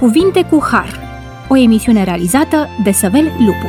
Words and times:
Cuvinte 0.00 0.42
cu 0.42 0.62
Har, 0.70 1.00
o 1.48 1.56
emisiune 1.56 2.04
realizată 2.04 2.68
de 2.84 2.92
Săvel 2.92 3.24
Lupu. 3.24 3.66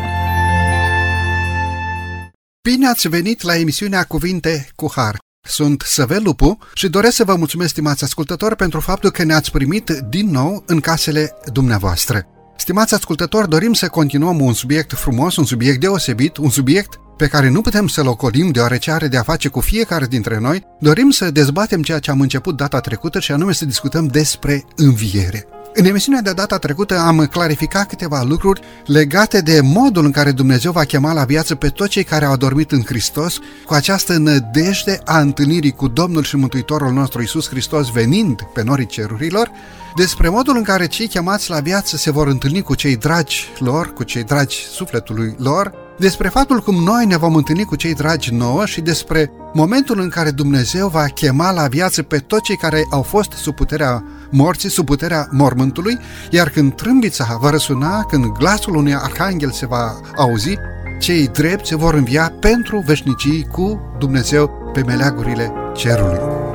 Bine 2.70 2.88
ați 2.88 3.08
venit 3.08 3.42
la 3.42 3.56
emisiunea 3.56 4.04
Cuvinte 4.04 4.68
cu 4.76 4.92
Har. 4.96 5.18
Sunt 5.48 5.84
Săvel 5.86 6.24
Lupu 6.24 6.58
și 6.74 6.90
doresc 6.90 7.16
să 7.16 7.24
vă 7.24 7.36
mulțumesc, 7.36 7.70
stimați 7.70 8.04
ascultători, 8.04 8.56
pentru 8.56 8.80
faptul 8.80 9.10
că 9.10 9.24
ne-ați 9.24 9.52
primit 9.52 9.90
din 10.10 10.30
nou 10.30 10.64
în 10.66 10.80
casele 10.80 11.36
dumneavoastră. 11.54 12.26
Stimați 12.58 12.94
ascultători, 12.94 13.50
dorim 13.50 13.74
să 13.74 13.88
continuăm 13.88 14.42
un 14.42 14.54
subiect 14.54 14.94
frumos, 14.94 15.36
un 15.36 15.46
subiect 15.46 15.80
deosebit, 15.80 16.38
un 16.38 16.50
subiect 16.50 17.00
pe 17.18 17.28
care 17.28 17.50
nu 17.50 17.62
putem 17.62 17.88
să-l 17.88 18.08
ocolim 18.08 18.52
deoarece 18.52 18.92
are 18.92 19.08
de-a 19.08 19.24
face 19.24 19.48
cu 19.48 19.60
fiecare 19.60 20.06
dintre 20.06 20.40
noi, 20.40 20.64
dorim 20.80 21.10
să 21.10 21.32
dezbatem 21.32 21.82
ceea 21.82 22.00
ce 22.00 22.12
am 22.12 22.22
început 22.22 22.56
data 22.56 22.80
trecută 22.80 23.20
și 23.20 23.32
anume 23.32 23.54
să 23.54 23.66
discutăm 23.66 24.06
despre 24.06 24.66
înviere. 24.76 25.48
În 25.74 25.86
emisiunea 25.86 26.22
de 26.22 26.34
data 26.34 26.58
trecută 26.58 26.98
am 26.98 27.26
clarificat 27.26 27.88
câteva 27.88 28.22
lucruri 28.22 28.62
legate 28.86 29.42
de 29.42 29.62
modul 29.62 30.06
în 30.06 30.12
care 30.12 30.32
Dumnezeu 30.32 30.72
va 30.72 30.84
chema 30.84 31.14
la 31.14 31.24
viață 31.24 31.56
pe 31.56 31.68
toți 31.68 31.90
cei 31.90 32.04
care 32.04 32.26
au 32.26 32.32
adormit 32.32 32.72
în 32.72 32.84
Hristos 32.86 33.40
cu 33.66 33.74
această 33.74 34.18
nădejde 34.18 35.00
a 35.06 35.20
întâlnirii 35.20 35.72
cu 35.72 35.88
Domnul 35.88 36.24
și 36.24 36.36
Mântuitorul 36.36 36.92
nostru 36.92 37.22
Isus 37.22 37.50
Hristos 37.50 37.90
venind 37.90 38.42
pe 38.54 38.64
norii 38.64 38.86
cerurilor, 38.86 39.52
despre 39.96 40.30
modul 40.30 40.56
în 40.56 40.64
care 40.64 40.88
cei 40.88 41.08
chemați 41.08 41.50
la 41.50 41.60
viață 41.60 41.98
se 41.98 42.12
vor 42.12 42.28
întâlni 42.28 42.62
cu 42.62 42.76
cei 42.76 42.96
dragi 42.96 43.50
lor, 43.60 43.94
cu 43.94 44.04
cei 44.04 44.24
dragi 44.24 44.58
sufletului 44.72 45.36
lor, 45.38 45.74
despre 46.02 46.28
faptul 46.28 46.60
cum 46.60 46.84
noi 46.84 47.06
ne 47.06 47.18
vom 47.18 47.36
întâlni 47.36 47.64
cu 47.64 47.76
cei 47.76 47.94
dragi 47.94 48.34
nouă 48.34 48.66
și 48.66 48.82
despre 48.82 49.32
momentul 49.54 50.00
în 50.00 50.10
care 50.10 50.32
Dumnezeu 50.32 50.88
va 50.88 51.06
chema 51.06 51.52
la 51.52 51.68
viață 51.68 52.04
pe 52.04 52.18
toți 52.18 52.44
cei 52.44 52.56
care 52.56 52.88
au 52.90 53.02
fost 53.02 53.32
sub 53.32 53.56
puterea 53.56 54.04
morții, 54.30 54.70
sub 54.70 54.86
puterea 54.86 55.28
mormântului, 55.32 56.00
iar 56.30 56.50
când 56.50 56.76
trâmbița 56.76 57.38
va 57.42 57.50
răsuna, 57.50 58.04
când 58.04 58.26
glasul 58.26 58.76
unui 58.76 58.96
arhanghel 58.96 59.52
se 59.52 59.66
va 59.66 60.00
auzi, 60.16 60.58
cei 61.00 61.28
drepți 61.28 61.70
se 61.70 61.76
vor 61.76 61.94
învia 61.94 62.34
pentru 62.40 62.84
veșnicii 62.86 63.48
cu 63.52 63.96
Dumnezeu 64.00 64.72
pe 64.74 64.84
meleagurile 64.84 65.52
cerului. 65.76 66.51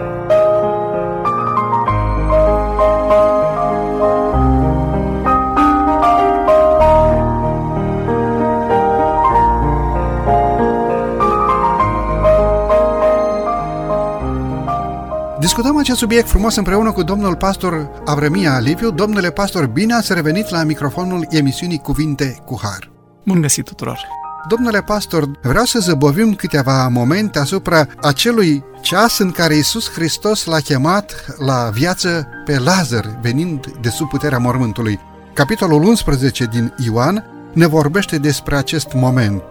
Discutăm 15.46 15.76
acest 15.76 15.98
subiect 15.98 16.28
frumos 16.28 16.56
împreună 16.56 16.92
cu 16.92 17.02
domnul 17.02 17.36
pastor 17.36 17.90
Avremia 18.04 18.58
Liviu. 18.58 18.90
Domnule 18.90 19.30
pastor, 19.30 19.66
bine 19.66 19.94
ați 19.94 20.14
revenit 20.14 20.48
la 20.48 20.62
microfonul 20.62 21.26
emisiunii 21.30 21.78
Cuvinte 21.78 22.42
cu 22.44 22.58
Har. 22.62 22.90
Bun 23.24 23.40
găsit 23.40 23.64
tuturor! 23.64 23.98
Domnule 24.48 24.82
pastor, 24.82 25.30
vreau 25.42 25.64
să 25.64 25.78
zăbovim 25.78 26.34
câteva 26.34 26.88
momente 26.88 27.38
asupra 27.38 27.86
acelui 28.02 28.64
ceas 28.80 29.18
în 29.18 29.30
care 29.30 29.54
Isus 29.56 29.90
Hristos 29.90 30.44
l-a 30.44 30.60
chemat 30.60 31.24
la 31.38 31.70
viață 31.72 32.28
pe 32.44 32.58
Lazar, 32.58 33.18
venind 33.22 33.66
de 33.80 33.88
sub 33.88 34.08
puterea 34.08 34.38
mormântului. 34.38 35.00
Capitolul 35.34 35.82
11 35.82 36.44
din 36.44 36.74
Ioan 36.84 37.24
ne 37.52 37.66
vorbește 37.66 38.18
despre 38.18 38.56
acest 38.56 38.92
moment. 38.92 39.42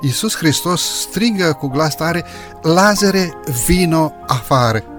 Iisus 0.00 0.36
Hristos 0.36 0.82
strigă 1.00 1.56
cu 1.58 1.66
glas 1.66 1.94
tare, 1.94 2.24
Lazare, 2.62 3.32
vino 3.66 4.12
afară! 4.26 4.91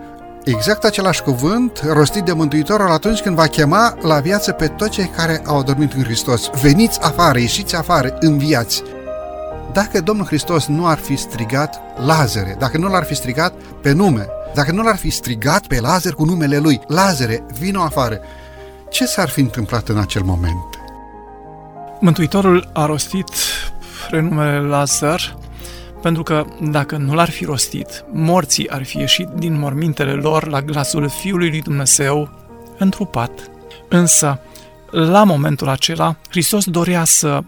Exact 0.43 0.83
același 0.83 1.21
cuvânt 1.21 1.81
rostit 1.91 2.23
de 2.23 2.33
Mântuitorul 2.33 2.91
atunci 2.91 3.21
când 3.21 3.35
va 3.35 3.47
chema 3.47 3.97
la 4.01 4.19
viață 4.19 4.51
pe 4.51 4.67
toți 4.67 4.91
cei 4.91 5.05
care 5.15 5.41
au 5.45 5.59
adormit 5.59 5.93
în 5.93 6.03
Hristos. 6.03 6.49
Veniți 6.61 7.01
afară, 7.01 7.39
ieșiți 7.39 7.75
afară, 7.75 8.17
înviați! 8.19 8.83
Dacă 9.73 10.01
Domnul 10.01 10.25
Hristos 10.25 10.65
nu 10.65 10.87
ar 10.87 10.97
fi 10.97 11.15
strigat 11.15 11.81
Lazare, 12.05 12.55
dacă 12.59 12.77
nu 12.77 12.87
l-ar 12.87 13.03
fi 13.03 13.15
strigat 13.15 13.53
pe 13.81 13.91
nume, 13.91 14.27
dacă 14.53 14.71
nu 14.71 14.83
l-ar 14.83 14.95
fi 14.95 15.09
strigat 15.09 15.67
pe 15.67 15.79
Lazar 15.79 16.13
cu 16.13 16.25
numele 16.25 16.57
lui, 16.57 16.81
Lazare, 16.87 17.45
vino 17.59 17.81
afară, 17.81 18.19
ce 18.89 19.05
s-ar 19.05 19.29
fi 19.29 19.39
întâmplat 19.39 19.87
în 19.87 19.97
acel 19.97 20.21
moment? 20.21 20.79
Mântuitorul 21.99 22.69
a 22.73 22.85
rostit 22.85 23.29
renumele 24.09 24.59
Lazar 24.59 25.37
pentru 26.03 26.23
că 26.23 26.45
dacă 26.61 26.97
nu 26.97 27.13
l-ar 27.13 27.29
fi 27.29 27.45
rostit, 27.45 28.05
morții 28.11 28.69
ar 28.69 28.83
fi 28.83 28.97
ieșit 28.97 29.27
din 29.27 29.59
mormintele 29.59 30.11
lor 30.11 30.47
la 30.47 30.61
glasul 30.61 31.09
Fiului 31.09 31.49
lui 31.49 31.61
Dumnezeu 31.61 32.29
întrupat. 32.77 33.49
Însă, 33.89 34.39
la 34.91 35.23
momentul 35.23 35.67
acela, 35.67 36.15
Hristos 36.29 36.65
dorea 36.65 37.03
să 37.03 37.43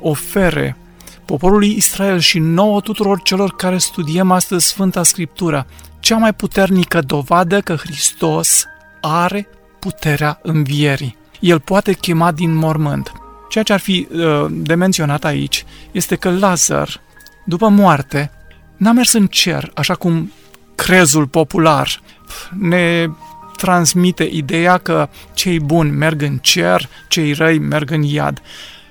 ofere 0.00 0.76
poporului 1.24 1.76
Israel 1.76 2.18
și 2.18 2.38
nouă 2.38 2.80
tuturor 2.80 3.22
celor 3.22 3.54
care 3.56 3.78
studiem 3.78 4.30
astăzi 4.30 4.66
Sfânta 4.66 5.02
Scriptură 5.02 5.66
cea 5.98 6.16
mai 6.16 6.34
puternică 6.34 7.00
dovadă 7.00 7.60
că 7.60 7.74
Hristos 7.74 8.64
are 9.00 9.48
puterea 9.78 10.38
învierii. 10.42 11.16
El 11.40 11.60
poate 11.60 11.92
chema 11.92 12.32
din 12.32 12.54
mormânt. 12.54 13.12
Ceea 13.48 13.64
ce 13.64 13.72
ar 13.72 13.80
fi 13.80 14.08
uh, 14.10 14.46
de 14.50 14.74
menționat 14.74 15.24
aici 15.24 15.64
este 15.90 16.16
că 16.16 16.30
Lazar 16.30 17.00
după 17.44 17.68
moarte, 17.68 18.30
n-a 18.76 18.92
mers 18.92 19.12
în 19.12 19.26
cer, 19.26 19.70
așa 19.74 19.94
cum 19.94 20.32
crezul 20.74 21.26
popular 21.26 22.02
ne 22.58 23.08
transmite 23.56 24.24
ideea 24.24 24.78
că 24.78 25.08
cei 25.34 25.60
buni 25.60 25.90
merg 25.90 26.22
în 26.22 26.38
cer, 26.38 26.88
cei 27.08 27.32
răi 27.32 27.58
merg 27.58 27.90
în 27.90 28.02
iad. 28.02 28.42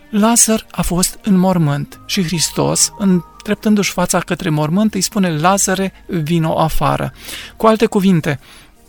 Lazar 0.10 0.66
a 0.72 0.82
fost 0.82 1.20
în 1.22 1.36
mormânt 1.38 2.00
și 2.06 2.24
Hristos, 2.24 2.92
îndreptându-și 2.98 3.92
fața 3.92 4.20
către 4.20 4.50
mormânt, 4.50 4.94
îi 4.94 5.02
spune 5.02 5.38
Lazare, 5.38 5.94
vino 6.08 6.60
afară. 6.60 7.14
Cu 7.58 7.68
alte 7.68 7.86
cuvinte, 7.86 8.40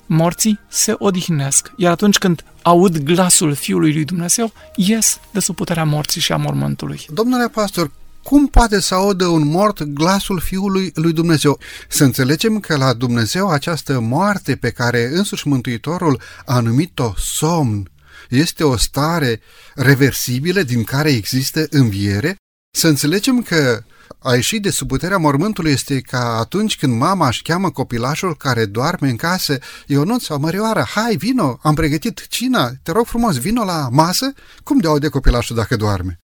morții 0.06 0.58
se 0.68 0.94
odihnesc, 0.98 1.72
iar 1.76 1.92
atunci 1.92 2.18
când 2.18 2.44
aud 2.62 2.98
glasul 2.98 3.54
Fiului 3.54 3.92
lui 3.92 4.04
Dumnezeu, 4.04 4.52
ies 4.76 5.20
de 5.30 5.40
sub 5.40 5.54
puterea 5.54 5.84
morții 5.84 6.20
și 6.20 6.32
a 6.32 6.36
mormântului. 6.36 7.06
Domnule 7.08 7.48
pastor, 7.48 7.90
cum 8.22 8.46
poate 8.46 8.80
să 8.80 8.94
audă 8.94 9.26
un 9.26 9.46
mort 9.46 9.82
glasul 9.82 10.40
Fiului 10.40 10.92
lui 10.94 11.12
Dumnezeu? 11.12 11.58
Să 11.88 12.04
înțelegem 12.04 12.60
că 12.60 12.76
la 12.76 12.92
Dumnezeu 12.92 13.48
această 13.48 14.00
moarte 14.00 14.56
pe 14.56 14.70
care 14.70 15.10
însuși 15.12 15.48
Mântuitorul 15.48 16.20
a 16.46 16.60
numit-o 16.60 17.12
somn 17.16 17.90
este 18.28 18.64
o 18.64 18.76
stare 18.76 19.40
reversibilă 19.74 20.62
din 20.62 20.84
care 20.84 21.10
există 21.10 21.66
înviere? 21.70 22.36
Să 22.76 22.88
înțelegem 22.88 23.42
că 23.42 23.82
a 24.18 24.34
ieși 24.34 24.58
de 24.58 24.70
sub 24.70 24.88
puterea 24.88 25.18
mormântului 25.18 25.70
este 25.70 26.00
ca 26.00 26.38
atunci 26.38 26.76
când 26.76 26.98
mama 26.98 27.26
își 27.26 27.42
cheamă 27.42 27.70
copilașul 27.70 28.36
care 28.36 28.64
doarme 28.64 29.08
în 29.08 29.16
casă, 29.16 29.58
Ionuț 29.86 30.24
sau 30.24 30.38
Mărioara, 30.38 30.84
hai, 30.84 31.16
vino, 31.16 31.58
am 31.62 31.74
pregătit 31.74 32.26
cina, 32.28 32.70
te 32.82 32.92
rog 32.92 33.06
frumos, 33.06 33.38
vino 33.38 33.64
la 33.64 33.88
masă, 33.90 34.32
cum 34.64 34.78
de 34.78 34.86
aude 34.86 35.08
copilașul 35.08 35.56
dacă 35.56 35.76
doarme? 35.76 36.18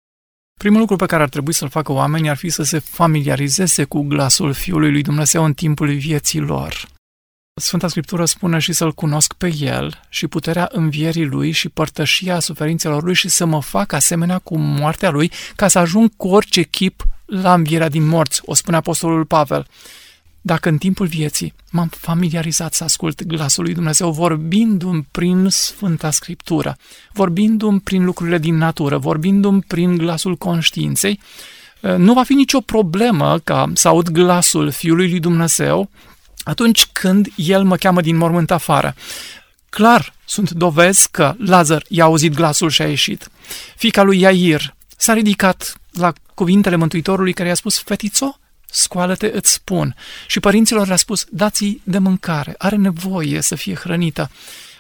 Primul 0.61 0.81
lucru 0.81 0.97
pe 0.97 1.07
care 1.07 1.23
ar 1.23 1.29
trebui 1.29 1.53
să-l 1.53 1.69
facă 1.69 1.93
oamenii 1.93 2.31
ar 2.31 2.37
fi 2.37 2.49
să 2.49 2.63
se 2.63 2.79
familiarizeze 2.79 3.85
cu 3.85 4.03
glasul 4.03 4.53
Fiului 4.53 4.91
lui 4.91 5.03
Dumnezeu 5.03 5.45
în 5.45 5.55
timpul 5.55 5.95
vieții 5.97 6.41
lor. 6.41 6.87
Sfânta 7.61 7.89
Scriptură 7.89 8.25
spune 8.25 8.59
și 8.59 8.73
să-L 8.73 8.93
cunosc 8.93 9.33
pe 9.33 9.55
El 9.59 10.01
și 10.09 10.27
puterea 10.27 10.69
învierii 10.73 11.25
Lui 11.25 11.51
și 11.51 11.69
părtășia 11.69 12.39
suferințelor 12.39 13.03
Lui 13.03 13.15
și 13.15 13.29
să 13.29 13.45
mă 13.45 13.63
fac 13.63 13.93
asemenea 13.93 14.39
cu 14.39 14.59
moartea 14.59 15.11
Lui 15.11 15.33
ca 15.57 15.69
să 15.69 15.79
ajung 15.79 16.11
cu 16.17 16.29
orice 16.29 16.63
chip 16.63 17.05
la 17.27 17.55
învierea 17.55 17.89
din 17.89 18.07
morți, 18.07 18.43
o 18.45 18.55
spune 18.55 18.77
Apostolul 18.77 19.25
Pavel. 19.25 19.67
Dacă 20.47 20.69
în 20.69 20.79
timpul 20.79 21.07
vieții 21.07 21.55
m-am 21.71 21.89
familiarizat 21.89 22.75
să 22.75 22.85
ascult 22.85 23.23
glasul 23.23 23.65
lui 23.65 23.75
Dumnezeu 23.75 24.11
vorbindu-mi 24.11 25.07
prin 25.11 25.49
Sfânta 25.49 26.11
Scriptură, 26.11 26.77
vorbindu-mi 27.13 27.81
prin 27.81 28.05
lucrurile 28.05 28.39
din 28.39 28.57
natură, 28.57 28.99
vorbindu-mi 28.99 29.63
prin 29.63 29.97
glasul 29.97 30.37
conștiinței, 30.37 31.21
eh, 31.81 31.95
nu 31.95 32.13
va 32.13 32.23
fi 32.23 32.35
nicio 32.35 32.61
problemă 32.61 33.39
ca 33.45 33.71
să 33.75 33.89
aud 33.89 34.09
glasul 34.09 34.71
Fiului 34.71 35.11
lui 35.11 35.21
Dumnezeu 35.21 35.91
atunci 36.45 36.87
când 36.93 37.29
El 37.37 37.65
mă 37.65 37.77
cheamă 37.77 38.01
din 38.01 38.17
mormânt 38.17 38.51
afară. 38.51 38.95
Clar, 39.69 40.15
sunt 40.25 40.51
dovezi 40.51 41.11
că 41.11 41.35
Lazar 41.39 41.85
i-a 41.89 42.05
auzit 42.05 42.35
glasul 42.35 42.71
și 42.71 42.83
a 42.83 42.89
ieșit. 42.89 43.29
Fica 43.77 44.03
lui 44.03 44.21
Iair 44.21 44.75
s-a 44.97 45.13
ridicat 45.13 45.81
la 45.93 46.13
cuvintele 46.35 46.77
Mântuitorului 46.77 47.33
care 47.33 47.49
i-a 47.49 47.55
spus, 47.55 47.79
fetițo, 47.79 48.39
scoală-te, 48.71 49.31
îți 49.35 49.53
spun. 49.53 49.95
Și 50.27 50.41
părinților 50.41 50.87
le-a 50.87 50.97
spus, 50.97 51.27
dați-i 51.31 51.81
de 51.85 51.99
mâncare, 51.99 52.55
are 52.59 52.77
nevoie 52.77 53.41
să 53.41 53.55
fie 53.55 53.75
hrănită. 53.75 54.31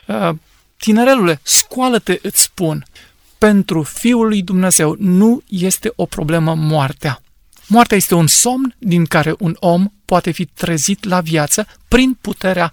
Uh, 0.06 0.30
tinerelule, 0.76 1.40
scoală-te, 1.42 2.18
îți 2.22 2.42
spun. 2.42 2.84
Pentru 3.38 3.82
Fiul 3.82 4.28
lui 4.28 4.42
Dumnezeu 4.42 4.96
nu 4.98 5.42
este 5.48 5.92
o 5.96 6.06
problemă 6.06 6.54
moartea. 6.54 7.20
Moartea 7.66 7.96
este 7.96 8.14
un 8.14 8.26
somn 8.26 8.74
din 8.78 9.04
care 9.04 9.34
un 9.38 9.56
om 9.58 9.88
poate 10.04 10.30
fi 10.30 10.44
trezit 10.44 11.04
la 11.04 11.20
viață 11.20 11.66
prin 11.88 12.16
puterea 12.20 12.72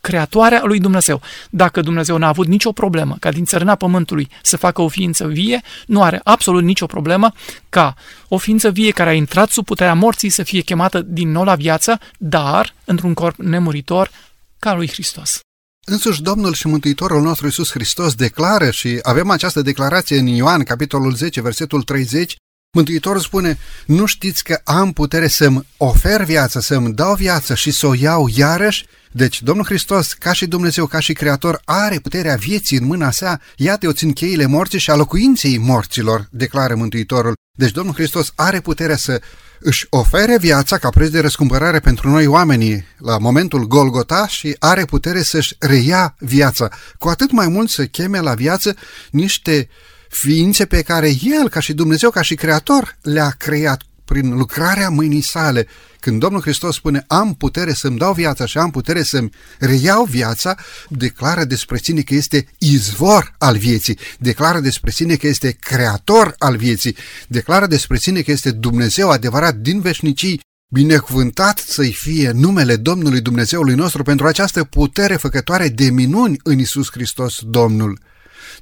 creatoarea 0.00 0.62
lui 0.64 0.80
Dumnezeu. 0.80 1.20
Dacă 1.50 1.80
Dumnezeu 1.80 2.16
n-a 2.16 2.28
avut 2.28 2.46
nicio 2.46 2.72
problemă 2.72 3.16
ca 3.20 3.30
din 3.30 3.44
țărâna 3.44 3.74
pământului 3.74 4.28
să 4.42 4.56
facă 4.56 4.82
o 4.82 4.88
ființă 4.88 5.26
vie, 5.26 5.62
nu 5.86 6.02
are 6.02 6.20
absolut 6.24 6.62
nicio 6.62 6.86
problemă 6.86 7.32
ca 7.68 7.94
o 8.28 8.38
ființă 8.38 8.70
vie 8.70 8.90
care 8.90 9.10
a 9.10 9.14
intrat 9.14 9.50
sub 9.50 9.64
puterea 9.64 9.94
morții 9.94 10.28
să 10.28 10.42
fie 10.42 10.60
chemată 10.60 11.00
din 11.00 11.30
nou 11.30 11.44
la 11.44 11.54
viață, 11.54 11.98
dar 12.18 12.74
într-un 12.84 13.14
corp 13.14 13.36
nemuritor 13.36 14.10
ca 14.58 14.74
lui 14.74 14.88
Hristos. 14.88 15.40
Însuși 15.86 16.22
Domnul 16.22 16.54
și 16.54 16.66
Mântuitorul 16.66 17.22
nostru 17.22 17.46
Iisus 17.46 17.70
Hristos 17.70 18.14
declară 18.14 18.70
și 18.70 18.98
avem 19.02 19.30
această 19.30 19.62
declarație 19.62 20.18
în 20.18 20.26
Ioan, 20.26 20.62
capitolul 20.62 21.14
10, 21.14 21.40
versetul 21.40 21.82
30, 21.82 22.36
Mântuitorul 22.72 23.20
spune, 23.20 23.58
nu 23.86 24.06
știți 24.06 24.44
că 24.44 24.60
am 24.64 24.92
putere 24.92 25.28
să-mi 25.28 25.66
ofer 25.76 26.24
viață, 26.24 26.60
să-mi 26.60 26.92
dau 26.92 27.14
viață 27.14 27.54
și 27.54 27.70
să 27.70 27.86
o 27.86 27.94
iau 27.94 28.28
iarăși? 28.34 28.86
Deci 29.12 29.42
Domnul 29.42 29.64
Hristos, 29.64 30.12
ca 30.12 30.32
și 30.32 30.46
Dumnezeu, 30.46 30.86
ca 30.86 30.98
și 30.98 31.12
Creator, 31.12 31.60
are 31.64 31.98
puterea 31.98 32.36
vieții 32.36 32.76
în 32.76 32.84
mâna 32.84 33.10
sa, 33.10 33.40
iată 33.56 33.86
o 33.86 33.92
țin 33.92 34.12
cheile 34.12 34.46
morții 34.46 34.78
și 34.78 34.90
a 34.90 34.94
locuinței 34.94 35.58
morților, 35.58 36.28
declară 36.30 36.74
Mântuitorul. 36.74 37.34
Deci 37.58 37.70
Domnul 37.70 37.94
Hristos 37.94 38.32
are 38.34 38.60
puterea 38.60 38.96
să 38.96 39.20
își 39.60 39.86
ofere 39.90 40.38
viața 40.38 40.78
ca 40.78 40.88
preț 40.88 41.10
de 41.10 41.20
răscumpărare 41.20 41.80
pentru 41.80 42.08
noi 42.08 42.26
oamenii 42.26 42.84
la 42.98 43.18
momentul 43.18 43.66
Golgota 43.66 44.26
și 44.26 44.56
are 44.58 44.84
putere 44.84 45.22
să-și 45.22 45.54
reia 45.58 46.14
viața. 46.18 46.68
Cu 46.98 47.08
atât 47.08 47.30
mai 47.30 47.48
mult 47.48 47.70
să 47.70 47.84
cheme 47.84 48.20
la 48.20 48.34
viață 48.34 48.76
niște 49.10 49.68
ființe 50.08 50.66
pe 50.66 50.82
care 50.82 51.10
El, 51.22 51.48
ca 51.48 51.60
și 51.60 51.72
Dumnezeu, 51.72 52.10
ca 52.10 52.22
și 52.22 52.34
Creator, 52.34 52.96
le-a 53.02 53.34
creat 53.38 53.82
prin 54.10 54.36
lucrarea 54.36 54.88
mâinii 54.88 55.20
sale. 55.20 55.66
Când 56.00 56.20
Domnul 56.20 56.40
Hristos 56.40 56.74
spune 56.74 57.04
am 57.06 57.34
putere 57.34 57.72
să-mi 57.72 57.98
dau 57.98 58.12
viața 58.12 58.46
și 58.46 58.58
am 58.58 58.70
putere 58.70 59.02
să-mi 59.02 59.30
reiau 59.58 60.04
viața, 60.04 60.56
declară 60.88 61.44
despre 61.44 61.78
sine 61.82 62.00
că 62.00 62.14
este 62.14 62.46
izvor 62.58 63.34
al 63.38 63.56
vieții, 63.56 63.98
declară 64.18 64.60
despre 64.60 64.90
sine 64.90 65.14
că 65.14 65.26
este 65.26 65.50
creator 65.50 66.34
al 66.38 66.56
vieții, 66.56 66.96
declară 67.28 67.66
despre 67.66 67.98
sine 67.98 68.20
că 68.20 68.30
este 68.30 68.50
Dumnezeu 68.50 69.10
adevărat 69.10 69.54
din 69.54 69.80
veșnicii, 69.80 70.40
Binecuvântat 70.72 71.58
să-i 71.58 71.92
fie 71.92 72.30
numele 72.30 72.76
Domnului 72.76 73.20
Dumnezeului 73.20 73.74
nostru 73.74 74.02
pentru 74.02 74.26
această 74.26 74.64
putere 74.64 75.16
făcătoare 75.16 75.68
de 75.68 75.90
minuni 75.90 76.36
în 76.42 76.58
Isus 76.58 76.90
Hristos 76.90 77.38
Domnul. 77.42 77.98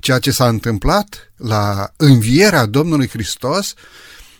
Ceea 0.00 0.18
ce 0.18 0.30
s-a 0.30 0.48
întâmplat 0.48 1.32
la 1.36 1.92
învierea 1.96 2.66
Domnului 2.66 3.08
Hristos 3.08 3.74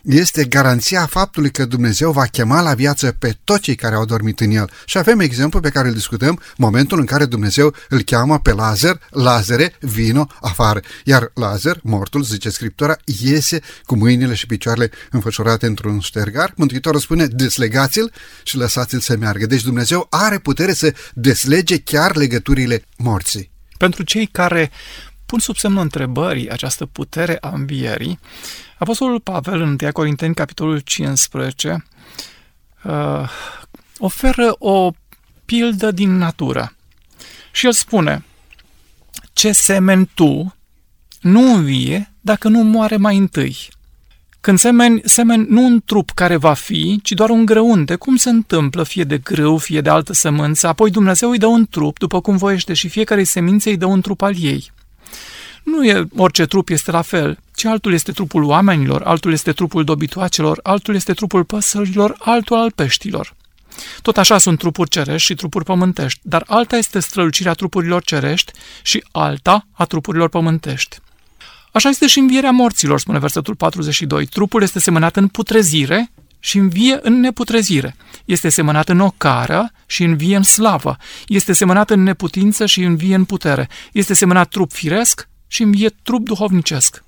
este 0.03 0.45
garanția 0.45 1.05
faptului 1.05 1.51
că 1.51 1.65
Dumnezeu 1.65 2.11
va 2.11 2.25
chema 2.25 2.61
la 2.61 2.73
viață 2.73 3.15
pe 3.19 3.37
toți 3.43 3.61
cei 3.61 3.75
care 3.75 3.95
au 3.95 4.05
dormit 4.05 4.39
în 4.39 4.51
El. 4.51 4.69
Și 4.85 4.97
avem 4.97 5.19
exemplu 5.19 5.59
pe 5.59 5.69
care 5.69 5.87
îl 5.87 5.93
discutăm, 5.93 6.41
momentul 6.57 6.99
în 6.99 7.05
care 7.05 7.25
Dumnezeu 7.25 7.73
îl 7.89 8.01
cheamă 8.01 8.39
pe 8.39 8.51
Lazar, 8.51 8.99
Lazare, 9.09 9.73
vino 9.79 10.27
afară. 10.41 10.79
Iar 11.03 11.31
Lazar, 11.33 11.79
mortul, 11.83 12.23
zice 12.23 12.49
Scriptura, 12.49 12.97
iese 13.21 13.59
cu 13.83 13.95
mâinile 13.95 14.33
și 14.33 14.45
picioarele 14.45 14.91
înfășurate 15.11 15.65
într-un 15.65 15.99
ștergar. 15.99 16.53
Mântuitorul 16.55 16.99
spune, 16.99 17.25
deslegați-l 17.25 18.11
și 18.43 18.57
lăsați-l 18.57 18.99
să 18.99 19.17
meargă. 19.17 19.45
Deci 19.45 19.63
Dumnezeu 19.63 20.07
are 20.09 20.37
putere 20.37 20.73
să 20.73 20.93
deslege 21.13 21.79
chiar 21.79 22.15
legăturile 22.15 22.83
morții. 22.97 23.51
Pentru 23.77 24.03
cei 24.03 24.25
care 24.25 24.71
pun 25.25 25.39
sub 25.39 25.55
semnul 25.55 25.81
întrebării 25.81 26.49
această 26.49 26.85
putere 26.85 27.37
a 27.41 27.49
învierii, 27.49 28.19
Apostolul 28.79 29.19
Pavel 29.19 29.61
în 29.61 29.77
1 29.81 29.91
Corinteni, 29.91 30.33
capitolul 30.33 30.79
15, 30.79 31.85
uh, 32.83 33.29
oferă 33.97 34.55
o 34.59 34.91
pildă 35.45 35.91
din 35.91 36.17
natură. 36.17 36.73
Și 37.51 37.65
el 37.65 37.71
spune, 37.71 38.23
ce 39.33 39.51
semeni 39.51 40.09
tu 40.13 40.55
nu 41.21 41.53
învie 41.53 42.13
dacă 42.21 42.47
nu 42.47 42.63
moare 42.63 42.97
mai 42.97 43.17
întâi. 43.17 43.57
Când 44.41 44.59
semeni, 44.59 45.01
semeni 45.03 45.45
nu 45.49 45.63
un 45.63 45.81
trup 45.85 46.09
care 46.09 46.35
va 46.35 46.53
fi, 46.53 46.99
ci 47.03 47.11
doar 47.11 47.29
un 47.29 47.45
grăunte, 47.45 47.95
cum 47.95 48.15
se 48.15 48.29
întâmplă 48.29 48.83
fie 48.83 49.03
de 49.03 49.17
grâu, 49.17 49.57
fie 49.57 49.81
de 49.81 49.89
altă 49.89 50.13
sămânță, 50.13 50.67
apoi 50.67 50.91
Dumnezeu 50.91 51.29
îi 51.29 51.37
dă 51.37 51.45
un 51.45 51.67
trup, 51.69 51.97
după 51.97 52.21
cum 52.21 52.37
voiește, 52.37 52.73
și 52.73 52.89
fiecare 52.89 53.23
semințe 53.23 53.69
îi 53.69 53.77
dă 53.77 53.85
un 53.85 54.01
trup 54.01 54.21
al 54.21 54.35
ei. 54.41 54.71
Nu 55.63 55.85
e 55.85 56.07
orice 56.15 56.45
trup 56.45 56.69
este 56.69 56.91
la 56.91 57.01
fel, 57.01 57.39
ci 57.59 57.65
altul 57.65 57.93
este 57.93 58.11
trupul 58.11 58.43
oamenilor, 58.43 59.01
altul 59.01 59.31
este 59.31 59.51
trupul 59.51 59.83
dobitoacelor, 59.83 60.59
altul 60.63 60.95
este 60.95 61.13
trupul 61.13 61.43
păsărilor, 61.43 62.15
altul 62.19 62.57
al 62.57 62.71
peștilor. 62.71 63.35
Tot 64.01 64.17
așa 64.17 64.37
sunt 64.37 64.57
trupuri 64.59 64.89
cerești 64.89 65.25
și 65.25 65.35
trupuri 65.35 65.65
pământești, 65.65 66.19
dar 66.23 66.43
alta 66.47 66.77
este 66.77 66.99
strălucirea 66.99 67.53
trupurilor 67.53 68.03
cerești 68.03 68.51
și 68.83 69.03
alta 69.11 69.67
a 69.71 69.85
trupurilor 69.85 70.29
pământești. 70.29 70.97
Așa 71.71 71.89
este 71.89 72.07
și 72.07 72.19
învierea 72.19 72.51
morților, 72.51 72.99
spune 72.99 73.19
versetul 73.19 73.55
42. 73.55 74.25
Trupul 74.25 74.61
este 74.61 74.79
semănat 74.79 75.15
în 75.15 75.27
putrezire 75.27 76.11
și 76.39 76.57
învie 76.57 76.99
în 77.01 77.19
neputrezire. 77.19 77.95
Este 78.25 78.49
semănat 78.49 78.89
în 78.89 78.99
ocară 78.99 79.71
și 79.85 80.03
învie 80.03 80.35
în 80.35 80.43
slavă. 80.43 80.97
Este 81.27 81.53
semănat 81.53 81.89
în 81.89 82.03
neputință 82.03 82.65
și 82.65 82.83
învie 82.83 83.15
în 83.15 83.25
putere. 83.25 83.69
Este 83.91 84.13
semănat 84.13 84.49
trup 84.49 84.71
firesc 84.71 85.27
și 85.47 85.61
învie 85.63 85.89
trup 86.03 86.25
duhovnicesc. 86.25 87.03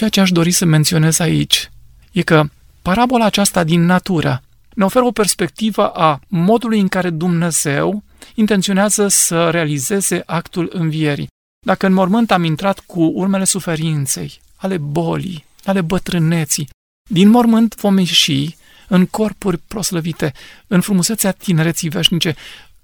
Ceea 0.00 0.12
ce 0.12 0.20
aș 0.20 0.30
dori 0.30 0.50
să 0.50 0.64
menționez 0.64 1.18
aici 1.18 1.70
e 2.12 2.22
că 2.22 2.48
parabola 2.82 3.24
aceasta 3.24 3.64
din 3.64 3.84
natură 3.84 4.42
ne 4.74 4.84
oferă 4.84 5.04
o 5.04 5.10
perspectivă 5.10 5.88
a 5.88 6.20
modului 6.28 6.80
în 6.80 6.88
care 6.88 7.10
Dumnezeu 7.10 8.02
intenționează 8.34 9.08
să 9.08 9.50
realizeze 9.50 10.22
actul 10.26 10.70
învierii. 10.72 11.28
Dacă 11.66 11.86
în 11.86 11.92
mormânt 11.92 12.30
am 12.30 12.44
intrat 12.44 12.78
cu 12.78 13.02
urmele 13.02 13.44
suferinței, 13.44 14.40
ale 14.56 14.76
bolii, 14.76 15.44
ale 15.64 15.80
bătrâneții, 15.80 16.68
din 17.10 17.28
mormânt 17.28 17.74
vom 17.74 17.98
ieși 17.98 18.56
în 18.88 19.06
corpuri 19.06 19.58
proslăvite, 19.58 20.32
în 20.66 20.80
frumusețea 20.80 21.32
tinereții 21.32 21.88
veșnice, 21.88 22.36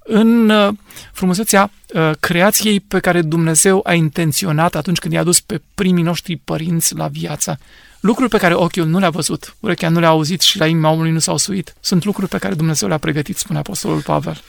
în 0.07 0.49
uh, 0.49 0.75
frumusețea 1.13 1.71
uh, 1.95 2.11
creației 2.21 2.81
pe 2.81 2.99
care 2.99 3.23
Dumnezeu 3.23 3.81
a 3.85 3.93
intenționat 3.95 4.75
atunci 4.75 4.99
când 4.99 5.13
i-a 5.13 5.23
dus 5.23 5.41
pe 5.41 5.61
primii 5.75 6.03
noștri 6.03 6.37
părinți 6.37 6.95
la 6.95 7.09
viață. 7.09 7.59
Lucruri 8.01 8.31
pe 8.31 8.39
care 8.39 8.55
ochiul 8.55 8.87
nu 8.87 8.99
le-a 8.99 9.11
văzut, 9.11 9.57
urechea 9.61 9.89
nu 9.89 10.01
le-a 10.01 10.09
auzit 10.09 10.41
și 10.41 10.59
la 10.59 10.67
inima 10.67 10.91
omului 10.91 11.11
nu 11.11 11.19
s-au 11.19 11.37
suit. 11.37 11.75
Sunt 11.81 12.05
lucruri 12.05 12.29
pe 12.29 12.39
care 12.39 12.55
Dumnezeu 12.55 12.89
le-a 12.89 12.99
pregătit, 12.99 13.37
spune 13.37 13.59
Apostolul 13.59 14.01
Pavel. 14.01 14.43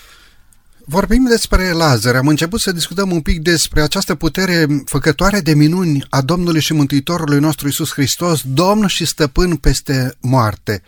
Vorbim 0.90 1.26
despre 1.30 1.72
Lazar. 1.72 2.16
Am 2.16 2.28
început 2.28 2.60
să 2.60 2.72
discutăm 2.72 3.12
un 3.12 3.22
pic 3.22 3.42
despre 3.42 3.82
această 3.82 4.16
putere 4.16 4.66
făcătoare 4.86 5.40
de 5.40 5.54
minuni 5.54 6.06
a 6.10 6.22
Domnului 6.22 6.62
și 6.62 6.74
Mântuitorului 6.74 7.40
nostru 7.40 7.68
Isus 7.68 7.92
Hristos, 7.92 8.42
Domn 8.46 8.88
și 8.88 9.06
Stăpân 9.06 9.56
peste 9.56 10.16
moarte. 10.20 10.84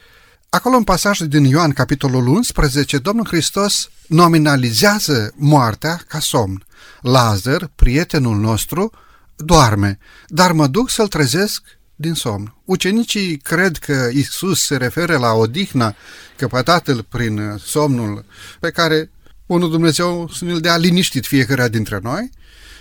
Acolo 0.51 0.75
în 0.75 0.84
pasajul 0.84 1.27
din 1.27 1.44
Ioan, 1.44 1.72
capitolul 1.72 2.27
11, 2.27 2.98
Domnul 2.98 3.25
Hristos 3.25 3.89
nominalizează 4.08 5.34
moartea 5.36 6.01
ca 6.08 6.20
somn. 6.20 6.65
Lazar, 7.01 7.72
prietenul 7.75 8.38
nostru, 8.38 8.91
doarme, 9.36 9.98
dar 10.27 10.51
mă 10.51 10.68
duc 10.68 10.89
să-l 10.89 11.08
trezesc 11.08 11.62
din 11.96 12.13
somn. 12.13 12.56
Ucenicii 12.65 13.38
cred 13.38 13.77
că 13.77 14.10
Isus 14.13 14.62
se 14.62 14.77
referă 14.77 15.18
la 15.18 15.32
odihna 15.32 15.96
căpătată 16.38 17.06
prin 17.10 17.56
somnul 17.65 18.25
pe 18.60 18.72
care 18.72 19.12
unul 19.46 19.70
Dumnezeu 19.70 20.29
să 20.34 20.46
ne-l 20.46 20.60
dea 20.60 20.77
liniștit 20.77 21.25
fiecare 21.25 21.70
dintre 21.70 22.00
noi 22.01 22.29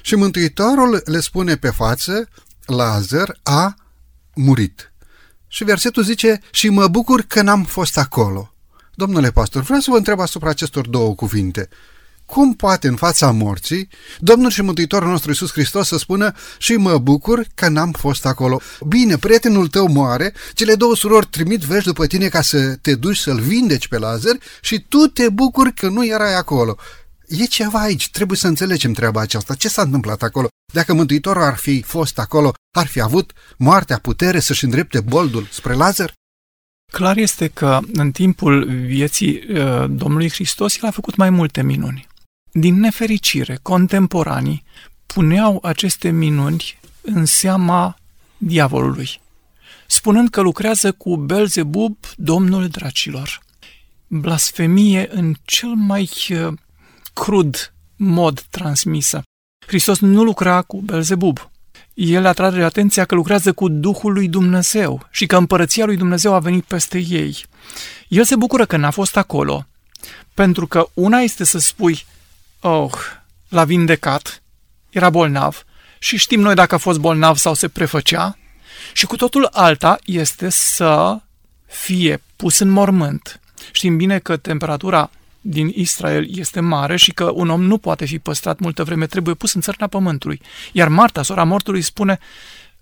și 0.02 0.14
Mântuitorul 0.14 1.02
le 1.04 1.20
spune 1.20 1.56
pe 1.56 1.70
față, 1.70 2.28
Lazar 2.66 3.38
a 3.42 3.74
murit. 4.34 4.92
Și 5.48 5.64
versetul 5.64 6.02
zice, 6.02 6.40
și 6.50 6.68
mă 6.68 6.88
bucur 6.88 7.22
că 7.22 7.42
n-am 7.42 7.64
fost 7.64 7.98
acolo. 7.98 8.52
Domnule 8.94 9.30
pastor, 9.30 9.62
vreau 9.62 9.80
să 9.80 9.90
vă 9.90 9.96
întreb 9.96 10.20
asupra 10.20 10.48
acestor 10.48 10.88
două 10.88 11.14
cuvinte. 11.14 11.68
Cum 12.26 12.54
poate 12.54 12.88
în 12.88 12.96
fața 12.96 13.30
morții 13.30 13.88
Domnul 14.18 14.50
și 14.50 14.62
Mântuitorul 14.62 15.08
nostru 15.08 15.30
Iisus 15.30 15.52
Hristos 15.52 15.86
să 15.86 15.98
spună 15.98 16.32
și 16.58 16.72
mă 16.72 16.98
bucur 16.98 17.46
că 17.54 17.68
n-am 17.68 17.92
fost 17.92 18.26
acolo? 18.26 18.60
Bine, 18.86 19.16
prietenul 19.16 19.68
tău 19.68 19.88
moare, 19.92 20.34
cele 20.54 20.74
două 20.74 20.96
surori 20.96 21.26
trimit 21.26 21.60
vești 21.60 21.86
după 21.86 22.06
tine 22.06 22.28
ca 22.28 22.42
să 22.42 22.76
te 22.76 22.94
duci 22.94 23.16
să-l 23.16 23.40
vindeci 23.40 23.88
pe 23.88 23.98
Lazar 23.98 24.38
și 24.60 24.84
tu 24.88 24.98
te 24.98 25.28
bucuri 25.28 25.74
că 25.74 25.88
nu 25.88 26.06
erai 26.06 26.36
acolo. 26.36 26.76
E 27.28 27.44
ceva 27.44 27.80
aici, 27.80 28.10
trebuie 28.10 28.38
să 28.38 28.46
înțelegem 28.46 28.92
treaba 28.92 29.20
aceasta. 29.20 29.54
Ce 29.54 29.68
s-a 29.68 29.82
întâmplat 29.82 30.22
acolo? 30.22 30.48
Dacă 30.72 30.94
Mântuitorul 30.94 31.42
ar 31.42 31.56
fi 31.56 31.82
fost 31.82 32.18
acolo, 32.18 32.52
ar 32.76 32.86
fi 32.86 33.00
avut 33.00 33.32
moartea 33.56 33.98
putere 33.98 34.40
să-și 34.40 34.64
îndrepte 34.64 35.00
boldul 35.00 35.48
spre 35.50 35.74
Lazar? 35.74 36.12
Clar 36.92 37.16
este 37.16 37.48
că 37.48 37.80
în 37.92 38.10
timpul 38.10 38.70
vieții 38.70 39.42
uh, 39.48 39.84
Domnului 39.88 40.30
Hristos 40.30 40.76
el 40.76 40.88
a 40.88 40.90
făcut 40.90 41.16
mai 41.16 41.30
multe 41.30 41.62
minuni. 41.62 42.06
Din 42.52 42.80
nefericire, 42.80 43.58
contemporanii 43.62 44.64
puneau 45.06 45.58
aceste 45.62 46.10
minuni 46.10 46.78
în 47.00 47.24
seama 47.24 47.98
diavolului, 48.36 49.20
spunând 49.86 50.30
că 50.30 50.40
lucrează 50.40 50.92
cu 50.92 51.16
Belzebub, 51.16 51.96
domnul 52.16 52.68
dracilor. 52.68 53.42
Blasfemie 54.06 55.08
în 55.10 55.34
cel 55.44 55.68
mai 55.74 56.10
uh, 56.30 56.52
crud 57.18 57.72
mod 57.96 58.40
transmisă. 58.40 59.22
Hristos 59.66 59.98
nu 59.98 60.22
lucra 60.22 60.62
cu 60.62 60.80
Belzebub. 60.80 61.50
El 61.94 62.26
atrage 62.26 62.62
atenția 62.62 63.04
că 63.04 63.14
lucrează 63.14 63.52
cu 63.52 63.68
Duhul 63.68 64.12
lui 64.12 64.28
Dumnezeu 64.28 65.06
și 65.10 65.26
că 65.26 65.36
împărăția 65.36 65.84
lui 65.84 65.96
Dumnezeu 65.96 66.34
a 66.34 66.38
venit 66.38 66.64
peste 66.64 66.98
ei. 66.98 67.44
El 68.08 68.24
se 68.24 68.36
bucură 68.36 68.66
că 68.66 68.76
n-a 68.76 68.90
fost 68.90 69.16
acolo, 69.16 69.66
pentru 70.34 70.66
că 70.66 70.88
una 70.94 71.18
este 71.18 71.44
să 71.44 71.58
spui, 71.58 72.04
oh, 72.60 72.92
l-a 73.48 73.64
vindecat, 73.64 74.42
era 74.90 75.10
bolnav, 75.10 75.64
și 75.98 76.16
știm 76.16 76.40
noi 76.40 76.54
dacă 76.54 76.74
a 76.74 76.78
fost 76.78 76.98
bolnav 76.98 77.36
sau 77.36 77.54
se 77.54 77.68
prefăcea, 77.68 78.38
și 78.92 79.06
cu 79.06 79.16
totul 79.16 79.48
alta 79.52 79.98
este 80.04 80.48
să 80.48 81.20
fie 81.66 82.22
pus 82.36 82.58
în 82.58 82.68
mormânt. 82.68 83.40
Știm 83.72 83.96
bine 83.96 84.18
că 84.18 84.36
temperatura 84.36 85.10
din 85.40 85.72
Israel 85.74 86.38
este 86.38 86.60
mare 86.60 86.96
și 86.96 87.12
că 87.12 87.30
un 87.34 87.48
om 87.48 87.62
nu 87.62 87.78
poate 87.78 88.04
fi 88.04 88.18
păstrat 88.18 88.58
multă 88.58 88.84
vreme, 88.84 89.06
trebuie 89.06 89.34
pus 89.34 89.54
în 89.54 89.60
țărna 89.60 89.86
pământului. 89.86 90.40
Iar 90.72 90.88
Marta, 90.88 91.22
sora 91.22 91.44
mortului, 91.44 91.82
spune, 91.82 92.18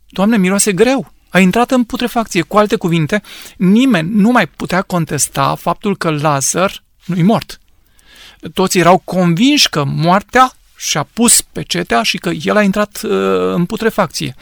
Doamne, 0.08 0.36
miroase 0.36 0.72
greu, 0.72 1.12
a 1.28 1.38
intrat 1.38 1.70
în 1.70 1.84
putrefacție. 1.84 2.42
Cu 2.42 2.56
alte 2.56 2.76
cuvinte, 2.76 3.22
nimeni 3.56 4.10
nu 4.14 4.30
mai 4.30 4.46
putea 4.46 4.82
contesta 4.82 5.54
faptul 5.54 5.96
că 5.96 6.10
Lazar 6.10 6.82
nu-i 7.04 7.22
mort. 7.22 7.60
Toți 8.54 8.78
erau 8.78 8.98
convinși 9.04 9.68
că 9.68 9.84
moartea 9.84 10.52
și-a 10.76 11.08
pus 11.12 11.40
pe 11.40 11.62
cetea 11.62 12.02
și 12.02 12.18
că 12.18 12.30
el 12.42 12.56
a 12.56 12.62
intrat 12.62 13.00
uh, 13.02 13.10
în 13.54 13.64
putrefacție. 13.64 14.34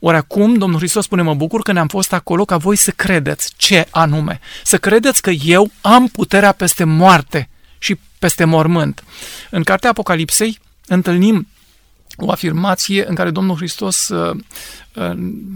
Ori 0.00 0.16
acum 0.16 0.54
Domnul 0.54 0.78
Hristos 0.78 1.04
spune, 1.04 1.22
mă 1.22 1.34
bucur 1.34 1.62
că 1.62 1.72
ne-am 1.72 1.88
fost 1.88 2.12
acolo 2.12 2.44
ca 2.44 2.56
voi 2.56 2.76
să 2.76 2.90
credeți 2.90 3.52
ce 3.56 3.86
anume. 3.90 4.40
Să 4.64 4.78
credeți 4.78 5.22
că 5.22 5.30
eu 5.30 5.70
am 5.80 6.08
puterea 6.08 6.52
peste 6.52 6.84
moarte 6.84 7.48
și 7.86 7.98
peste 8.18 8.44
mormânt. 8.44 9.04
În 9.50 9.62
cartea 9.62 9.90
Apocalipsei 9.90 10.58
întâlnim 10.86 11.48
o 12.16 12.30
afirmație 12.30 13.08
în 13.08 13.14
care 13.14 13.30
Domnul 13.30 13.56
Hristos 13.56 14.08
uh, 14.08 14.36
uh, 14.94 15.12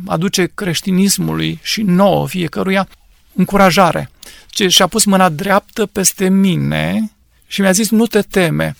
aduce 0.06 0.50
creștinismului 0.54 1.58
și 1.62 1.82
nouă 1.82 2.28
fiecăruia 2.28 2.88
încurajare. 3.34 4.10
Ce 4.48 4.68
și-a 4.68 4.86
pus 4.86 5.04
mâna 5.04 5.28
dreaptă 5.28 5.86
peste 5.86 6.28
mine 6.28 7.12
și 7.46 7.60
mi-a 7.60 7.72
zis, 7.72 7.90
nu 7.90 8.06
te 8.06 8.20
teme, 8.20 8.76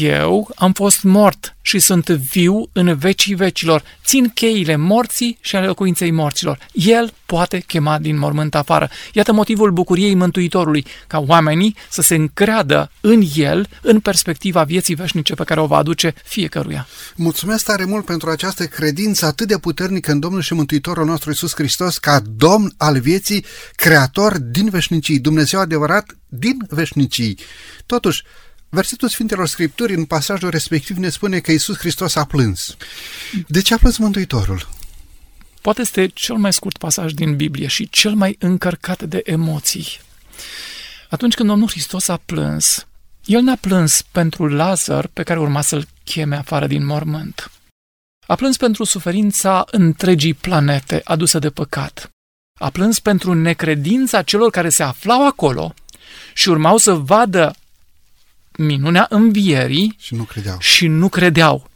eu 0.00 0.50
am 0.56 0.72
fost 0.72 1.02
mort 1.02 1.56
și 1.62 1.78
sunt 1.78 2.08
viu 2.08 2.68
în 2.72 2.96
vecii 2.98 3.34
vecilor. 3.34 3.82
Țin 4.10 4.28
cheile 4.28 4.76
morții 4.76 5.38
și 5.40 5.56
ale 5.56 5.66
locuinței 5.66 6.10
morților. 6.10 6.58
El 6.72 7.14
poate 7.26 7.58
chema 7.58 7.98
din 7.98 8.18
mormânt 8.18 8.54
afară. 8.54 8.90
Iată 9.12 9.32
motivul 9.32 9.70
bucuriei 9.70 10.14
Mântuitorului, 10.14 10.86
ca 11.06 11.18
oamenii 11.18 11.76
să 11.90 12.02
se 12.02 12.14
încreadă 12.14 12.90
în 13.00 13.22
El, 13.34 13.68
în 13.82 14.00
perspectiva 14.00 14.62
vieții 14.62 14.94
veșnice 14.94 15.34
pe 15.34 15.44
care 15.44 15.60
o 15.60 15.66
va 15.66 15.76
aduce 15.76 16.14
fiecăruia. 16.24 16.86
Mulțumesc 17.16 17.64
tare 17.64 17.84
mult 17.84 18.04
pentru 18.04 18.30
această 18.30 18.66
credință 18.66 19.26
atât 19.26 19.48
de 19.48 19.58
puternică 19.58 20.12
în 20.12 20.20
Domnul 20.20 20.40
și 20.40 20.54
Mântuitorul 20.54 21.04
nostru 21.04 21.30
Isus 21.30 21.54
Hristos, 21.54 21.98
ca 21.98 22.20
Domn 22.36 22.72
al 22.76 23.00
vieții, 23.00 23.44
Creator 23.74 24.38
din 24.38 24.68
veșnicii, 24.68 25.18
Dumnezeu 25.18 25.60
adevărat 25.60 26.16
din 26.28 26.56
veșnicii. 26.68 27.38
Totuși, 27.86 28.22
Versetul 28.72 29.08
Sfintelor 29.08 29.48
Scripturi, 29.48 29.94
în 29.94 30.04
pasajul 30.04 30.50
respectiv, 30.50 30.96
ne 30.96 31.08
spune 31.08 31.40
că 31.40 31.52
Isus 31.52 31.76
Hristos 31.78 32.14
a 32.14 32.24
plâns. 32.24 32.76
De 33.46 33.62
ce 33.62 33.74
a 33.74 33.78
plâns 33.78 33.96
Mântuitorul? 33.96 34.68
Poate 35.60 35.80
este 35.80 36.06
cel 36.06 36.36
mai 36.36 36.52
scurt 36.52 36.76
pasaj 36.76 37.12
din 37.12 37.36
Biblie 37.36 37.66
și 37.66 37.88
cel 37.88 38.14
mai 38.14 38.36
încărcat 38.38 39.02
de 39.02 39.20
emoții. 39.24 39.86
Atunci 41.08 41.34
când 41.34 41.48
Domnul 41.48 41.68
Hristos 41.68 42.08
a 42.08 42.16
plâns, 42.16 42.86
El 43.24 43.42
n-a 43.42 43.56
plâns 43.60 44.02
pentru 44.02 44.46
Lazar 44.46 45.06
pe 45.06 45.22
care 45.22 45.38
urma 45.38 45.60
să-l 45.60 45.86
cheme 46.04 46.36
afară 46.36 46.66
din 46.66 46.86
mormânt. 46.86 47.50
A 48.26 48.34
plâns 48.34 48.56
pentru 48.56 48.84
suferința 48.84 49.64
întregii 49.70 50.34
planete 50.34 51.00
adusă 51.04 51.38
de 51.38 51.50
păcat. 51.50 52.10
A 52.60 52.70
plâns 52.70 52.98
pentru 52.98 53.34
necredința 53.34 54.22
celor 54.22 54.50
care 54.50 54.68
se 54.68 54.82
aflau 54.82 55.26
acolo 55.26 55.74
și 56.34 56.48
urmau 56.48 56.76
să 56.76 56.92
vadă 56.92 57.54
minunea 58.64 59.06
învierii 59.08 59.94
și 59.98 60.14
nu 60.14 60.22
credeau. 60.22 60.56
Și 60.60 60.86
nu 60.86 61.08
credeau. 61.08 61.68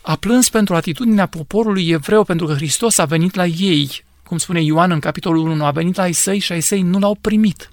A 0.00 0.16
plâns 0.16 0.50
pentru 0.50 0.74
atitudinea 0.74 1.26
poporului 1.26 1.88
evreu, 1.88 2.24
pentru 2.24 2.46
că 2.46 2.54
Hristos 2.54 2.98
a 2.98 3.04
venit 3.04 3.34
la 3.34 3.46
ei, 3.46 4.04
cum 4.22 4.38
spune 4.38 4.62
Ioan 4.62 4.90
în 4.90 5.00
capitolul 5.00 5.48
1, 5.48 5.64
a 5.64 5.70
venit 5.70 5.96
la 5.96 6.02
ai 6.02 6.12
săi 6.12 6.38
și 6.38 6.52
ai 6.52 6.60
săi 6.60 6.82
nu 6.82 6.98
l-au 6.98 7.16
primit. 7.20 7.70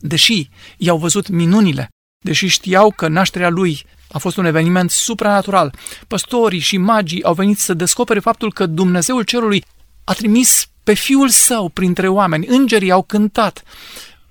Deși 0.00 0.48
i-au 0.76 0.98
văzut 0.98 1.28
minunile, 1.28 1.88
deși 2.24 2.46
știau 2.46 2.90
că 2.90 3.08
nașterea 3.08 3.48
lui 3.48 3.84
a 4.12 4.18
fost 4.18 4.36
un 4.36 4.44
eveniment 4.44 4.90
supranatural, 4.90 5.74
păstorii 6.06 6.58
și 6.58 6.76
magii 6.76 7.22
au 7.22 7.34
venit 7.34 7.58
să 7.58 7.74
descopere 7.74 8.20
faptul 8.20 8.52
că 8.52 8.66
Dumnezeul 8.66 9.22
Cerului 9.22 9.64
a 10.04 10.12
trimis 10.12 10.66
pe 10.84 10.94
Fiul 10.94 11.28
Său 11.28 11.68
printre 11.68 12.08
oameni, 12.08 12.46
îngerii 12.46 12.90
au 12.90 13.02
cântat, 13.02 13.62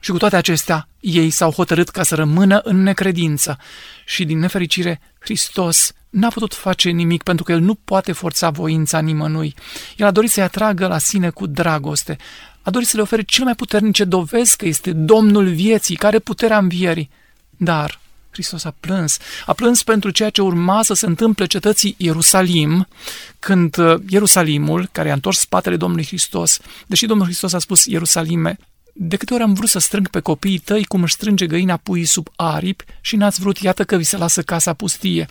și 0.05 0.11
cu 0.11 0.17
toate 0.17 0.35
acestea, 0.35 0.87
ei 0.99 1.29
s-au 1.29 1.51
hotărât 1.51 1.89
ca 1.89 2.03
să 2.03 2.15
rămână 2.15 2.61
în 2.63 2.83
necredință 2.83 3.57
și, 4.05 4.25
din 4.25 4.39
nefericire, 4.39 5.01
Hristos 5.19 5.91
n-a 6.09 6.27
putut 6.27 6.53
face 6.53 6.89
nimic 6.89 7.23
pentru 7.23 7.43
că 7.43 7.51
El 7.51 7.59
nu 7.59 7.75
poate 7.75 8.11
forța 8.11 8.49
voința 8.49 8.99
nimănui. 8.99 9.55
El 9.97 10.05
a 10.05 10.11
dorit 10.11 10.31
să-i 10.31 10.43
atragă 10.43 10.87
la 10.87 10.97
sine 10.97 11.29
cu 11.29 11.47
dragoste, 11.47 12.17
a 12.61 12.69
dorit 12.69 12.87
să 12.87 12.95
le 12.95 13.01
ofere 13.01 13.21
cel 13.21 13.43
mai 13.43 13.55
puternice 13.55 14.03
dovezi 14.03 14.57
că 14.57 14.65
este 14.65 14.91
Domnul 14.91 15.47
vieții, 15.47 15.95
care 15.95 16.19
puterea 16.19 16.57
învierii. 16.57 17.09
Dar 17.49 17.99
Hristos 18.29 18.63
a 18.63 18.75
plâns. 18.79 19.17
A 19.45 19.53
plâns 19.53 19.83
pentru 19.83 20.09
ceea 20.09 20.29
ce 20.29 20.41
urma 20.41 20.83
să 20.83 20.93
se 20.93 21.05
întâmple 21.05 21.45
cetății 21.45 21.95
Ierusalim, 21.97 22.87
când 23.39 23.77
uh, 23.77 24.01
Ierusalimul, 24.09 24.89
care 24.91 25.09
a 25.09 25.13
întors 25.13 25.39
spatele 25.39 25.77
Domnului 25.77 26.05
Hristos, 26.05 26.59
deși 26.87 27.05
Domnul 27.05 27.25
Hristos 27.25 27.53
a 27.53 27.59
spus 27.59 27.85
Ierusalime, 27.85 28.57
de 28.97 29.15
câte 29.15 29.33
ori 29.33 29.43
am 29.43 29.53
vrut 29.53 29.69
să 29.69 29.79
strâng 29.79 30.09
pe 30.09 30.19
copiii 30.19 30.57
tăi 30.57 30.83
cum 30.85 31.01
își 31.01 31.13
strânge 31.13 31.47
găina 31.47 31.77
puii 31.77 32.05
sub 32.05 32.27
aripi 32.35 32.83
și 33.01 33.15
n-ați 33.15 33.39
vrut, 33.39 33.57
iată 33.57 33.83
că 33.83 33.97
vi 33.97 34.03
se 34.03 34.17
lasă 34.17 34.41
casa 34.41 34.73
pustie. 34.73 35.27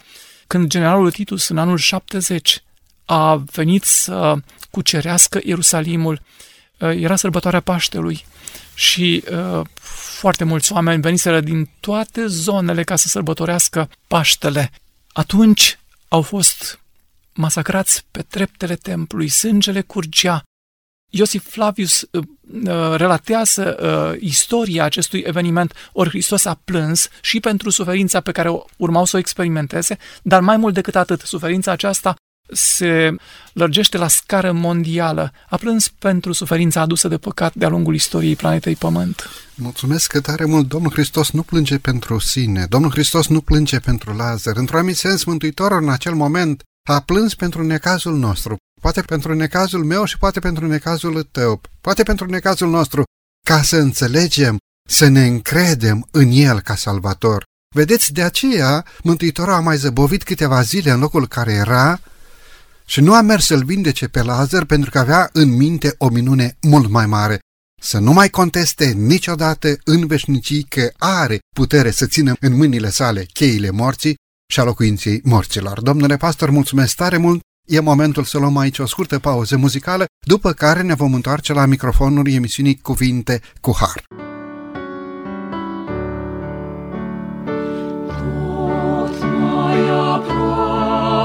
Când 0.46 0.68
generalul 0.68 1.10
Titus 1.10 1.48
în 1.48 1.58
anul 1.58 1.78
70 1.78 2.62
a 3.04 3.36
venit 3.36 3.84
să 3.84 4.34
cucerească 4.70 5.40
Ierusalimul, 5.44 6.20
uh, 6.78 6.90
era 6.96 7.16
sărbătoarea 7.16 7.60
Paștelui 7.60 8.24
și 8.74 9.24
uh, 9.30 9.66
foarte 10.18 10.44
mulți 10.44 10.72
oameni 10.72 11.00
veniseră 11.00 11.40
din 11.40 11.70
toate 11.80 12.26
zonele 12.26 12.84
ca 12.84 12.96
să 12.96 13.08
sărbătorească 13.08 13.90
Paștele. 14.06 14.70
Atunci 15.12 15.78
au 16.08 16.22
fost 16.22 16.80
masacrați 17.32 18.04
pe 18.10 18.22
treptele 18.22 18.74
templului, 18.76 19.28
sângele 19.28 19.80
curgea, 19.80 20.42
Iosif 21.16 21.50
Flavius 21.50 22.06
uh, 22.10 22.22
uh, 22.64 22.94
relatează 22.96 23.76
uh, 23.82 24.20
istoria 24.20 24.84
acestui 24.84 25.22
eveniment, 25.26 25.72
ori 25.92 26.08
Hristos 26.08 26.44
a 26.44 26.60
plâns 26.64 27.08
și 27.20 27.40
pentru 27.40 27.70
suferința 27.70 28.20
pe 28.20 28.32
care 28.32 28.50
urmau 28.76 29.04
să 29.04 29.16
o 29.16 29.18
experimenteze, 29.18 29.98
dar 30.22 30.40
mai 30.40 30.56
mult 30.56 30.74
decât 30.74 30.96
atât, 30.96 31.20
suferința 31.20 31.72
aceasta 31.72 32.14
se 32.52 33.14
lărgește 33.52 33.96
la 33.96 34.08
scară 34.08 34.52
mondială. 34.52 35.32
A 35.48 35.56
plâns 35.56 35.88
pentru 35.88 36.32
suferința 36.32 36.80
adusă 36.80 37.08
de 37.08 37.18
păcat 37.18 37.54
de-a 37.54 37.68
lungul 37.68 37.94
istoriei 37.94 38.36
planetei 38.36 38.74
Pământ. 38.74 39.28
Mulțumesc 39.54 40.10
că 40.10 40.20
tare 40.20 40.44
mult 40.44 40.68
Domnul 40.68 40.92
Hristos 40.92 41.30
nu 41.30 41.42
plânge 41.42 41.78
pentru 41.78 42.18
sine. 42.18 42.66
Domnul 42.68 42.90
Hristos 42.90 43.26
nu 43.26 43.40
plânge 43.40 43.78
pentru 43.78 44.16
Lazar. 44.16 44.56
Într-un 44.56 44.78
anumit 44.78 44.96
sens, 44.96 45.24
Mântuitorul 45.24 45.82
în 45.82 45.88
acel 45.88 46.14
moment 46.14 46.62
a 46.88 47.00
plâns 47.00 47.34
pentru 47.34 47.62
necazul 47.62 48.16
nostru, 48.16 48.56
poate 48.84 49.02
pentru 49.02 49.34
necazul 49.34 49.84
meu 49.84 50.04
și 50.04 50.18
poate 50.18 50.40
pentru 50.40 50.66
necazul 50.66 51.22
tău, 51.22 51.60
poate 51.80 52.02
pentru 52.02 52.26
necazul 52.26 52.70
nostru, 52.70 53.02
ca 53.46 53.62
să 53.62 53.76
înțelegem, 53.76 54.56
să 54.88 55.08
ne 55.08 55.26
încredem 55.26 56.06
în 56.10 56.30
El 56.30 56.60
ca 56.60 56.74
salvator. 56.74 57.42
Vedeți, 57.74 58.12
de 58.12 58.22
aceea 58.22 58.84
Mântuitorul 59.02 59.52
a 59.52 59.60
mai 59.60 59.76
zăbovit 59.76 60.22
câteva 60.22 60.62
zile 60.62 60.90
în 60.90 61.00
locul 61.00 61.26
care 61.28 61.52
era 61.52 62.00
și 62.84 63.00
nu 63.00 63.14
a 63.14 63.20
mers 63.20 63.46
să-l 63.46 63.64
vindece 63.64 64.08
pe 64.08 64.22
Lazar 64.22 64.64
pentru 64.64 64.90
că 64.90 64.98
avea 64.98 65.28
în 65.32 65.56
minte 65.56 65.94
o 65.98 66.08
minune 66.08 66.56
mult 66.60 66.88
mai 66.88 67.06
mare, 67.06 67.38
să 67.82 67.98
nu 67.98 68.12
mai 68.12 68.28
conteste 68.28 68.86
niciodată 68.86 69.76
în 69.84 70.06
veșnicii 70.06 70.62
că 70.62 70.90
are 70.98 71.38
putere 71.56 71.90
să 71.90 72.06
țină 72.06 72.34
în 72.40 72.56
mâinile 72.56 72.90
sale 72.90 73.24
cheile 73.32 73.70
morții 73.70 74.14
și 74.52 74.60
a 74.60 74.62
locuinței 74.62 75.20
morților. 75.24 75.80
Domnule 75.80 76.16
pastor, 76.16 76.50
mulțumesc 76.50 76.94
tare 76.96 77.16
mult 77.16 77.40
E 77.66 77.80
momentul 77.80 78.24
să 78.24 78.38
luăm 78.38 78.56
aici 78.56 78.78
o 78.78 78.86
scurtă 78.86 79.18
pauză 79.18 79.56
muzicală, 79.56 80.04
după 80.26 80.52
care 80.52 80.82
ne 80.82 80.94
vom 80.94 81.14
întoarce 81.14 81.52
la 81.52 81.66
microfonul 81.66 82.28
emisiunii 82.28 82.78
Cuvinte 82.82 83.40
cu 83.60 83.76
Har. 83.76 84.02
Odihnă, 89.04 90.20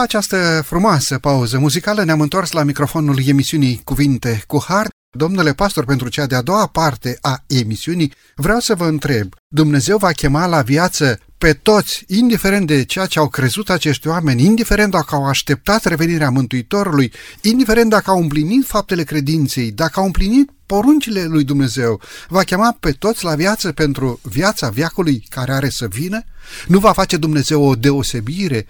După 0.00 0.12
această 0.12 0.62
frumoasă 0.66 1.18
pauză 1.18 1.58
muzicală 1.58 2.04
ne-am 2.04 2.20
întors 2.20 2.52
la 2.52 2.62
microfonul 2.62 3.18
emisiunii 3.26 3.80
Cuvinte 3.84 4.42
cu 4.46 4.64
Har. 4.68 4.88
Domnule 5.16 5.52
pastor, 5.52 5.84
pentru 5.84 6.08
cea 6.08 6.26
de-a 6.26 6.42
doua 6.42 6.66
parte 6.66 7.18
a 7.20 7.42
emisiunii, 7.46 8.12
vreau 8.34 8.58
să 8.58 8.74
vă 8.74 8.84
întreb, 8.84 9.34
Dumnezeu 9.48 9.96
va 9.96 10.10
chema 10.10 10.46
la 10.46 10.62
viață 10.62 11.18
pe 11.38 11.52
toți, 11.52 12.04
indiferent 12.06 12.66
de 12.66 12.84
ceea 12.84 13.06
ce 13.06 13.18
au 13.18 13.28
crezut 13.28 13.70
acești 13.70 14.08
oameni, 14.08 14.44
indiferent 14.44 14.90
dacă 14.90 15.14
au 15.14 15.26
așteptat 15.26 15.84
revenirea 15.84 16.30
Mântuitorului, 16.30 17.12
indiferent 17.40 17.90
dacă 17.90 18.10
au 18.10 18.20
împlinit 18.20 18.66
faptele 18.66 19.02
credinței, 19.02 19.70
dacă 19.70 20.00
au 20.00 20.06
împlinit 20.06 20.50
poruncile 20.66 21.24
lui 21.24 21.44
Dumnezeu, 21.44 22.00
va 22.28 22.42
chema 22.42 22.76
pe 22.80 22.92
toți 22.92 23.24
la 23.24 23.34
viață 23.34 23.72
pentru 23.72 24.20
viața 24.22 24.68
viacului 24.68 25.26
care 25.28 25.52
are 25.52 25.68
să 25.68 25.86
vină? 25.86 26.22
Nu 26.66 26.78
va 26.78 26.92
face 26.92 27.16
Dumnezeu 27.16 27.62
o 27.62 27.74
deosebire 27.74 28.66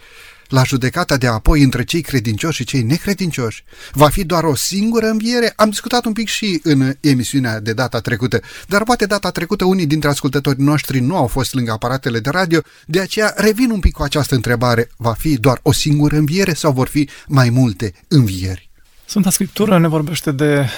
la 0.51 0.63
judecata 0.63 1.17
de 1.17 1.27
apoi 1.27 1.63
între 1.63 1.85
cei 1.85 2.01
credincioși 2.01 2.57
și 2.57 2.65
cei 2.65 2.83
necredincioși? 2.83 3.65
Va 3.93 4.09
fi 4.09 4.25
doar 4.25 4.45
o 4.45 4.55
singură 4.55 5.07
înviere? 5.07 5.53
Am 5.57 5.69
discutat 5.69 6.05
un 6.05 6.13
pic 6.13 6.29
și 6.29 6.61
în 6.63 6.95
emisiunea 7.01 7.61
de 7.61 7.73
data 7.73 8.01
trecută, 8.01 8.41
dar 8.69 8.83
poate 8.83 9.07
data 9.07 9.31
trecută 9.31 9.65
unii 9.65 9.87
dintre 9.87 10.09
ascultătorii 10.09 10.65
noștri 10.65 11.01
nu 11.01 11.17
au 11.17 11.27
fost 11.27 11.55
lângă 11.55 11.73
aparatele 11.73 12.21
de 12.21 12.31
radio, 12.31 12.61
de 12.87 13.01
aceea 13.01 13.35
revin 13.37 13.71
un 13.71 13.81
pic 13.81 13.93
cu 13.93 14.03
această 14.03 14.35
întrebare. 14.35 14.91
Va 14.97 15.13
fi 15.13 15.37
doar 15.37 15.61
o 15.63 15.73
singură 15.73 16.17
înviere 16.17 16.53
sau 16.53 16.73
vor 16.73 16.89
fi 16.89 17.09
mai 17.27 17.51
multe 17.51 17.93
învieri? 18.09 18.71
Sfânta 19.05 19.31
Scriptură 19.31 19.79
ne 19.79 19.89
vorbește 19.89 20.33
de 20.33 20.69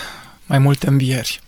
mai 0.47 0.59
multe 0.59 0.89
învieri. 0.89 1.41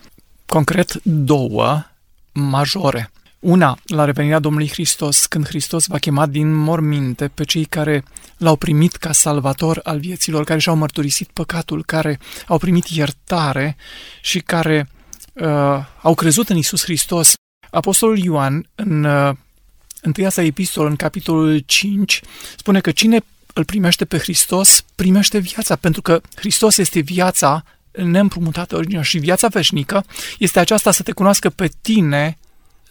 Concret, 0.46 1.02
două 1.02 1.84
majore. 2.32 3.10
Una, 3.44 3.78
la 3.87 4.04
revenirea 4.04 4.38
Domnului 4.38 4.68
Hristos, 4.68 5.26
când 5.26 5.46
Hristos 5.46 5.87
va 5.87 5.98
chema 5.98 6.26
din 6.26 6.54
morminte 6.54 7.28
pe 7.28 7.44
cei 7.44 7.64
care 7.64 8.04
l-au 8.37 8.57
primit 8.57 8.96
ca 8.96 9.12
salvator 9.12 9.80
al 9.83 9.98
vieților, 9.98 10.44
care 10.44 10.59
și-au 10.59 10.76
mărturisit 10.76 11.28
păcatul, 11.33 11.85
care 11.85 12.18
au 12.46 12.59
primit 12.59 12.87
iertare 12.87 13.76
și 14.20 14.40
care 14.40 14.88
uh, 15.33 15.46
au 16.02 16.14
crezut 16.14 16.48
în 16.48 16.57
Isus 16.57 16.83
Hristos. 16.83 17.35
Apostolul 17.70 18.18
Ioan, 18.18 18.68
în 18.74 19.04
uh, 19.04 19.35
întâia 20.00 20.28
sa 20.28 20.42
epistolă, 20.42 20.88
în 20.88 20.96
capitolul 20.96 21.59
5, 21.59 22.20
spune 22.57 22.80
că 22.80 22.90
cine 22.90 23.20
îl 23.52 23.64
primește 23.64 24.04
pe 24.04 24.18
Hristos, 24.18 24.85
primește 24.94 25.38
viața, 25.38 25.76
pentru 25.76 26.02
că 26.02 26.20
Hristos 26.35 26.76
este 26.76 27.00
viața 27.00 27.64
neîmprumutată 27.92 28.76
originea 28.76 29.02
și 29.02 29.18
viața 29.18 29.48
veșnică 29.48 30.04
este 30.38 30.59
aceasta 30.59 30.90
să 30.90 31.02
te 31.02 31.12
cunoască 31.12 31.50
pe 31.50 31.70
tine, 31.80 32.38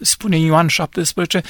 spune 0.04 0.38
Ioan 0.38 0.68
17, 0.68 1.42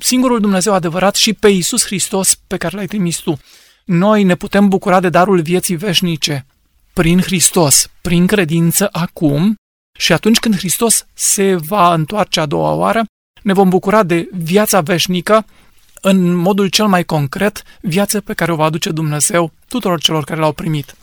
singurul 0.00 0.40
Dumnezeu 0.40 0.72
adevărat 0.72 1.14
și 1.14 1.32
pe 1.32 1.48
Iisus 1.48 1.84
Hristos 1.84 2.34
pe 2.46 2.56
care 2.56 2.76
l-ai 2.76 2.86
trimis 2.86 3.16
tu. 3.16 3.38
Noi 3.84 4.22
ne 4.22 4.34
putem 4.34 4.68
bucura 4.68 5.00
de 5.00 5.08
darul 5.08 5.40
vieții 5.40 5.76
veșnice 5.76 6.46
prin 6.92 7.20
Hristos, 7.20 7.90
prin 8.00 8.26
credință 8.26 8.88
acum 8.92 9.54
și 9.98 10.12
atunci 10.12 10.38
când 10.38 10.56
Hristos 10.56 11.06
se 11.14 11.54
va 11.54 11.94
întoarce 11.94 12.40
a 12.40 12.46
doua 12.46 12.72
oară, 12.72 13.04
ne 13.42 13.52
vom 13.52 13.68
bucura 13.68 14.02
de 14.02 14.28
viața 14.32 14.80
veșnică 14.80 15.46
în 16.00 16.34
modul 16.34 16.68
cel 16.68 16.86
mai 16.86 17.04
concret, 17.04 17.62
viață 17.80 18.20
pe 18.20 18.34
care 18.34 18.52
o 18.52 18.56
va 18.56 18.64
aduce 18.64 18.90
Dumnezeu 18.90 19.52
tuturor 19.68 20.00
celor 20.00 20.24
care 20.24 20.40
l-au 20.40 20.52
primit. 20.52 20.94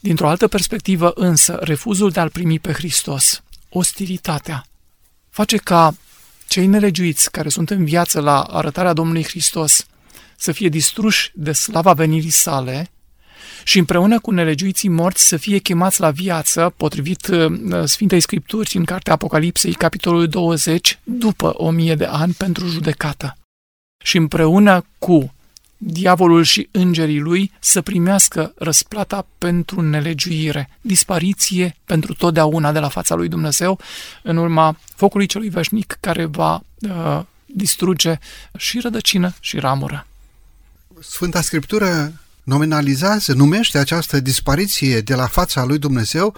Dintr-o 0.00 0.28
altă 0.28 0.48
perspectivă 0.48 1.12
însă, 1.14 1.58
refuzul 1.62 2.10
de 2.10 2.20
a-L 2.20 2.30
primi 2.30 2.58
pe 2.58 2.72
Hristos, 2.72 3.42
ostilitatea, 3.68 4.64
face 5.40 5.56
ca 5.56 5.94
cei 6.48 6.66
nelegiuiți 6.66 7.30
care 7.30 7.48
sunt 7.48 7.70
în 7.70 7.84
viață 7.84 8.20
la 8.20 8.40
arătarea 8.40 8.92
Domnului 8.92 9.24
Hristos 9.24 9.86
să 10.36 10.52
fie 10.52 10.68
distruși 10.68 11.30
de 11.34 11.52
slava 11.52 11.92
venirii 11.92 12.30
sale 12.30 12.90
și 13.64 13.78
împreună 13.78 14.20
cu 14.20 14.30
nelegiuiții 14.30 14.88
morți 14.88 15.26
să 15.26 15.36
fie 15.36 15.58
chemați 15.58 16.00
la 16.00 16.10
viață, 16.10 16.74
potrivit 16.76 17.26
uh, 17.26 17.84
Sfintei 17.84 18.20
Scripturi 18.20 18.76
în 18.76 18.84
Cartea 18.84 19.12
Apocalipsei, 19.12 19.72
capitolul 19.72 20.28
20, 20.28 20.98
după 21.04 21.52
o 21.56 21.70
mie 21.70 21.94
de 21.94 22.04
ani 22.04 22.32
pentru 22.32 22.66
judecată. 22.66 23.36
Și 24.04 24.16
împreună 24.16 24.84
cu 24.98 25.34
diavolul 25.82 26.42
și 26.42 26.68
îngerii 26.70 27.18
lui 27.18 27.52
să 27.60 27.80
primească 27.80 28.52
răsplata 28.56 29.26
pentru 29.38 29.80
nelegiuire, 29.80 30.78
dispariție 30.80 31.76
pentru 31.84 32.14
totdeauna 32.14 32.72
de 32.72 32.78
la 32.78 32.88
fața 32.88 33.14
lui 33.14 33.28
Dumnezeu, 33.28 33.78
în 34.22 34.36
urma 34.36 34.78
focului 34.94 35.26
celui 35.26 35.48
veșnic 35.48 35.96
care 36.00 36.24
va 36.24 36.60
uh, 36.78 37.22
distruge 37.46 38.18
și 38.56 38.80
rădăcină 38.80 39.34
și 39.40 39.58
ramură. 39.58 40.06
Sfânta 41.00 41.40
Scriptură 41.40 42.12
nominalizează, 42.42 43.32
numește 43.32 43.78
această 43.78 44.20
dispariție 44.20 45.00
de 45.00 45.14
la 45.14 45.26
fața 45.26 45.64
lui 45.64 45.78
Dumnezeu 45.78 46.36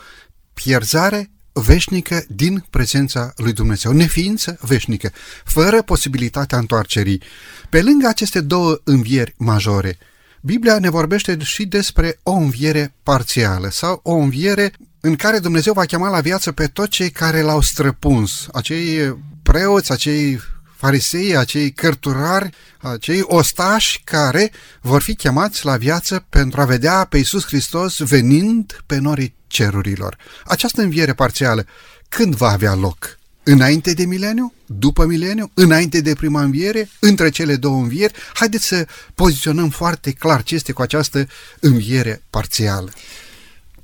pierzare 0.55 1.31
veșnică 1.53 2.25
din 2.29 2.65
prezența 2.71 3.33
lui 3.37 3.53
Dumnezeu, 3.53 3.93
neființă 3.93 4.59
veșnică, 4.61 5.11
fără 5.45 5.83
posibilitatea 5.83 6.59
întoarcerii. 6.59 7.23
Pe 7.69 7.83
lângă 7.83 8.07
aceste 8.07 8.41
două 8.41 8.81
învieri 8.85 9.35
majore, 9.37 9.99
Biblia 10.41 10.79
ne 10.79 10.91
vorbește 10.91 11.39
și 11.39 11.67
despre 11.67 12.19
o 12.23 12.33
înviere 12.33 12.95
parțială 13.03 13.69
sau 13.71 14.01
o 14.03 14.15
înviere 14.15 14.73
în 15.01 15.17
care 15.17 15.39
Dumnezeu 15.39 15.73
va 15.73 15.85
chema 15.85 16.09
la 16.09 16.21
viață 16.21 16.53
pe 16.53 16.67
toți 16.67 16.91
cei 16.91 17.11
care 17.11 17.41
l-au 17.41 17.61
străpuns, 17.61 18.47
acei 18.53 19.19
preoți, 19.43 19.93
acei 19.93 20.41
farisei, 20.83 21.37
acei 21.37 21.73
cărturari, 21.73 22.51
acei 22.79 23.21
ostași 23.23 24.01
care 24.05 24.53
vor 24.81 25.03
fi 25.03 25.15
chemați 25.15 25.65
la 25.65 25.77
viață 25.77 26.25
pentru 26.29 26.61
a 26.61 26.65
vedea 26.65 27.05
pe 27.05 27.17
Iisus 27.17 27.47
Hristos 27.47 27.99
venind 27.99 28.83
pe 28.87 28.99
norii 28.99 29.35
cerurilor. 29.47 30.17
Această 30.45 30.83
înviere 30.83 31.13
parțială, 31.13 31.67
când 32.09 32.35
va 32.35 32.49
avea 32.49 32.75
loc? 32.75 33.19
Înainte 33.43 33.93
de 33.93 34.05
mileniu? 34.05 34.53
După 34.67 35.05
mileniu? 35.05 35.51
Înainte 35.55 36.01
de 36.01 36.15
prima 36.15 36.43
înviere? 36.43 36.89
Între 36.99 37.31
cele 37.31 37.57
două 37.57 37.77
învieri? 37.77 38.15
Haideți 38.35 38.67
să 38.67 38.87
poziționăm 39.15 39.69
foarte 39.69 40.13
clar 40.13 40.43
ce 40.43 40.55
este 40.55 40.73
cu 40.73 40.83
această 40.83 41.27
înviere 41.61 42.23
parțială. 42.31 42.91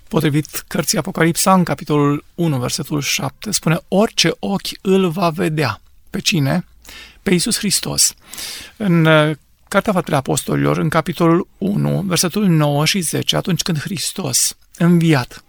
Potrivit 0.09 0.65
cărții 0.67 0.99
Apocalipsa, 0.99 1.53
în 1.55 1.65
capitolul 1.65 2.25
1, 2.35 2.59
versetul 2.59 3.01
7, 3.01 3.51
spune 3.51 3.79
Orice 3.89 4.31
ochi 4.39 4.79
îl 4.81 5.11
va 5.11 5.31
vedea. 5.31 5.81
Pe 6.11 6.21
cine? 6.21 6.65
Pe 7.23 7.31
Iisus 7.31 7.59
Hristos. 7.59 8.15
În 8.77 9.05
uh, 9.05 9.37
Cartea 9.69 9.93
Faptele 9.93 10.17
Apostolilor, 10.17 10.79
în 10.79 10.89
capitolul 10.89 11.49
1, 11.59 12.03
versetul 12.07 12.47
9 12.47 12.85
și 12.85 13.01
10, 13.01 13.37
atunci 13.37 13.63
când 13.63 13.79
Hristos, 13.79 14.57
înviat, 14.79 15.45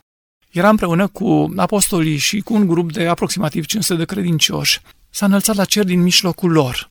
era 0.51 0.69
împreună 0.69 1.07
cu 1.07 1.53
apostolii 1.55 2.17
și 2.17 2.39
cu 2.39 2.53
un 2.53 2.67
grup 2.67 2.91
de 2.91 3.07
aproximativ 3.07 3.65
500 3.65 3.99
de 3.99 4.05
credincioși. 4.05 4.81
S-a 5.09 5.25
înălțat 5.25 5.55
la 5.55 5.65
cer 5.65 5.83
din 5.83 6.01
mijlocul 6.01 6.51
lor 6.51 6.87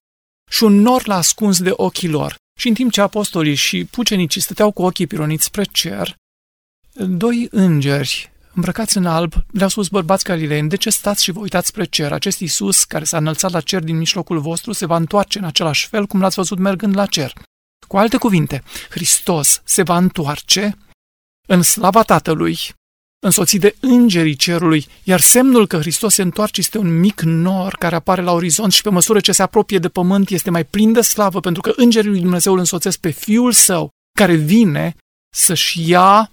și 0.50 0.62
un 0.62 0.80
nor 0.80 1.06
l-a 1.06 1.16
ascuns 1.16 1.60
de 1.60 1.72
ochii 1.72 2.08
lor. 2.08 2.36
Și 2.58 2.68
în 2.68 2.74
timp 2.74 2.92
ce 2.92 3.00
apostolii 3.00 3.54
și 3.54 3.84
pucenicii 3.84 4.40
stăteau 4.40 4.70
cu 4.70 4.82
ochii 4.82 5.06
pironiți 5.06 5.44
spre 5.44 5.64
cer, 5.72 6.14
doi 6.92 7.48
îngeri 7.50 8.30
îmbrăcați 8.58 8.96
în 8.96 9.06
alb 9.06 9.32
le-au 9.50 9.68
spus 9.68 9.88
bărbați 9.88 10.24
galileeni, 10.24 10.68
de 10.68 10.76
ce 10.76 10.90
stați 10.90 11.22
și 11.22 11.30
vă 11.30 11.40
uitați 11.40 11.66
spre 11.66 11.84
cer? 11.84 12.12
Acest 12.12 12.40
Iisus 12.40 12.84
care 12.84 13.04
s-a 13.04 13.16
înălțat 13.16 13.50
la 13.50 13.60
cer 13.60 13.82
din 13.82 13.96
mijlocul 13.96 14.38
vostru 14.40 14.72
se 14.72 14.86
va 14.86 14.96
întoarce 14.96 15.38
în 15.38 15.44
același 15.44 15.88
fel 15.88 16.06
cum 16.06 16.20
l-ați 16.20 16.34
văzut 16.34 16.58
mergând 16.58 16.96
la 16.96 17.06
cer. 17.06 17.32
Cu 17.86 17.96
alte 17.96 18.16
cuvinte, 18.16 18.62
Hristos 18.90 19.60
se 19.64 19.82
va 19.82 19.96
întoarce 19.96 20.76
în 21.46 21.62
slava 21.62 22.02
Tatălui 22.02 22.58
însoțit 23.20 23.60
de 23.60 23.76
îngerii 23.80 24.36
cerului, 24.36 24.86
iar 25.02 25.20
semnul 25.20 25.66
că 25.66 25.78
Hristos 25.78 26.14
se 26.14 26.22
întoarce 26.22 26.60
este 26.60 26.78
un 26.78 26.98
mic 26.98 27.20
nor 27.20 27.76
care 27.78 27.94
apare 27.94 28.22
la 28.22 28.32
orizont 28.32 28.72
și 28.72 28.82
pe 28.82 28.90
măsură 28.90 29.20
ce 29.20 29.32
se 29.32 29.42
apropie 29.42 29.78
de 29.78 29.88
pământ 29.88 30.30
este 30.30 30.50
mai 30.50 30.64
plin 30.64 30.92
de 30.92 31.00
slavă, 31.00 31.40
pentru 31.40 31.62
că 31.62 31.72
îngerii 31.76 32.10
lui 32.10 32.20
Dumnezeu 32.20 32.52
îl 32.52 32.58
însoțesc 32.58 32.98
pe 32.98 33.10
Fiul 33.10 33.52
Său, 33.52 33.90
care 34.18 34.34
vine 34.34 34.96
să-și 35.34 35.88
ia 35.88 36.30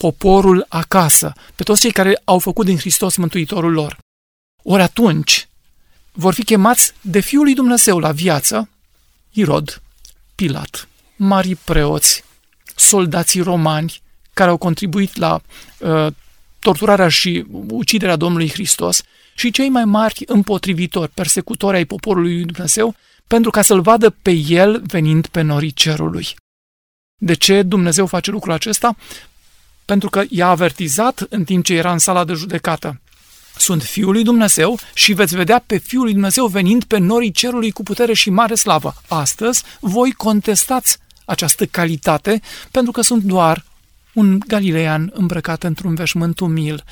poporul 0.00 0.66
acasă, 0.68 1.32
pe 1.54 1.62
toți 1.62 1.80
cei 1.80 1.90
care 1.92 2.20
au 2.24 2.38
făcut 2.38 2.66
din 2.66 2.76
Hristos 2.76 3.16
Mântuitorul 3.16 3.72
lor. 3.72 3.98
Ori 4.62 4.82
atunci 4.82 5.48
vor 6.12 6.34
fi 6.34 6.44
chemați 6.44 6.92
de 7.00 7.20
Fiul 7.20 7.42
lui 7.42 7.54
Dumnezeu 7.54 7.98
la 7.98 8.12
viață 8.12 8.68
Irod, 9.30 9.82
Pilat, 10.34 10.88
mari 11.16 11.54
preoți, 11.54 12.24
soldații 12.76 13.40
romani, 13.40 14.00
care 14.32 14.50
au 14.50 14.56
contribuit 14.56 15.16
la 15.16 15.40
uh, 15.78 16.06
torturarea 16.58 17.08
și 17.08 17.44
uciderea 17.68 18.16
Domnului 18.16 18.50
Hristos 18.50 19.02
și 19.34 19.50
cei 19.50 19.68
mai 19.68 19.84
mari 19.84 20.22
împotrivitori, 20.26 21.10
persecutori 21.10 21.76
ai 21.76 21.84
poporului 21.84 22.34
lui 22.34 22.44
Dumnezeu, 22.44 22.94
pentru 23.26 23.50
ca 23.50 23.62
să-l 23.62 23.80
vadă 23.80 24.10
pe 24.10 24.30
el 24.30 24.82
venind 24.86 25.26
pe 25.26 25.40
norii 25.40 25.72
cerului. 25.72 26.26
De 27.22 27.34
ce 27.34 27.62
Dumnezeu 27.62 28.06
face 28.06 28.30
lucrul 28.30 28.52
acesta? 28.52 28.96
Pentru 29.90 30.10
că 30.10 30.22
i-a 30.28 30.48
avertizat 30.48 31.26
în 31.28 31.44
timp 31.44 31.64
ce 31.64 31.74
era 31.74 31.92
în 31.92 31.98
sala 31.98 32.24
de 32.24 32.32
judecată. 32.32 33.00
Sunt 33.56 33.82
Fiul 33.82 34.12
lui 34.12 34.22
Dumnezeu 34.22 34.78
și 34.94 35.12
veți 35.12 35.36
vedea 35.36 35.62
pe 35.66 35.78
Fiul 35.78 36.02
lui 36.02 36.12
Dumnezeu 36.12 36.46
venind 36.46 36.84
pe 36.84 36.98
norii 36.98 37.30
cerului 37.30 37.70
cu 37.70 37.82
putere 37.82 38.12
și 38.12 38.30
mare 38.30 38.54
slavă. 38.54 38.94
Astăzi 39.08 39.62
voi 39.80 40.12
contestați 40.12 40.98
această 41.24 41.66
calitate 41.66 42.40
pentru 42.70 42.92
că 42.92 43.00
sunt 43.00 43.22
doar 43.22 43.64
un 44.12 44.38
galilean 44.46 45.10
îmbrăcat 45.14 45.62
într-un 45.62 45.94
veșmânt 45.94 46.40
umil, 46.40 46.84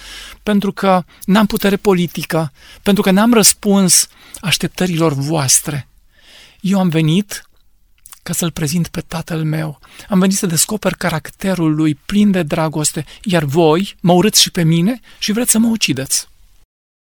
pentru 0.42 0.72
că 0.72 1.04
n-am 1.24 1.46
putere 1.46 1.76
politică, 1.76 2.52
pentru 2.82 3.02
că 3.02 3.10
n-am 3.10 3.32
răspuns 3.32 4.08
așteptărilor 4.40 5.12
voastre. 5.12 5.88
Eu 6.60 6.78
am 6.78 6.88
venit 6.88 7.47
ca 8.28 8.34
să-l 8.34 8.50
prezint 8.50 8.88
pe 8.88 9.00
tatăl 9.00 9.44
meu. 9.44 9.78
Am 10.08 10.18
venit 10.18 10.36
să 10.36 10.46
descoper 10.46 10.94
caracterul 10.94 11.74
lui 11.74 11.94
plin 11.94 12.30
de 12.30 12.42
dragoste, 12.42 13.04
iar 13.22 13.44
voi 13.44 13.96
mă 14.00 14.12
urâți 14.12 14.42
și 14.42 14.50
pe 14.50 14.62
mine 14.62 15.00
și 15.18 15.32
vreți 15.32 15.50
să 15.50 15.58
mă 15.58 15.66
ucideți. 15.66 16.28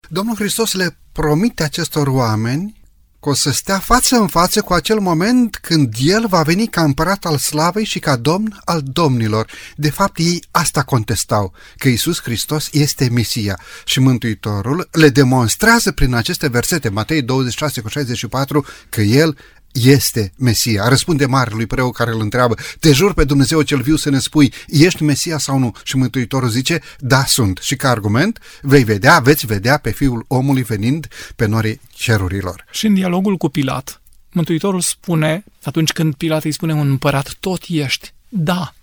Domnul 0.09 0.35
Hristos 0.35 0.73
le 0.73 0.97
promite 1.11 1.63
acestor 1.63 2.07
oameni 2.07 2.81
că 3.19 3.29
o 3.29 3.33
să 3.33 3.51
stea 3.51 3.79
față 3.79 4.15
în 4.15 4.27
față 4.27 4.61
cu 4.61 4.73
acel 4.73 4.99
moment 4.99 5.55
când 5.55 5.95
El 5.99 6.27
va 6.27 6.41
veni 6.41 6.67
ca 6.67 6.83
împărat 6.83 7.25
al 7.25 7.37
slavei 7.37 7.85
și 7.85 7.99
ca 7.99 8.15
domn 8.15 8.61
al 8.65 8.81
domnilor. 8.83 9.51
De 9.75 9.89
fapt, 9.89 10.17
ei 10.17 10.43
asta 10.51 10.83
contestau, 10.83 11.53
că 11.77 11.87
Isus 11.87 12.21
Hristos 12.21 12.69
este 12.71 13.09
Mesia 13.09 13.59
și 13.85 13.99
Mântuitorul 13.99 14.87
le 14.91 15.09
demonstrează 15.09 15.91
prin 15.91 16.13
aceste 16.13 16.47
versete, 16.47 16.89
Matei 16.89 17.21
26 17.21 17.81
cu 17.81 17.87
64, 17.87 18.65
că 18.89 19.01
El 19.01 19.37
este 19.73 20.33
Mesia. 20.37 20.87
Răspunde 20.87 21.25
marelui 21.25 21.65
preot 21.65 21.93
care 21.93 22.11
îl 22.11 22.21
întreabă, 22.21 22.55
te 22.79 22.91
jur 22.91 23.13
pe 23.13 23.23
Dumnezeu 23.23 23.61
cel 23.61 23.81
viu 23.81 23.95
să 23.95 24.09
ne 24.09 24.19
spui, 24.19 24.53
ești 24.67 25.03
Mesia 25.03 25.37
sau 25.37 25.57
nu? 25.57 25.75
Și 25.83 25.97
Mântuitorul 25.97 26.49
zice, 26.49 26.79
da, 26.99 27.23
sunt. 27.25 27.59
Și 27.61 27.75
ca 27.75 27.89
argument, 27.89 28.39
vei 28.61 28.83
vedea, 28.83 29.19
veți 29.19 29.45
vedea 29.45 29.77
pe 29.77 29.91
Fiul 29.91 30.25
omului 30.27 30.63
venind 30.63 31.07
pe 31.35 31.45
norii 31.45 31.81
cerurilor. 31.93 32.65
Și 32.71 32.85
în 32.85 32.93
dialogul 32.93 33.37
cu 33.37 33.49
Pilat, 33.49 34.01
Mântuitorul 34.31 34.81
spune, 34.81 35.43
atunci 35.63 35.91
când 35.91 36.15
Pilat 36.15 36.43
îi 36.43 36.51
spune 36.51 36.73
un 36.73 36.89
împărat, 36.89 37.35
tot 37.39 37.63
ești. 37.67 38.13
Da, 38.29 38.73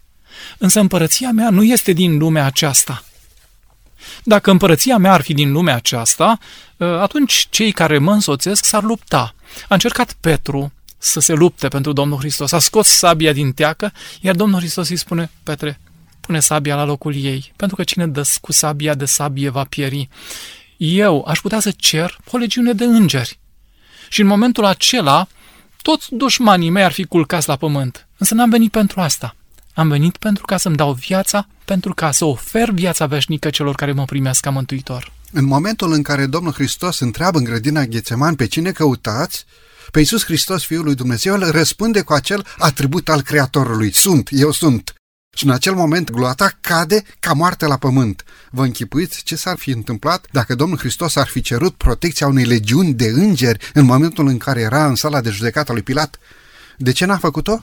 însă 0.59 0.81
împărăția 0.81 1.31
mea 1.31 1.51
nu 1.51 1.65
este 1.65 1.93
din 1.93 2.19
lumea 2.19 2.45
aceasta. 2.45 3.03
Dacă 4.25 4.51
împărăția 4.51 4.97
mea 4.97 5.13
ar 5.13 5.21
fi 5.21 5.35
din 5.35 5.53
lumea 5.53 5.75
aceasta, 5.75 6.39
atunci 6.77 7.47
cei 7.51 7.73
care 7.73 7.99
mă 7.99 8.13
însoțesc 8.13 8.65
s-ar 8.65 8.83
lupta. 8.83 9.35
A 9.69 9.75
încercat 9.75 10.13
Petru 10.21 10.73
să 10.99 11.21
se 11.21 11.33
lupte 11.33 11.69
pentru 11.69 11.93
Domnul 11.93 12.19
Hristos. 12.19 12.53
A 12.53 12.59
scos 12.59 12.89
sabia 12.89 13.33
din 13.33 13.53
teacă, 13.53 13.93
iar 14.21 14.35
Domnul 14.35 14.59
Hristos 14.59 14.89
îi 14.89 14.97
spune, 14.97 15.31
Petre, 15.43 15.81
pune 16.21 16.41
sabia 16.41 16.75
la 16.75 16.85
locul 16.85 17.15
ei, 17.15 17.53
pentru 17.57 17.77
că 17.77 17.85
cine 17.85 18.07
dă 18.07 18.23
cu 18.41 18.53
sabia 18.53 18.95
de 18.95 19.05
sabie 19.05 19.49
va 19.49 19.65
pieri. 19.65 20.09
Eu 20.77 21.25
aș 21.29 21.41
putea 21.41 21.61
să 21.61 21.71
cer 21.77 22.19
o 22.31 22.37
legiune 22.37 22.73
de 22.73 22.85
îngeri. 22.85 23.39
Și 24.09 24.21
în 24.21 24.27
momentul 24.27 24.65
acela, 24.65 25.27
toți 25.83 26.07
dușmanii 26.11 26.71
mei 26.71 26.85
ar 26.85 26.93
fi 26.93 27.05
culcați 27.05 27.49
la 27.49 27.57
pământ. 27.57 28.07
Însă 28.19 28.35
n-am 28.35 28.51
venit 28.51 28.71
pentru 28.71 29.01
asta. 29.01 29.37
Am 29.75 29.89
venit 29.89 30.17
pentru 30.17 30.45
ca 30.45 30.57
să-mi 30.57 30.77
dau 30.77 30.93
viața, 30.93 31.47
pentru 31.65 31.95
ca 31.95 32.11
să 32.11 32.25
ofer 32.25 32.71
viața 32.71 33.07
veșnică 33.07 33.51
celor 33.51 33.75
care 33.75 33.93
mă 33.93 34.05
primesc 34.05 34.41
ca 34.41 34.51
mântuitor. 34.51 35.13
În 35.33 35.45
momentul 35.45 35.93
în 35.93 36.03
care 36.03 36.27
Domnul 36.27 36.53
Hristos 36.53 36.99
întreabă 36.99 37.39
în 37.39 37.45
grădina 37.45 37.85
Ghețeman 37.85 38.35
pe 38.35 38.47
cine 38.47 38.73
căutați, 38.73 39.45
pe 39.91 39.99
Iisus 39.99 40.25
Hristos, 40.25 40.65
Fiul 40.65 40.85
lui 40.85 40.95
Dumnezeu, 40.95 41.35
îl 41.35 41.51
răspunde 41.51 42.01
cu 42.01 42.13
acel 42.13 42.47
atribut 42.59 43.09
al 43.09 43.23
Creatorului. 43.23 43.93
Sunt, 43.93 44.29
eu 44.31 44.51
sunt. 44.51 44.93
Și 45.37 45.45
în 45.45 45.51
acel 45.51 45.75
moment 45.75 46.11
gloata 46.11 46.59
cade 46.61 47.03
ca 47.21 47.33
moarte 47.33 47.67
la 47.67 47.77
pământ. 47.77 48.25
Vă 48.51 48.65
închipuiți 48.65 49.23
ce 49.23 49.37
s-ar 49.37 49.57
fi 49.57 49.71
întâmplat 49.71 50.27
dacă 50.33 50.55
Domnul 50.55 50.79
Hristos 50.79 51.17
ar 51.17 51.27
fi 51.27 51.41
cerut 51.41 51.75
protecția 51.75 52.27
unei 52.27 52.45
legiuni 52.45 52.95
de 52.95 53.07
îngeri 53.07 53.71
în 53.75 53.85
momentul 53.85 54.27
în 54.27 54.39
care 54.39 54.61
era 54.61 54.87
în 54.87 54.95
sala 54.95 55.21
de 55.21 55.31
judecată 55.31 55.73
lui 55.73 55.83
Pilat? 55.83 56.19
De 56.77 56.93
ce 56.93 57.05
n-a 57.05 57.19
făcut-o? 57.19 57.63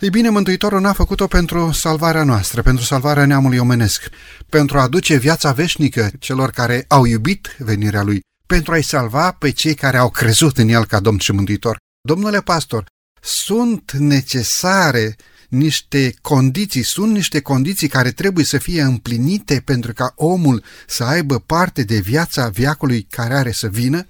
Ei 0.00 0.10
bine, 0.10 0.28
Mântuitorul 0.28 0.80
n-a 0.80 0.92
făcut-o 0.92 1.26
pentru 1.26 1.72
salvarea 1.72 2.24
noastră, 2.24 2.62
pentru 2.62 2.84
salvarea 2.84 3.26
neamului 3.26 3.58
omenesc, 3.58 4.08
pentru 4.48 4.78
a 4.78 4.82
aduce 4.82 5.16
viața 5.16 5.52
veșnică 5.52 6.10
celor 6.18 6.50
care 6.50 6.84
au 6.88 7.04
iubit 7.04 7.56
venirea 7.58 8.02
Lui, 8.02 8.20
pentru 8.46 8.72
a-i 8.72 8.82
salva 8.82 9.32
pe 9.32 9.50
cei 9.50 9.74
care 9.74 9.96
au 9.96 10.10
crezut 10.10 10.58
în 10.58 10.68
El 10.68 10.84
ca 10.84 11.00
Domn 11.00 11.18
și 11.18 11.32
Mântuitor. 11.32 11.76
Domnule 12.00 12.40
pastor, 12.40 12.84
sunt 13.20 13.92
necesare 13.92 15.16
niște 15.48 16.14
condiții, 16.22 16.82
sunt 16.82 17.12
niște 17.12 17.40
condiții 17.40 17.88
care 17.88 18.10
trebuie 18.10 18.44
să 18.44 18.58
fie 18.58 18.82
împlinite 18.82 19.62
pentru 19.64 19.92
ca 19.92 20.12
omul 20.16 20.64
să 20.86 21.04
aibă 21.04 21.38
parte 21.38 21.82
de 21.82 21.98
viața 21.98 22.48
viacului 22.48 23.02
care 23.02 23.34
are 23.34 23.52
să 23.52 23.68
vină? 23.68 24.06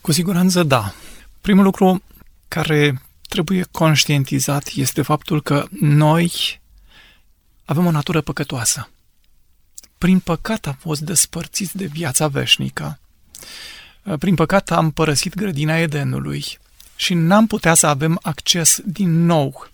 Cu 0.00 0.12
siguranță 0.12 0.62
da. 0.62 0.94
Primul 1.40 1.64
lucru 1.64 2.02
care 2.48 3.00
trebuie 3.32 3.64
conștientizat 3.70 4.70
este 4.74 5.02
faptul 5.02 5.42
că 5.42 5.66
noi 5.80 6.60
avem 7.64 7.86
o 7.86 7.90
natură 7.90 8.20
păcătoasă. 8.20 8.90
Prin 9.98 10.18
păcat 10.18 10.66
am 10.66 10.76
fost 10.78 11.00
despărțiți 11.00 11.76
de 11.76 11.84
viața 11.84 12.28
veșnică. 12.28 12.98
Prin 14.18 14.34
păcat 14.34 14.70
am 14.70 14.90
părăsit 14.90 15.34
grădina 15.34 15.76
Edenului 15.76 16.44
și 16.96 17.14
n-am 17.14 17.46
putea 17.46 17.74
să 17.74 17.86
avem 17.86 18.18
acces 18.22 18.80
din 18.84 19.24
nou 19.24 19.68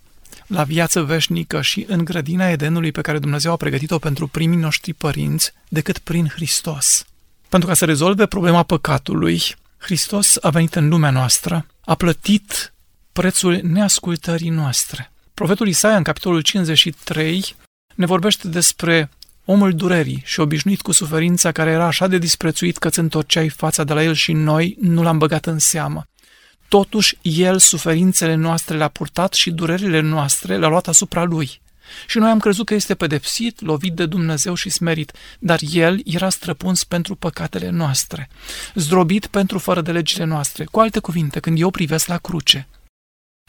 la 0.47 0.65
viață 0.65 1.03
veșnică 1.03 1.63
și 1.63 1.85
în 1.89 2.05
grădina 2.05 2.49
Edenului 2.49 2.93
pe 2.93 3.01
care 3.01 3.19
Dumnezeu 3.19 3.53
a 3.53 3.57
pregătit-o 3.57 3.99
pentru 3.99 4.27
primii 4.27 4.59
noștri 4.59 4.93
părinți 4.93 5.53
decât 5.69 5.99
prin 5.99 6.29
Hristos. 6.29 7.07
Pentru 7.49 7.69
ca 7.69 7.75
să 7.75 7.85
rezolve 7.85 8.27
problema 8.27 8.63
păcatului, 8.63 9.43
Hristos 9.77 10.37
a 10.41 10.51
venit 10.51 10.75
în 10.75 10.89
lumea 10.89 11.11
noastră, 11.11 11.67
a 11.85 11.95
plătit 11.95 12.73
prețul 13.19 13.61
neascultării 13.63 14.49
noastre. 14.49 15.13
Profetul 15.35 15.69
Isaia, 15.69 15.97
în 15.97 16.03
capitolul 16.03 16.41
53, 16.41 17.55
ne 17.95 18.07
vorbește 18.07 18.49
despre 18.49 19.11
omul 19.45 19.75
durerii 19.75 20.23
și 20.25 20.41
obișnuit 20.41 20.81
cu 20.81 20.93
suferința 20.93 21.53
care 21.53 21.71
era 21.71 21.87
așa 21.87 22.07
de 22.07 22.19
disprețuit 22.19 22.77
că 22.77 22.89
îți 22.89 22.99
întorceai 22.99 23.49
fața 23.49 23.85
de 23.85 23.93
la 23.93 24.03
el 24.03 24.15
și 24.15 24.33
noi 24.33 24.77
nu 24.81 25.03
l-am 25.03 25.19
băgat 25.19 25.47
în 25.47 25.59
seamă. 25.59 26.07
Totuși, 26.69 27.19
el 27.23 27.59
suferințele 27.59 28.35
noastre 28.35 28.77
le-a 28.77 28.89
purtat 28.89 29.33
și 29.33 29.51
durerile 29.51 30.01
noastre 30.01 30.57
le-a 30.57 30.69
luat 30.69 30.89
asupra 30.89 31.25
lui. 31.25 31.61
Și 32.07 32.19
noi 32.19 32.31
am 32.31 32.39
crezut 32.39 32.67
că 32.67 32.75
este 32.75 32.95
pedepsit, 32.95 33.61
lovit 33.61 33.93
de 33.93 34.07
Dumnezeu 34.07 34.55
și 34.55 34.71
smerit, 34.71 35.13
dar 35.39 35.59
el 35.73 36.01
era 36.05 36.29
străpuns 36.29 36.85
pentru 36.85 37.15
păcatele 37.15 37.71
noastre, 37.71 38.29
zdrobit 38.75 39.27
pentru 39.27 39.59
fără 39.59 39.81
de 39.81 39.93
legile 39.93 40.25
noastre. 40.25 40.65
Cu 40.65 40.81
alte 40.81 40.99
cuvinte, 40.99 41.41
când 41.41 41.61
eu 41.61 41.71
privesc 41.71 42.07
la 42.07 42.19
cruce, 42.19 42.69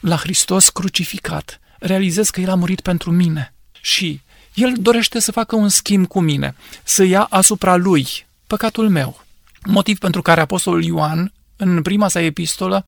la 0.00 0.16
Hristos 0.16 0.68
crucificat, 0.68 1.60
realizez 1.78 2.30
că 2.30 2.40
El 2.40 2.50
a 2.50 2.54
murit 2.54 2.80
pentru 2.80 3.10
mine 3.10 3.54
și 3.80 4.20
El 4.54 4.72
dorește 4.78 5.18
să 5.18 5.32
facă 5.32 5.56
un 5.56 5.68
schimb 5.68 6.06
cu 6.06 6.20
mine, 6.20 6.54
să 6.82 7.02
ia 7.02 7.22
asupra 7.22 7.76
Lui 7.76 8.26
păcatul 8.46 8.88
meu. 8.88 9.24
Motiv 9.64 9.98
pentru 9.98 10.22
care 10.22 10.40
Apostolul 10.40 10.84
Ioan, 10.84 11.32
în 11.56 11.82
prima 11.82 12.08
sa 12.08 12.20
epistolă, 12.20 12.84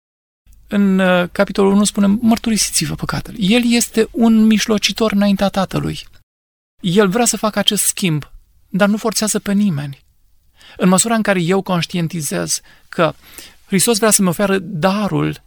în 0.69 0.99
uh, 0.99 1.29
capitolul 1.33 1.73
1 1.73 1.85
spune, 1.85 2.07
mărturisiți-vă 2.21 2.95
păcatele. 2.95 3.37
El 3.41 3.63
este 3.65 4.09
un 4.11 4.47
mișlocitor 4.47 5.13
înaintea 5.13 5.49
Tatălui. 5.49 6.07
El 6.81 7.09
vrea 7.09 7.25
să 7.25 7.37
facă 7.37 7.59
acest 7.59 7.85
schimb, 7.85 8.31
dar 8.69 8.89
nu 8.89 8.97
forțează 8.97 9.39
pe 9.39 9.53
nimeni. 9.53 10.05
În 10.77 10.89
măsura 10.89 11.15
în 11.15 11.23
care 11.23 11.41
eu 11.41 11.63
conștientizez 11.63 12.61
că 12.89 13.15
Hristos 13.67 13.99
vrea 13.99 14.11
să-mi 14.11 14.29
oferă 14.29 14.59
darul 14.59 15.43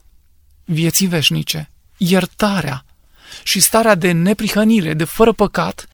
vieții 0.65 1.07
veșnice, 1.07 1.69
iertarea 1.97 2.85
și 3.43 3.59
starea 3.59 3.95
de 3.95 4.11
neprihănire, 4.11 4.93
de 4.93 5.03
fără 5.03 5.31
păcat, 5.31 5.87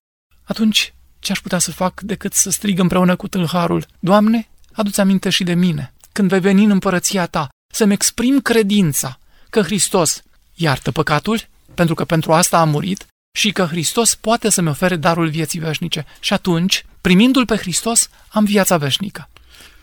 atunci 0.43 0.93
ce 1.19 1.31
aș 1.31 1.39
putea 1.39 1.59
să 1.59 1.71
fac 1.71 2.01
decât 2.01 2.33
să 2.33 2.49
strig 2.49 2.79
împreună 2.79 3.15
cu 3.15 3.27
tâlharul, 3.27 3.85
Doamne, 3.99 4.49
adu-ți 4.71 4.99
aminte 4.99 5.29
și 5.29 5.43
de 5.43 5.53
mine, 5.53 5.93
când 6.11 6.29
vei 6.29 6.39
veni 6.39 6.63
în 6.63 6.71
împărăția 6.71 7.25
ta, 7.25 7.49
să-mi 7.73 7.93
exprim 7.93 8.39
credința 8.39 9.19
că 9.49 9.61
Hristos 9.61 10.23
iartă 10.53 10.91
păcatul, 10.91 11.47
pentru 11.73 11.95
că 11.95 12.05
pentru 12.05 12.33
asta 12.33 12.59
a 12.59 12.63
murit, 12.63 13.05
și 13.37 13.51
că 13.51 13.65
Hristos 13.65 14.15
poate 14.15 14.49
să-mi 14.49 14.69
ofere 14.69 14.95
darul 14.95 15.29
vieții 15.29 15.59
veșnice. 15.59 16.05
Și 16.19 16.33
atunci, 16.33 16.85
primindu-L 17.01 17.45
pe 17.45 17.55
Hristos, 17.55 18.09
am 18.27 18.43
viața 18.43 18.77
veșnică. 18.77 19.29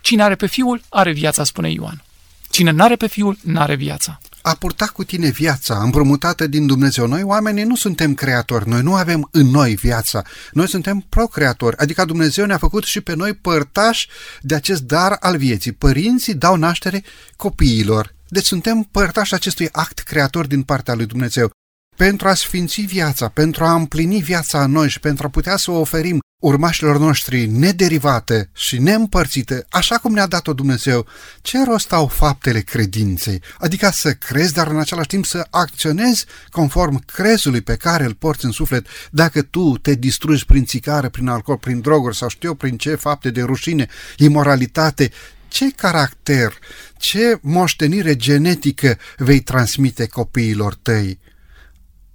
Cine 0.01 0.23
are 0.23 0.35
pe 0.35 0.47
Fiul, 0.47 0.83
are 0.89 1.13
viața, 1.13 1.45
spune 1.45 1.71
Ioan. 1.71 2.03
Cine 2.51 2.71
n-are 2.71 2.97
pe 2.97 3.07
Fiul, 3.07 3.39
n-are 3.43 3.75
viața 3.75 4.19
a 4.49 4.55
purta 4.55 4.87
cu 4.87 5.05
tine 5.05 5.29
viața 5.29 5.83
împrumutată 5.83 6.47
din 6.47 6.67
Dumnezeu. 6.67 7.07
Noi, 7.07 7.23
oamenii, 7.23 7.65
nu 7.65 7.77
suntem 7.77 8.15
creatori, 8.15 8.69
noi 8.69 8.83
nu 8.83 8.95
avem 8.95 9.29
în 9.33 9.47
noi 9.47 9.75
viața, 9.75 10.23
noi 10.53 10.69
suntem 10.69 11.07
procreatori, 11.09 11.77
adică 11.77 12.05
Dumnezeu 12.05 12.47
ne-a 12.47 12.59
făcut 12.59 12.85
și 12.85 13.01
pe 13.01 13.15
noi 13.15 13.35
părtași 13.35 14.09
de 14.41 14.55
acest 14.55 14.83
dar 14.83 15.17
al 15.21 15.37
vieții. 15.37 15.73
Părinții 15.73 16.35
dau 16.35 16.57
naștere 16.57 17.05
copiilor, 17.37 18.15
deci 18.29 18.45
suntem 18.45 18.89
părtași 18.91 19.35
acestui 19.35 19.69
act 19.73 19.99
creator 19.99 20.47
din 20.47 20.63
partea 20.63 20.95
lui 20.95 21.07
Dumnezeu 21.07 21.51
pentru 21.99 22.29
a 22.29 22.35
sfinți 22.35 22.81
viața, 22.81 23.29
pentru 23.29 23.65
a 23.65 23.75
împlini 23.75 24.23
viața 24.23 24.63
în 24.63 24.71
noi 24.71 24.89
și 24.89 25.01
pentru 25.01 25.27
a 25.27 25.31
putea 25.31 25.57
să 25.57 25.71
o 25.71 25.81
oferim 25.81 26.19
urmașilor 26.43 26.99
noștri 26.99 27.47
nederivate 27.47 28.51
și 28.55 28.79
neîmpărțite, 28.79 29.67
așa 29.69 29.97
cum 29.97 30.13
ne-a 30.13 30.27
dat-o 30.27 30.53
Dumnezeu, 30.53 31.07
ce 31.43 31.65
rost 31.65 31.93
au 31.93 32.07
faptele 32.07 32.61
credinței? 32.61 33.43
Adică 33.59 33.91
să 33.93 34.13
crezi, 34.13 34.53
dar 34.53 34.67
în 34.67 34.79
același 34.79 35.07
timp 35.09 35.25
să 35.25 35.47
acționezi 35.51 36.25
conform 36.51 37.05
crezului 37.05 37.61
pe 37.61 37.77
care 37.77 38.05
îl 38.05 38.15
porți 38.15 38.45
în 38.45 38.51
suflet, 38.51 38.87
dacă 39.11 39.43
tu 39.43 39.79
te 39.79 39.95
distrugi 39.95 40.45
prin 40.45 40.65
țigară, 40.65 41.09
prin 41.09 41.29
alcool, 41.29 41.59
prin 41.59 41.81
droguri 41.81 42.17
sau 42.17 42.29
știu 42.29 42.55
prin 42.55 42.77
ce 42.77 42.95
fapte 42.95 43.31
de 43.31 43.43
rușine, 43.43 43.87
imoralitate, 44.17 45.11
ce 45.49 45.71
caracter, 45.71 46.59
ce 46.97 47.39
moștenire 47.41 48.17
genetică 48.17 48.99
vei 49.17 49.41
transmite 49.41 50.07
copiilor 50.07 50.75
tăi? 50.75 51.19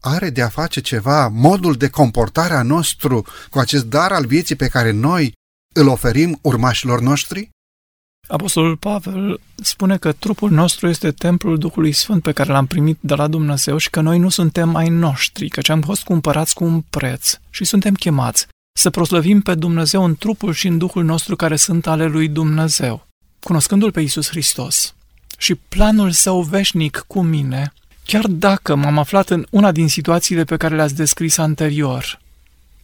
Are 0.06 0.30
de 0.30 0.42
a 0.42 0.50
face 0.50 0.82
ceva 0.82 1.28
modul 1.28 1.74
de 1.74 1.90
comportare 1.90 2.54
a 2.54 2.64
nostru 2.64 3.26
cu 3.50 3.60
acest 3.60 3.86
dar 3.86 4.12
al 4.12 4.26
vieții 4.26 4.56
pe 4.56 4.68
care 4.68 4.92
noi 4.92 5.34
îl 5.76 5.88
oferim 5.88 6.40
urmașilor 6.42 7.02
noștri? 7.02 7.50
Apostolul 8.28 8.78
Pavel 8.78 9.40
spune 9.56 9.98
că 9.98 10.12
trupul 10.12 10.52
nostru 10.52 10.88
este 10.88 11.12
templul 11.12 11.58
Duhului 11.58 11.92
Sfânt 11.92 12.22
pe 12.22 12.32
care 12.32 12.52
l-am 12.52 12.66
primit 12.66 12.98
de 13.00 13.16
la 13.16 13.28
Dumnezeu 13.28 13.78
și 13.78 13.90
că 13.90 14.02
noi 14.02 14.20
nu 14.20 14.30
suntem 14.30 14.76
ai 14.76 14.90
noștri, 14.90 15.48
căci 15.48 15.70
am 15.70 15.82
fost 15.82 16.04
cumpărați 16.04 16.54
cu 16.54 16.64
un 16.64 16.82
preț 16.82 17.40
și 17.50 17.64
suntem 17.64 17.94
chemați 17.94 18.48
să 18.80 18.90
proslăvim 18.90 19.42
pe 19.42 19.56
Dumnezeu 19.56 20.04
în 20.04 20.16
trupul 20.16 20.54
și 20.54 20.68
în 20.68 20.78
Duhul 20.78 21.04
nostru 21.04 21.36
care 21.36 21.56
sunt 21.56 21.88
ale 21.88 22.06
lui 22.06 22.28
Dumnezeu. 22.28 23.08
Cunoscându-L 23.40 23.92
pe 23.92 24.02
Iisus 24.02 24.30
Hristos 24.30 24.96
și 25.38 25.56
planul 25.56 26.12
său 26.12 26.42
veșnic 26.42 27.04
cu 27.08 27.22
mine, 27.22 27.74
Chiar 28.06 28.28
dacă 28.28 28.76
m-am 28.76 28.98
aflat 28.98 29.30
în 29.30 29.46
una 29.50 29.72
din 29.72 29.88
situațiile 29.88 30.44
pe 30.44 30.58
care 30.58 30.76
le-ați 30.76 30.96
descris 30.96 31.38
anterior, 31.38 32.20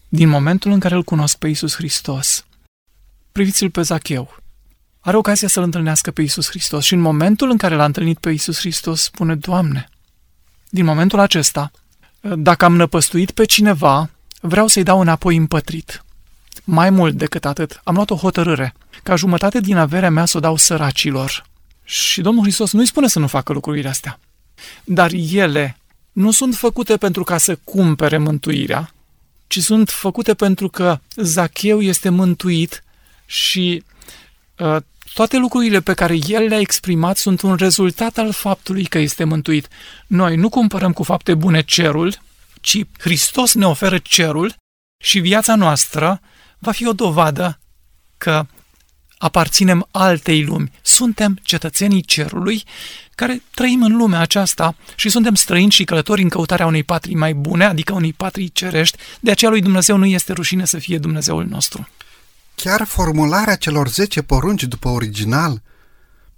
din 0.09 0.29
momentul 0.29 0.71
în 0.71 0.79
care 0.79 0.95
îl 0.95 1.03
cunosc 1.03 1.37
pe 1.37 1.47
Isus 1.47 1.75
Hristos, 1.75 2.45
priviți-l 3.31 3.69
pe 3.69 3.81
Zacheu. 3.81 4.37
Are 4.99 5.17
ocazia 5.17 5.47
să-l 5.47 5.63
întâlnească 5.63 6.11
pe 6.11 6.21
Isus 6.21 6.49
Hristos 6.49 6.85
și 6.85 6.93
în 6.93 6.99
momentul 6.99 7.49
în 7.49 7.57
care 7.57 7.75
l-a 7.75 7.85
întâlnit 7.85 8.17
pe 8.17 8.29
Isus 8.29 8.59
Hristos 8.59 9.01
spune, 9.01 9.35
Doamne, 9.35 9.89
din 10.69 10.85
momentul 10.85 11.19
acesta, 11.19 11.71
dacă 12.21 12.65
am 12.65 12.75
năpăstuit 12.75 13.31
pe 13.31 13.45
cineva, 13.45 14.09
vreau 14.41 14.67
să-i 14.67 14.83
dau 14.83 14.99
înapoi 14.99 15.35
împătrit. 15.35 16.03
Mai 16.63 16.89
mult 16.89 17.13
decât 17.13 17.45
atât, 17.45 17.81
am 17.83 17.95
luat 17.95 18.09
o 18.09 18.15
hotărâre, 18.15 18.73
ca 19.03 19.15
jumătate 19.15 19.59
din 19.59 19.77
averea 19.77 20.09
mea 20.09 20.25
să 20.25 20.37
o 20.37 20.39
dau 20.39 20.55
săracilor. 20.55 21.45
Și 21.83 22.21
Domnul 22.21 22.43
Hristos 22.43 22.71
nu-i 22.71 22.85
spune 22.85 23.07
să 23.07 23.19
nu 23.19 23.27
facă 23.27 23.53
lucrurile 23.53 23.89
astea. 23.89 24.19
Dar 24.83 25.11
ele 25.31 25.77
nu 26.11 26.31
sunt 26.31 26.55
făcute 26.55 26.97
pentru 26.97 27.23
ca 27.23 27.37
să 27.37 27.57
cumpere 27.63 28.17
mântuirea, 28.17 28.93
ci 29.47 29.59
sunt 29.59 29.89
făcute 29.89 30.33
pentru 30.33 30.69
că 30.69 30.99
Zacheu 31.15 31.81
este 31.81 32.09
mântuit 32.09 32.83
și 33.25 33.83
uh, 34.57 34.77
toate 35.13 35.37
lucrurile 35.37 35.81
pe 35.81 35.93
care 35.93 36.17
el 36.27 36.43
le-a 36.43 36.59
exprimat 36.59 37.17
sunt 37.17 37.41
un 37.41 37.55
rezultat 37.55 38.17
al 38.17 38.31
faptului 38.31 38.85
că 38.85 38.97
este 38.97 39.23
mântuit. 39.23 39.67
Noi 40.07 40.35
nu 40.35 40.49
cumpărăm 40.49 40.93
cu 40.93 41.03
fapte 41.03 41.33
bune 41.33 41.61
cerul, 41.61 42.21
ci 42.61 42.81
Hristos 42.99 43.53
ne 43.53 43.65
oferă 43.65 43.97
cerul 43.97 44.55
și 45.03 45.19
viața 45.19 45.55
noastră 45.55 46.21
va 46.59 46.71
fi 46.71 46.87
o 46.87 46.93
dovadă 46.93 47.59
că 48.17 48.45
aparținem 49.17 49.87
altei 49.91 50.43
lumi. 50.43 50.71
Suntem 50.81 51.39
cetățenii 51.43 52.01
cerului 52.01 52.63
care 53.19 53.41
trăim 53.53 53.83
în 53.83 53.95
lumea 53.95 54.19
aceasta 54.19 54.75
și 54.95 55.09
suntem 55.09 55.35
străini 55.35 55.71
și 55.71 55.83
călători 55.83 56.21
în 56.21 56.29
căutarea 56.29 56.65
unei 56.65 56.83
patrii 56.83 57.15
mai 57.15 57.33
bune, 57.33 57.65
adică 57.65 57.93
unei 57.93 58.13
patrii 58.13 58.49
cerești, 58.49 58.97
de 59.19 59.31
aceea 59.31 59.51
lui 59.51 59.61
Dumnezeu 59.61 59.97
nu 59.97 60.05
este 60.05 60.33
rușine 60.33 60.65
să 60.65 60.77
fie 60.77 60.97
Dumnezeul 60.97 61.45
nostru. 61.45 61.87
Chiar 62.55 62.83
formularea 62.83 63.55
celor 63.55 63.87
10 63.87 64.21
porunci 64.21 64.63
după 64.63 64.89
original 64.89 65.61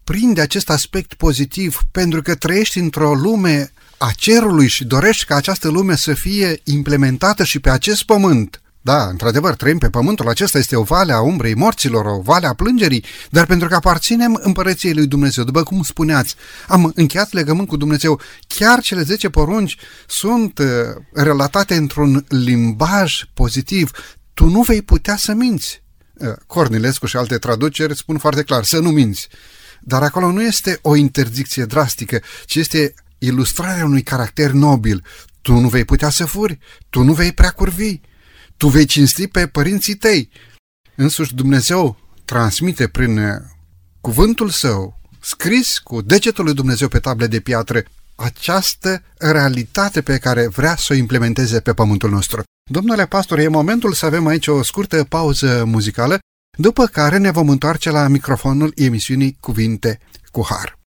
prinde 0.04 0.42
acest 0.42 0.70
aspect 0.70 1.14
pozitiv 1.14 1.80
pentru 1.92 2.22
că 2.22 2.36
trăiești 2.36 2.80
într-o 2.80 3.14
lume 3.14 3.72
a 3.98 4.12
cerului 4.16 4.68
și 4.68 4.84
dorești 4.84 5.26
ca 5.26 5.36
această 5.36 5.70
lume 5.70 5.96
să 5.96 6.14
fie 6.14 6.62
implementată 6.64 7.44
și 7.44 7.60
pe 7.60 7.70
acest 7.70 8.04
pământ. 8.04 8.62
Da, 8.84 9.08
într-adevăr, 9.08 9.56
trăim 9.56 9.78
pe 9.78 9.90
pământul 9.90 10.28
acesta, 10.30 10.58
este 10.58 10.76
o 10.76 10.84
vale 10.84 11.14
a 11.14 11.22
umbrei 11.22 11.56
morților, 11.56 12.06
o 12.06 12.22
vale 12.22 12.48
a 12.48 12.54
plângerii, 12.54 13.06
dar 13.30 13.46
pentru 13.46 13.68
că 13.68 13.76
aparținem 13.76 14.40
împărăției 14.44 14.94
lui 14.94 15.08
Dumnezeu, 15.08 15.44
după 15.44 15.64
cum 15.64 15.84
spuneați, 15.84 16.36
am 16.68 16.92
încheiat 16.96 17.32
legământ 17.32 17.68
cu 17.68 17.78
Dumnezeu, 17.78 18.20
chiar 18.48 18.80
cele 18.80 19.02
10 19.02 19.30
porunci 19.30 19.78
sunt 20.08 20.60
uh, 20.60 20.68
relatate 21.14 21.76
într-un 21.76 22.26
limbaj 22.28 23.24
pozitiv. 23.34 23.92
Tu 24.34 24.46
nu 24.46 24.62
vei 24.62 24.82
putea 24.82 25.16
să 25.16 25.34
minți. 25.34 25.84
Uh, 26.14 26.28
Cornilescu 26.48 27.06
și 27.06 27.18
alte 27.18 27.38
traduceri 27.38 27.98
spun 27.98 28.18
foarte 28.18 28.44
clar, 28.44 28.64
să 28.64 28.80
nu 28.80 28.90
minți. 28.90 29.28
Dar 29.82 30.04
acolo 30.04 30.32
nu 30.32 30.42
este 30.42 30.80
o 30.82 30.96
interdicție 30.96 31.66
drastică, 31.66 32.22
ci 32.46 32.56
este 32.56 32.94
ilustrarea 33.18 33.86
unui 33.86 34.02
caracter 34.02 34.52
nobil. 34.52 35.04
Tu 35.42 35.54
nu 35.54 35.68
vei 35.68 35.86
putea 35.86 36.10
să 36.10 36.26
furi, 36.26 36.60
tu 36.90 37.04
nu 37.04 37.14
vei 37.14 37.32
prea 37.32 37.50
curvi, 37.50 38.00
tu 38.62 38.68
vei 38.68 38.86
cinsti 38.86 39.28
pe 39.28 39.48
părinții 39.48 39.96
tăi. 39.96 40.30
Însuși 40.96 41.36
Dumnezeu 41.36 41.98
transmite 42.26 42.88
prin 42.88 43.18
uh, 43.18 43.42
cuvântul 44.02 44.50
său, 44.50 45.00
scris 45.22 45.80
cu 45.80 46.02
degetul 46.02 46.44
lui 46.44 46.54
Dumnezeu 46.54 46.88
pe 46.88 47.00
table 47.00 47.28
de 47.28 47.40
piatră, 47.40 47.84
această 48.16 49.04
realitate 49.18 50.02
pe 50.02 50.18
care 50.18 50.48
vrea 50.48 50.76
să 50.76 50.88
o 50.94 50.96
implementeze 50.96 51.60
pe 51.60 51.74
pământul 51.74 52.10
nostru. 52.10 52.44
Domnule 52.72 53.06
pastor, 53.06 53.40
e 53.40 53.48
momentul 53.48 53.94
să 53.94 54.06
avem 54.06 54.28
aici 54.28 54.48
o 54.48 54.64
scurtă 54.64 55.04
pauză 55.04 55.64
muzicală, 55.66 56.20
după 56.58 56.86
care 56.86 57.18
ne 57.18 57.32
vom 57.32 57.50
întoarce 57.50 57.90
la 57.90 58.08
microfonul 58.08 58.72
emisiunii 58.76 59.38
Cuvinte 59.40 60.00
cu 60.32 60.46
Har. 60.50 60.81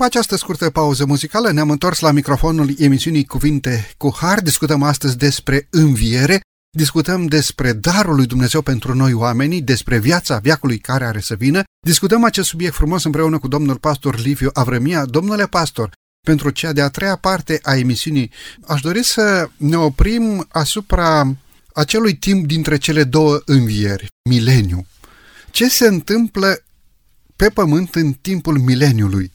După 0.00 0.12
această 0.12 0.36
scurtă 0.36 0.70
pauză 0.70 1.04
muzicală 1.04 1.50
ne-am 1.52 1.70
întors 1.70 1.98
la 1.98 2.10
microfonul 2.10 2.74
emisiunii 2.78 3.24
Cuvinte 3.24 3.90
cu 3.96 4.16
Har. 4.20 4.40
Discutăm 4.40 4.82
astăzi 4.82 5.16
despre 5.16 5.66
înviere 5.70 6.40
discutăm 6.76 7.26
despre 7.26 7.72
darul 7.72 8.14
lui 8.14 8.26
Dumnezeu 8.26 8.62
pentru 8.62 8.94
noi 8.94 9.12
oamenii, 9.12 9.62
despre 9.62 9.98
viața 9.98 10.38
viacului 10.38 10.78
care 10.78 11.04
are 11.04 11.20
să 11.20 11.34
vină. 11.34 11.62
Discutăm 11.86 12.24
acest 12.24 12.48
subiect 12.48 12.74
frumos 12.74 13.04
împreună 13.04 13.38
cu 13.38 13.48
domnul 13.48 13.76
pastor 13.76 14.18
Liviu 14.18 14.50
Avrămia. 14.52 15.04
Domnule 15.04 15.46
pastor, 15.46 15.92
pentru 16.26 16.50
cea 16.50 16.72
de-a 16.72 16.88
treia 16.88 17.16
parte 17.16 17.58
a 17.62 17.76
emisiunii, 17.76 18.30
aș 18.66 18.80
dori 18.80 19.04
să 19.04 19.48
ne 19.56 19.76
oprim 19.76 20.46
asupra 20.48 21.36
acelui 21.74 22.16
timp 22.16 22.46
dintre 22.46 22.76
cele 22.76 23.04
două 23.04 23.40
învieri, 23.44 24.06
mileniu. 24.28 24.86
Ce 25.50 25.68
se 25.68 25.86
întâmplă 25.86 26.64
pe 27.36 27.48
pământ 27.48 27.94
în 27.94 28.12
timpul 28.12 28.58
mileniului? 28.58 29.32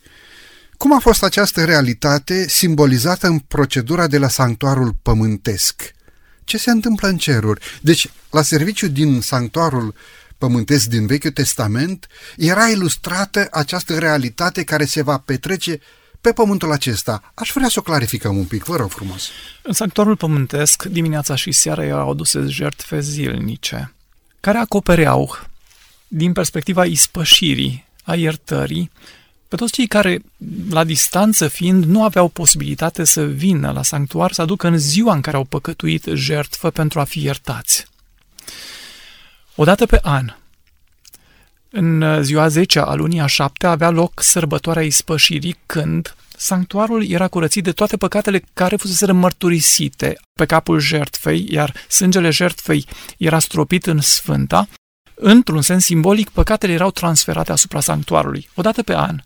Cum 0.85 0.95
a 0.95 0.99
fost 0.99 1.23
această 1.23 1.65
realitate 1.65 2.47
simbolizată 2.47 3.27
în 3.27 3.39
procedura 3.39 4.07
de 4.07 4.17
la 4.17 4.27
sanctuarul 4.27 4.95
pământesc? 5.01 5.93
Ce 6.43 6.57
se 6.57 6.71
întâmplă 6.71 7.07
în 7.07 7.17
ceruri? 7.17 7.61
Deci, 7.81 8.09
la 8.31 8.41
serviciu 8.41 8.87
din 8.87 9.21
sanctuarul 9.21 9.93
pământesc 10.37 10.85
din 10.85 11.05
Vechiul 11.05 11.31
Testament, 11.31 12.07
era 12.37 12.67
ilustrată 12.67 13.47
această 13.51 13.97
realitate 13.97 14.63
care 14.63 14.85
se 14.85 15.01
va 15.01 15.17
petrece 15.17 15.79
pe 16.21 16.31
pământul 16.31 16.71
acesta. 16.71 17.31
Aș 17.33 17.51
vrea 17.53 17.67
să 17.67 17.79
o 17.79 17.81
clarificăm 17.81 18.37
un 18.37 18.45
pic, 18.45 18.63
vă 18.63 18.75
rog 18.75 18.89
frumos. 18.89 19.29
În 19.63 19.73
sanctuarul 19.73 20.15
pământesc, 20.15 20.83
dimineața 20.83 21.35
și 21.35 21.51
seara 21.51 21.85
erau 21.85 22.09
aduse 22.09 22.45
jertfe 22.47 22.99
zilnice, 22.99 23.93
care 24.39 24.57
acopereau, 24.57 25.37
din 26.07 26.33
perspectiva 26.33 26.85
ispășirii, 26.85 27.87
a 28.03 28.15
iertării, 28.15 28.91
pe 29.55 29.61
toți 29.61 29.73
cei 29.73 29.87
care, 29.87 30.21
la 30.69 30.83
distanță 30.83 31.47
fiind, 31.47 31.83
nu 31.83 32.03
aveau 32.03 32.27
posibilitate 32.27 33.03
să 33.03 33.25
vină 33.25 33.71
la 33.71 33.83
sanctuar 33.83 34.31
să 34.31 34.41
aducă 34.41 34.67
în 34.67 34.77
ziua 34.77 35.13
în 35.13 35.21
care 35.21 35.37
au 35.37 35.43
păcătuit 35.43 36.05
jertfă 36.13 36.69
pentru 36.69 36.99
a 36.99 37.03
fi 37.03 37.21
iertați. 37.23 37.85
Odată 39.55 39.85
pe 39.85 39.99
an, 40.01 40.35
în 41.69 42.23
ziua 42.23 42.47
10 42.47 42.79
a 42.79 42.93
lunii 42.93 43.19
a 43.19 43.25
7 43.25 43.67
avea 43.67 43.89
loc 43.89 44.21
sărbătoarea 44.21 44.83
ispășirii 44.83 45.55
când 45.65 46.15
sanctuarul 46.37 47.09
era 47.09 47.27
curățit 47.27 47.63
de 47.63 47.71
toate 47.71 47.97
păcatele 47.97 48.43
care 48.53 48.75
fusese 48.75 49.11
mărturisite 49.11 50.17
pe 50.33 50.45
capul 50.45 50.79
jertfei, 50.79 51.47
iar 51.49 51.73
sângele 51.87 52.29
jertfei 52.29 52.85
era 53.17 53.39
stropit 53.39 53.85
în 53.85 54.01
sfânta. 54.01 54.67
Într-un 55.13 55.61
sens 55.61 55.83
simbolic, 55.83 56.29
păcatele 56.29 56.73
erau 56.73 56.91
transferate 56.91 57.51
asupra 57.51 57.79
sanctuarului. 57.79 58.49
Odată 58.55 58.83
pe 58.83 58.95
an, 58.95 59.21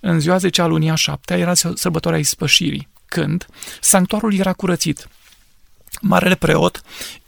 în 0.00 0.20
ziua 0.20 0.36
10 0.36 0.62
a 0.62 0.66
lunii 0.66 0.90
a 0.90 0.94
7 0.94 1.34
era 1.34 1.54
sărbătoarea 1.54 2.20
ispășirii, 2.20 2.88
când 3.06 3.46
sanctuarul 3.80 4.34
era 4.34 4.52
curățit. 4.52 5.08
Marele 6.00 6.34
preot 6.34 6.82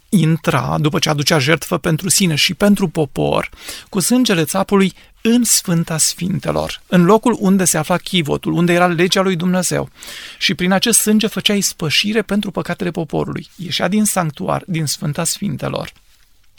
intra, 0.09 0.77
după 0.79 0.99
ce 0.99 1.09
aducea 1.09 1.39
jertfă 1.39 1.77
pentru 1.77 2.09
sine 2.09 2.35
și 2.35 2.53
pentru 2.53 2.87
popor, 2.87 3.49
cu 3.89 3.99
sângele 3.99 4.43
țapului 4.43 4.93
în 5.21 5.43
Sfânta 5.43 5.97
Sfintelor, 5.97 6.81
în 6.87 7.03
locul 7.03 7.37
unde 7.39 7.65
se 7.65 7.77
afla 7.77 7.97
chivotul, 7.97 8.51
unde 8.51 8.73
era 8.73 8.87
legea 8.87 9.21
lui 9.21 9.35
Dumnezeu. 9.35 9.89
Și 10.37 10.53
prin 10.53 10.71
acest 10.71 10.99
sânge 10.99 11.27
făcea 11.27 11.53
ispășire 11.53 12.21
pentru 12.21 12.51
păcatele 12.51 12.91
poporului. 12.91 13.47
Ieșea 13.55 13.87
din 13.87 14.05
sanctuar, 14.05 14.63
din 14.67 14.85
Sfânta 14.85 15.23
Sfintelor. 15.23 15.91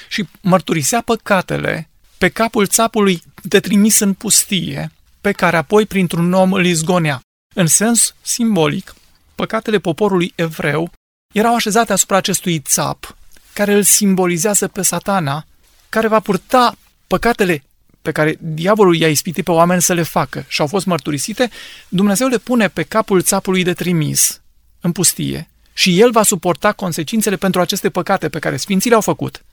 Și 0.09 0.29
mărturisea 0.41 1.01
păcatele 1.01 1.89
pe 2.19 2.29
capul 2.29 2.67
țapului 2.67 3.23
de 3.43 3.61
trimis 3.61 3.99
în 3.99 4.13
pustie, 4.13 4.93
pe 5.23 5.33
care 5.33 5.57
apoi 5.57 5.87
printr-un 5.87 6.33
om 6.33 6.53
îl 6.53 6.65
izgonea. 6.65 7.21
În 7.55 7.67
sens 7.67 8.15
simbolic, 8.21 8.95
păcatele 9.35 9.79
poporului 9.79 10.33
evreu 10.35 10.93
erau 11.35 11.55
așezate 11.55 11.93
asupra 11.93 12.17
acestui 12.17 12.59
țap, 12.59 13.17
care 13.53 13.75
îl 13.75 13.83
simbolizează 13.83 14.69
pe 14.69 14.83
satana, 14.83 15.45
care 15.89 16.09
va 16.09 16.21
purta 16.21 16.77
păcatele 17.07 17.63
pe 18.03 18.13
care 18.13 18.37
diavolul 18.41 18.97
i-a 18.97 19.09
ispitit 19.09 19.45
pe 19.45 19.51
oameni 19.51 19.83
să 19.83 19.93
le 19.93 20.03
facă 20.03 20.45
și 20.49 20.61
au 20.61 20.67
fost 20.67 20.87
mărturisite, 20.87 21.51
Dumnezeu 21.89 22.29
le 22.29 22.39
pune 22.39 22.69
pe 22.69 22.83
capul 22.83 23.23
țapului 23.23 23.63
de 23.63 23.73
trimis 23.73 24.41
în 24.81 24.93
pustie 24.93 25.51
și 25.73 26.01
el 26.01 26.11
va 26.11 26.23
suporta 26.23 26.73
consecințele 26.73 27.37
pentru 27.37 27.61
aceste 27.61 27.91
păcate 27.91 28.29
pe 28.29 28.39
care 28.39 28.57
sfinții 28.57 28.89
le-au 28.89 29.03
făcut, 29.03 29.45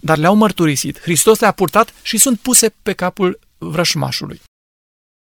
dar 0.00 0.18
le-au 0.18 0.34
mărturisit. 0.34 1.00
Hristos 1.00 1.38
le-a 1.38 1.52
purtat 1.52 1.94
și 2.02 2.18
sunt 2.18 2.38
puse 2.38 2.74
pe 2.82 2.92
capul 2.92 3.38
vrășmașului. 3.58 4.40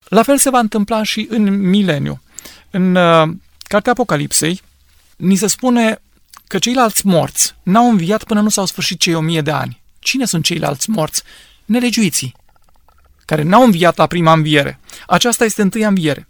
La 0.07 0.23
fel 0.23 0.37
se 0.37 0.49
va 0.49 0.59
întâmpla 0.59 1.03
și 1.03 1.27
în 1.29 1.69
mileniu. 1.69 2.21
În 2.69 2.95
uh, 2.95 3.29
Cartea 3.57 3.91
Apocalipsei 3.91 4.61
ni 5.15 5.35
se 5.35 5.47
spune 5.47 6.01
că 6.47 6.59
ceilalți 6.59 7.05
morți 7.05 7.55
n-au 7.63 7.89
înviat 7.89 8.23
până 8.23 8.41
nu 8.41 8.49
s-au 8.49 8.65
sfârșit 8.65 8.99
cei 8.99 9.13
o 9.13 9.21
mie 9.21 9.41
de 9.41 9.51
ani. 9.51 9.81
Cine 9.99 10.25
sunt 10.25 10.43
ceilalți 10.43 10.89
morți? 10.89 11.23
Nelegiuiții, 11.65 12.35
care 13.25 13.43
n-au 13.43 13.63
înviat 13.63 13.97
la 13.97 14.07
prima 14.07 14.33
înviere. 14.33 14.79
Aceasta 15.07 15.45
este 15.45 15.61
întâia 15.61 15.87
înviere. 15.87 16.27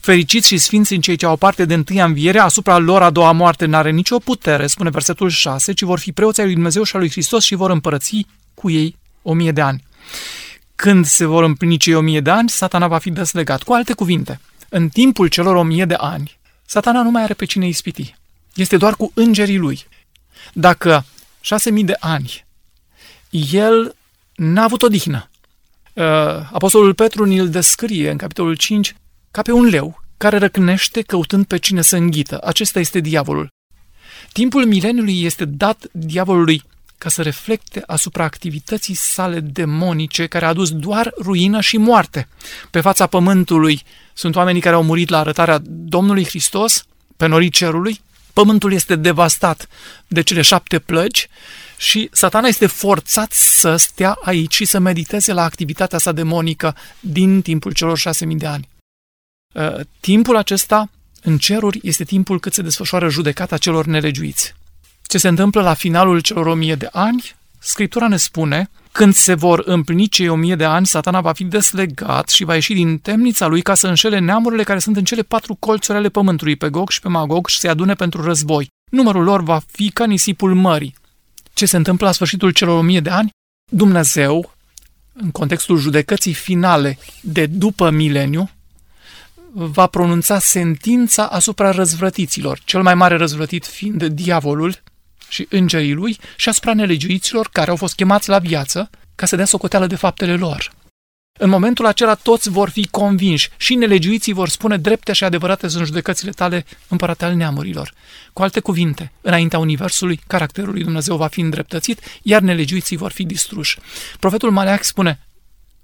Fericiți 0.00 0.46
și 0.46 0.58
sfinți 0.58 0.94
în 0.94 1.00
cei 1.00 1.16
ce 1.16 1.26
au 1.26 1.36
parte 1.36 1.64
de 1.64 1.74
întâia 1.74 2.04
înviere, 2.04 2.38
asupra 2.38 2.78
lor 2.78 3.02
a 3.02 3.10
doua 3.10 3.32
moarte 3.32 3.66
n-are 3.66 3.90
nicio 3.90 4.18
putere, 4.18 4.66
spune 4.66 4.90
versetul 4.90 5.28
6, 5.28 5.72
ci 5.72 5.82
vor 5.82 5.98
fi 5.98 6.12
preoții 6.12 6.42
lui 6.42 6.52
Dumnezeu 6.52 6.82
și 6.82 6.94
al 6.94 7.00
lui 7.00 7.10
Hristos 7.10 7.44
și 7.44 7.54
vor 7.54 7.70
împărăți 7.70 8.26
cu 8.54 8.70
ei 8.70 8.96
o 9.22 9.32
mie 9.32 9.52
de 9.52 9.60
ani. 9.60 9.84
Când 10.76 11.06
se 11.06 11.24
vor 11.24 11.42
împlini 11.42 11.76
cei 11.76 11.94
o 11.94 12.00
mie 12.00 12.20
de 12.20 12.30
ani, 12.30 12.48
satana 12.48 12.88
va 12.88 12.98
fi 12.98 13.10
deslegat. 13.10 13.62
Cu 13.62 13.72
alte 13.72 13.92
cuvinte, 13.92 14.40
în 14.68 14.88
timpul 14.88 15.26
celor 15.26 15.56
o 15.56 15.62
mie 15.62 15.84
de 15.84 15.94
ani, 15.94 16.38
satana 16.66 17.02
nu 17.02 17.10
mai 17.10 17.22
are 17.22 17.34
pe 17.34 17.44
cine 17.44 17.66
ispiti. 17.66 18.14
Este 18.54 18.76
doar 18.76 18.94
cu 18.94 19.10
îngerii 19.14 19.58
lui. 19.58 19.86
Dacă 20.52 21.04
șase 21.40 21.70
mii 21.70 21.84
de 21.84 21.96
ani 22.00 22.46
el 23.30 23.96
n-a 24.34 24.62
avut 24.62 24.82
odihnă, 24.82 25.30
uh, 25.92 26.04
Apostolul 26.52 26.94
Petru 26.94 27.24
ni-l 27.24 27.50
descrie 27.50 28.10
în 28.10 28.16
capitolul 28.16 28.54
5 28.54 28.96
ca 29.30 29.42
pe 29.42 29.52
un 29.52 29.64
leu 29.64 30.02
care 30.16 30.38
răcnește 30.38 31.02
căutând 31.02 31.46
pe 31.46 31.56
cine 31.56 31.82
să 31.82 31.96
înghită. 31.96 32.40
Acesta 32.44 32.80
este 32.80 33.00
diavolul. 33.00 33.48
Timpul 34.32 34.66
mileniului 34.66 35.22
este 35.22 35.44
dat 35.44 35.84
diavolului 35.92 36.62
ca 36.98 37.08
să 37.08 37.22
reflecte 37.22 37.82
asupra 37.86 38.24
activității 38.24 38.94
sale 38.94 39.40
demonice 39.40 40.26
care 40.26 40.44
a 40.44 40.48
adus 40.48 40.70
doar 40.70 41.12
ruină 41.18 41.60
și 41.60 41.76
moarte. 41.76 42.28
Pe 42.70 42.80
fața 42.80 43.06
pământului 43.06 43.82
sunt 44.14 44.36
oamenii 44.36 44.60
care 44.60 44.74
au 44.74 44.82
murit 44.82 45.08
la 45.08 45.18
arătarea 45.18 45.60
Domnului 45.64 46.24
Hristos, 46.24 46.84
pe 47.16 47.26
norii 47.26 47.50
cerului, 47.50 48.00
pământul 48.32 48.72
este 48.72 48.96
devastat 48.96 49.68
de 50.06 50.22
cele 50.22 50.42
șapte 50.42 50.78
plăgi 50.78 51.28
și 51.76 52.08
satana 52.12 52.48
este 52.48 52.66
forțat 52.66 53.32
să 53.32 53.76
stea 53.76 54.18
aici 54.22 54.54
și 54.54 54.64
să 54.64 54.78
mediteze 54.78 55.32
la 55.32 55.42
activitatea 55.42 55.98
sa 55.98 56.12
demonică 56.12 56.76
din 57.00 57.42
timpul 57.42 57.72
celor 57.72 57.98
șase 57.98 58.24
mii 58.24 58.36
de 58.36 58.46
ani. 58.46 58.68
Uh, 59.52 59.80
timpul 60.00 60.36
acesta 60.36 60.90
în 61.22 61.38
ceruri 61.38 61.80
este 61.82 62.04
timpul 62.04 62.40
cât 62.40 62.52
se 62.52 62.62
desfășoară 62.62 63.08
judecata 63.08 63.56
celor 63.56 63.86
nelegiuiți. 63.86 64.54
Ce 65.06 65.18
se 65.18 65.28
întâmplă 65.28 65.62
la 65.62 65.74
finalul 65.74 66.20
celor 66.20 66.46
o 66.46 66.54
mie 66.54 66.74
de 66.74 66.88
ani? 66.92 67.34
Scriptura 67.58 68.08
ne 68.08 68.16
spune, 68.16 68.70
când 68.92 69.14
se 69.14 69.34
vor 69.34 69.62
împlini 69.64 70.08
cei 70.08 70.28
o 70.28 70.34
mie 70.34 70.54
de 70.54 70.64
ani, 70.64 70.86
satana 70.86 71.20
va 71.20 71.32
fi 71.32 71.44
deslegat 71.44 72.28
și 72.28 72.44
va 72.44 72.54
ieși 72.54 72.74
din 72.74 72.98
temnița 72.98 73.46
lui 73.46 73.62
ca 73.62 73.74
să 73.74 73.86
înșele 73.86 74.18
neamurile 74.18 74.62
care 74.62 74.78
sunt 74.78 74.96
în 74.96 75.04
cele 75.04 75.22
patru 75.22 75.54
colțuri 75.54 75.98
ale 75.98 76.08
pământului, 76.08 76.56
pe 76.56 76.68
Gog 76.68 76.90
și 76.90 77.00
pe 77.00 77.08
Magog, 77.08 77.48
și 77.48 77.58
se 77.58 77.68
adune 77.68 77.94
pentru 77.94 78.22
război. 78.22 78.68
Numărul 78.90 79.22
lor 79.22 79.42
va 79.42 79.60
fi 79.72 79.90
ca 79.90 80.06
nisipul 80.06 80.54
mării. 80.54 80.94
Ce 81.54 81.66
se 81.66 81.76
întâmplă 81.76 82.06
la 82.06 82.12
sfârșitul 82.12 82.50
celor 82.50 82.78
o 82.78 82.82
mie 82.82 83.00
de 83.00 83.10
ani? 83.10 83.30
Dumnezeu, 83.70 84.54
în 85.12 85.30
contextul 85.30 85.78
judecății 85.78 86.34
finale 86.34 86.98
de 87.20 87.46
după 87.46 87.90
mileniu, 87.90 88.50
va 89.52 89.86
pronunța 89.86 90.38
sentința 90.38 91.26
asupra 91.26 91.70
răzvrătiților, 91.70 92.60
cel 92.64 92.82
mai 92.82 92.94
mare 92.94 93.16
răzvrătit 93.16 93.66
fiind 93.66 94.04
diavolul, 94.04 94.82
și 95.28 95.46
îngerii 95.50 95.92
lui 95.92 96.18
și 96.36 96.48
asupra 96.48 96.74
nelegiuiților 96.74 97.48
care 97.52 97.70
au 97.70 97.76
fost 97.76 97.94
chemați 97.94 98.28
la 98.28 98.38
viață 98.38 98.90
ca 99.14 99.26
să 99.26 99.36
dea 99.36 99.44
socoteală 99.44 99.86
de 99.86 99.96
faptele 99.96 100.36
lor. 100.36 100.72
În 101.38 101.48
momentul 101.48 101.86
acela 101.86 102.14
toți 102.14 102.48
vor 102.48 102.68
fi 102.68 102.86
convinși 102.86 103.50
și 103.56 103.74
nelegiuiții 103.74 104.32
vor 104.32 104.48
spune 104.48 104.76
drepte 104.76 105.12
și 105.12 105.24
adevărate 105.24 105.68
sunt 105.68 105.86
judecățile 105.86 106.30
tale, 106.30 106.64
împărate 106.88 107.24
al 107.24 107.34
neamurilor. 107.34 107.92
Cu 108.32 108.42
alte 108.42 108.60
cuvinte, 108.60 109.12
înaintea 109.20 109.58
Universului, 109.58 110.20
caracterul 110.26 110.72
lui 110.72 110.82
Dumnezeu 110.82 111.16
va 111.16 111.26
fi 111.26 111.40
îndreptățit, 111.40 112.00
iar 112.22 112.40
nelegiuiții 112.40 112.96
vor 112.96 113.12
fi 113.12 113.24
distruși. 113.24 113.78
Profetul 114.20 114.50
Maleac 114.50 114.82
spune, 114.84 115.26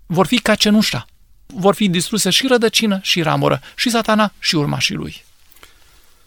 vor 0.07 0.27
fi 0.27 0.39
ca 0.39 0.55
cenușa, 0.55 1.07
vor 1.47 1.75
fi 1.75 1.89
distruse 1.89 2.31
și 2.31 2.47
rădăcină 2.47 2.99
și 3.03 3.23
ramură, 3.23 3.61
și 3.77 3.91
satana 3.91 4.33
și 4.39 4.55
urmașii 4.57 4.95
lui. 4.95 5.25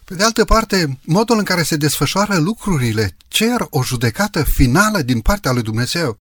Pe 0.06 0.16
de 0.16 0.24
altă 0.24 0.46
parte, 0.46 1.00
modul 1.04 1.38
în 1.38 1.44
care 1.44 1.64
se 1.64 1.76
desfășoară 1.76 2.38
lucrurile 2.38 3.16
cer 3.28 3.68
o 3.70 3.84
judecată 3.84 4.44
finală 4.44 5.02
din 5.02 5.20
partea 5.20 5.52
lui 5.52 5.62
Dumnezeu. 5.62 6.18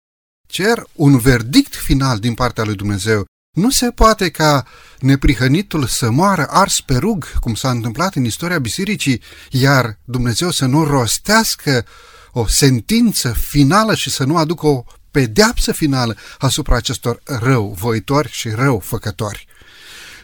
Cer 0.47 0.83
un 0.93 1.17
verdict 1.17 1.75
final 1.75 2.19
din 2.19 2.33
partea 2.33 2.63
lui 2.63 2.75
Dumnezeu. 2.75 3.25
Nu 3.57 3.69
se 3.69 3.91
poate 3.91 4.29
ca 4.29 4.65
neprihănitul 4.99 5.87
să 5.87 6.09
moară 6.09 6.47
ars 6.49 6.81
pe 6.81 6.95
rug, 6.95 7.39
cum 7.39 7.55
s-a 7.55 7.69
întâmplat 7.69 8.15
în 8.15 8.23
istoria 8.23 8.59
bisericii, 8.59 9.21
iar 9.49 9.97
Dumnezeu 10.03 10.51
să 10.51 10.65
nu 10.65 10.83
rostească 10.83 11.85
o 12.31 12.47
sentință 12.47 13.31
finală 13.31 13.95
și 13.95 14.09
să 14.09 14.23
nu 14.23 14.37
aducă 14.37 14.67
o 14.67 14.83
pedeapsă 15.11 15.71
finală 15.71 16.17
asupra 16.37 16.75
acestor 16.75 17.21
răuvoitori 17.23 18.29
și 18.31 18.49
răufăcători. 18.49 19.47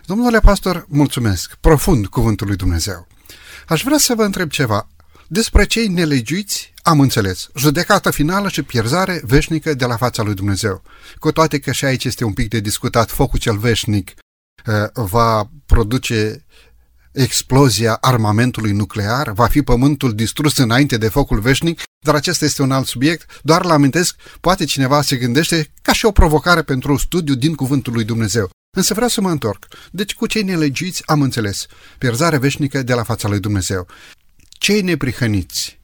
Domnule 0.05 0.39
pastor, 0.39 0.85
mulțumesc 0.89 1.55
profund 1.55 2.07
cuvântul 2.07 2.47
lui 2.47 2.55
Dumnezeu. 2.55 3.07
Aș 3.67 3.83
vrea 3.83 3.97
să 3.97 4.15
vă 4.15 4.23
întreb 4.23 4.49
ceva. 4.49 4.87
Despre 5.27 5.65
cei 5.65 5.87
nelegiuiți 5.87 6.73
am 6.83 6.99
înțeles. 6.99 7.49
Judecată 7.55 8.11
finală 8.11 8.49
și 8.49 8.63
pierzare 8.63 9.21
veșnică 9.23 9.73
de 9.73 9.85
la 9.85 9.97
fața 9.97 10.23
lui 10.23 10.33
Dumnezeu. 10.33 10.81
Cu 11.19 11.31
toate 11.31 11.59
că 11.59 11.71
și 11.71 11.85
aici 11.85 12.03
este 12.03 12.23
un 12.23 12.33
pic 12.33 12.49
de 12.49 12.59
discutat, 12.59 13.09
focul 13.09 13.39
cel 13.39 13.57
veșnic 13.57 14.13
uh, 14.65 14.73
va 14.93 15.49
produce 15.65 16.45
explozia 17.11 17.97
armamentului 18.01 18.71
nuclear, 18.71 19.31
va 19.31 19.47
fi 19.47 19.61
pământul 19.61 20.15
distrus 20.15 20.57
înainte 20.57 20.97
de 20.97 21.09
focul 21.09 21.39
veșnic, 21.39 21.81
dar 22.05 22.15
acesta 22.15 22.45
este 22.45 22.61
un 22.61 22.71
alt 22.71 22.87
subiect, 22.87 23.39
doar 23.43 23.65
îl 23.65 23.71
amintesc, 23.71 24.15
poate 24.41 24.65
cineva 24.65 25.01
se 25.01 25.15
gândește 25.15 25.71
ca 25.81 25.93
și 25.93 26.05
o 26.05 26.11
provocare 26.11 26.61
pentru 26.61 26.97
studiu 26.97 27.35
din 27.35 27.55
cuvântul 27.55 27.93
lui 27.93 28.03
Dumnezeu. 28.03 28.49
Însă 28.77 28.93
vreau 28.93 29.09
să 29.09 29.21
mă 29.21 29.29
întorc. 29.29 29.67
Deci 29.91 30.13
cu 30.13 30.27
cei 30.27 30.43
nelegiți 30.43 31.07
am 31.07 31.21
înțeles. 31.21 31.65
Pierzare 31.97 32.37
veșnică 32.37 32.83
de 32.83 32.93
la 32.93 33.03
fața 33.03 33.27
lui 33.27 33.39
Dumnezeu. 33.39 33.87
Cei 34.49 34.81
neprihăniți 34.81 35.79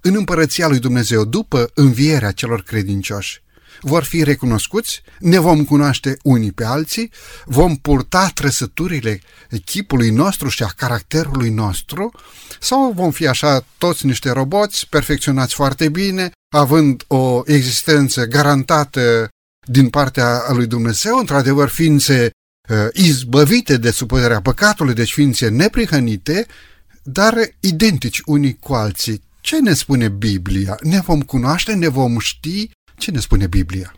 în 0.00 0.14
împărăția 0.14 0.68
lui 0.68 0.78
Dumnezeu 0.78 1.24
după 1.24 1.70
învierea 1.74 2.30
celor 2.32 2.62
credincioși 2.62 3.42
vor 3.80 4.04
fi 4.04 4.22
recunoscuți, 4.22 5.02
ne 5.18 5.38
vom 5.38 5.64
cunoaște 5.64 6.16
unii 6.22 6.52
pe 6.52 6.64
alții, 6.64 7.12
vom 7.44 7.76
purta 7.76 8.30
trăsăturile 8.34 9.20
echipului 9.48 10.10
nostru 10.10 10.48
și 10.48 10.62
a 10.62 10.72
caracterului 10.76 11.50
nostru 11.50 12.12
sau 12.60 12.92
vom 12.92 13.10
fi 13.10 13.26
așa 13.26 13.64
toți 13.78 14.06
niște 14.06 14.30
roboți 14.30 14.86
perfecționați 14.88 15.54
foarte 15.54 15.88
bine, 15.88 16.30
având 16.54 17.04
o 17.06 17.42
existență 17.44 18.24
garantată 18.24 19.28
din 19.68 19.88
partea 19.88 20.42
lui 20.52 20.66
Dumnezeu, 20.66 21.18
într-adevăr 21.18 21.68
ființe 21.68 22.30
uh, 22.68 22.76
izbăvite 22.92 23.76
de 23.76 23.90
supunerea 23.90 24.40
păcatului, 24.40 24.94
deci 24.94 25.12
ființe 25.12 25.48
neprihănite, 25.48 26.46
dar 27.02 27.34
identici 27.60 28.20
unii 28.24 28.58
cu 28.58 28.74
alții. 28.74 29.22
Ce 29.40 29.60
ne 29.60 29.72
spune 29.72 30.08
Biblia? 30.08 30.76
Ne 30.82 31.00
vom 31.00 31.20
cunoaște, 31.20 31.74
ne 31.74 31.88
vom 31.88 32.18
ști? 32.18 32.70
Ce 32.96 33.10
ne 33.10 33.18
spune 33.18 33.46
Biblia? 33.46 33.92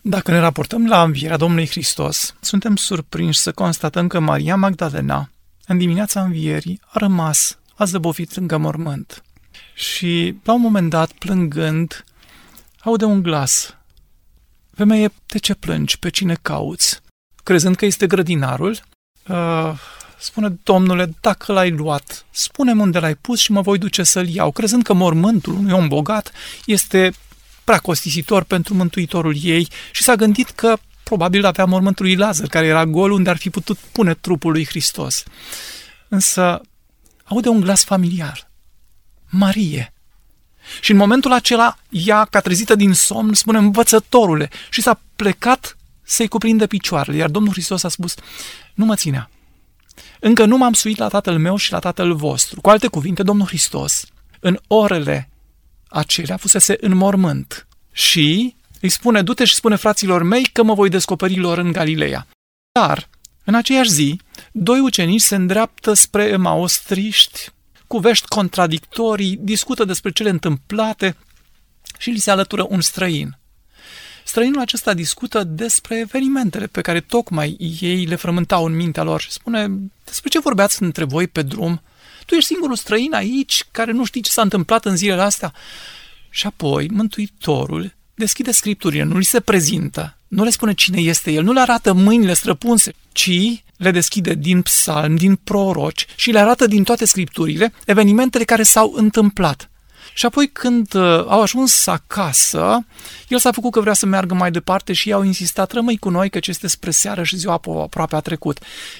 Dacă 0.00 0.30
ne 0.30 0.38
raportăm 0.38 0.86
la 0.86 1.02
învierea 1.02 1.36
Domnului 1.36 1.68
Hristos, 1.68 2.34
suntem 2.40 2.76
surprinși 2.76 3.38
să 3.38 3.52
constatăm 3.52 4.06
că 4.06 4.20
Maria 4.20 4.56
Magdalena, 4.56 5.30
în 5.66 5.78
dimineața 5.78 6.22
învierii, 6.22 6.80
a 6.84 6.98
rămas, 6.98 7.58
a 7.74 7.84
zăbovit 7.84 8.36
lângă 8.36 8.56
mormânt. 8.56 9.22
Și, 9.74 10.36
la 10.44 10.52
un 10.52 10.60
moment 10.60 10.90
dat, 10.90 11.10
plângând, 11.10 12.04
aude 12.80 13.04
un 13.04 13.22
glas. 13.22 13.76
Femeie, 14.76 15.12
de 15.26 15.38
ce 15.38 15.54
plângi? 15.54 15.98
Pe 15.98 16.08
cine 16.08 16.36
cauți? 16.42 17.00
Crezând 17.42 17.76
că 17.76 17.84
este 17.84 18.06
grădinarul, 18.06 18.80
uh, 19.28 19.72
spune, 20.18 20.58
domnule, 20.62 21.14
dacă 21.20 21.52
l-ai 21.52 21.70
luat, 21.70 22.26
spune-mi 22.30 22.80
unde 22.80 22.98
l-ai 22.98 23.14
pus 23.14 23.40
și 23.40 23.52
mă 23.52 23.60
voi 23.60 23.78
duce 23.78 24.02
să-l 24.02 24.28
iau, 24.28 24.50
crezând 24.50 24.82
că 24.82 24.92
mormântul 24.92 25.54
unui 25.54 25.72
om 25.72 25.88
bogat 25.88 26.32
este 26.66 27.12
prea 27.64 27.78
costisitor 27.78 28.42
pentru 28.42 28.74
mântuitorul 28.74 29.36
ei 29.42 29.68
și 29.92 30.02
s-a 30.02 30.14
gândit 30.14 30.50
că 30.50 30.76
probabil 31.02 31.44
avea 31.44 31.64
mormântul 31.64 32.04
lui 32.04 32.14
Lazar, 32.14 32.46
care 32.46 32.66
era 32.66 32.86
gol 32.86 33.10
unde 33.10 33.30
ar 33.30 33.36
fi 33.36 33.50
putut 33.50 33.78
pune 33.78 34.14
trupul 34.14 34.52
lui 34.52 34.66
Hristos. 34.66 35.22
Însă 36.08 36.60
aude 37.24 37.48
un 37.48 37.60
glas 37.60 37.84
familiar. 37.84 38.50
Marie. 39.30 39.93
Și 40.80 40.90
în 40.90 40.96
momentul 40.96 41.32
acela, 41.32 41.78
ea, 41.90 42.24
ca 42.24 42.40
trezită 42.40 42.74
din 42.74 42.92
somn, 42.92 43.34
spune 43.34 43.58
învățătorule 43.58 44.50
și 44.70 44.82
s-a 44.82 45.00
plecat 45.16 45.76
să-i 46.02 46.28
cuprindă 46.28 46.66
picioarele, 46.66 47.16
iar 47.16 47.30
Domnul 47.30 47.52
Hristos 47.52 47.82
a 47.82 47.88
spus, 47.88 48.14
nu 48.74 48.84
mă 48.84 48.94
ținea. 48.94 49.30
Încă 50.20 50.44
nu 50.44 50.56
m-am 50.56 50.72
suit 50.72 50.96
la 50.96 51.08
tatăl 51.08 51.38
meu 51.38 51.56
și 51.56 51.72
la 51.72 51.78
tatăl 51.78 52.14
vostru. 52.14 52.60
Cu 52.60 52.70
alte 52.70 52.86
cuvinte, 52.86 53.22
Domnul 53.22 53.46
Hristos, 53.46 54.04
în 54.40 54.58
orele 54.66 55.28
acelea, 55.88 56.36
fusese 56.36 56.76
în 56.80 56.96
mormânt. 56.96 57.66
Și 57.92 58.54
îi 58.80 58.88
spune, 58.88 59.22
du-te 59.22 59.44
și 59.44 59.54
spune 59.54 59.76
fraților 59.76 60.22
mei 60.22 60.44
că 60.52 60.62
mă 60.62 60.74
voi 60.74 60.88
descoperi 60.88 61.38
lor 61.38 61.58
în 61.58 61.72
Galileea. 61.72 62.26
Dar, 62.72 63.08
în 63.44 63.54
aceeași 63.54 63.90
zi, 63.90 64.20
doi 64.52 64.80
ucenici 64.80 65.20
se 65.20 65.34
îndreaptă 65.34 65.92
spre 65.92 66.24
Emaos 66.24 66.78
triști, 66.78 67.50
cu 67.86 67.98
vești 67.98 68.26
contradictorii, 68.26 69.38
discută 69.40 69.84
despre 69.84 70.10
cele 70.10 70.30
întâmplate 70.30 71.16
și 71.98 72.10
li 72.10 72.18
se 72.18 72.30
alătură 72.30 72.66
un 72.68 72.80
străin. 72.80 73.38
Străinul 74.24 74.60
acesta 74.60 74.94
discută 74.94 75.44
despre 75.44 75.98
evenimentele 75.98 76.66
pe 76.66 76.80
care 76.80 77.00
tocmai 77.00 77.76
ei 77.80 78.04
le 78.04 78.14
frământau 78.14 78.64
în 78.64 78.76
mintea 78.76 79.02
lor 79.02 79.20
și 79.20 79.30
spune 79.30 79.68
despre 80.04 80.28
ce 80.28 80.38
vorbeați 80.38 80.82
între 80.82 81.04
voi 81.04 81.26
pe 81.26 81.42
drum. 81.42 81.82
Tu 82.26 82.34
ești 82.34 82.48
singurul 82.48 82.76
străin 82.76 83.14
aici 83.14 83.64
care 83.70 83.92
nu 83.92 84.04
știi 84.04 84.20
ce 84.20 84.30
s-a 84.30 84.42
întâmplat 84.42 84.84
în 84.84 84.96
zilele 84.96 85.22
astea. 85.22 85.52
Și 86.30 86.46
apoi 86.46 86.88
Mântuitorul 86.88 87.94
deschide 88.14 88.50
scripturile, 88.50 89.02
nu 89.02 89.18
li 89.18 89.24
se 89.24 89.40
prezintă, 89.40 90.18
nu 90.28 90.44
le 90.44 90.50
spune 90.50 90.74
cine 90.74 91.00
este 91.00 91.30
el, 91.30 91.42
nu 91.42 91.52
le 91.52 91.60
arată 91.60 91.92
mâinile 91.92 92.34
străpunse, 92.34 92.94
ci 93.12 93.63
le 93.76 93.90
deschide 93.90 94.34
din 94.34 94.62
psalm, 94.62 95.16
din 95.16 95.36
proroci 95.36 96.06
și 96.16 96.30
le 96.30 96.38
arată 96.38 96.66
din 96.66 96.84
toate 96.84 97.04
scripturile 97.04 97.72
evenimentele 97.86 98.44
care 98.44 98.62
s-au 98.62 98.92
întâmplat. 98.96 99.68
Și 100.14 100.26
apoi 100.26 100.48
când 100.48 100.94
uh, 100.94 101.02
au 101.28 101.42
ajuns 101.42 101.86
acasă, 101.86 102.84
el 103.28 103.38
s-a 103.38 103.52
făcut 103.52 103.72
că 103.72 103.80
vrea 103.80 103.92
să 103.92 104.06
meargă 104.06 104.34
mai 104.34 104.50
departe 104.50 104.92
și 104.92 105.08
i-au 105.08 105.22
insistat, 105.22 105.72
rămâi 105.72 105.98
cu 105.98 106.08
noi 106.08 106.30
că 106.30 106.38
ce 106.38 106.50
este 106.50 106.66
spre 106.66 106.90
seară 106.90 107.22
și 107.22 107.36
ziua 107.36 107.60
aproape 107.82 108.16
a 108.16 108.20
trecut. 108.20 108.58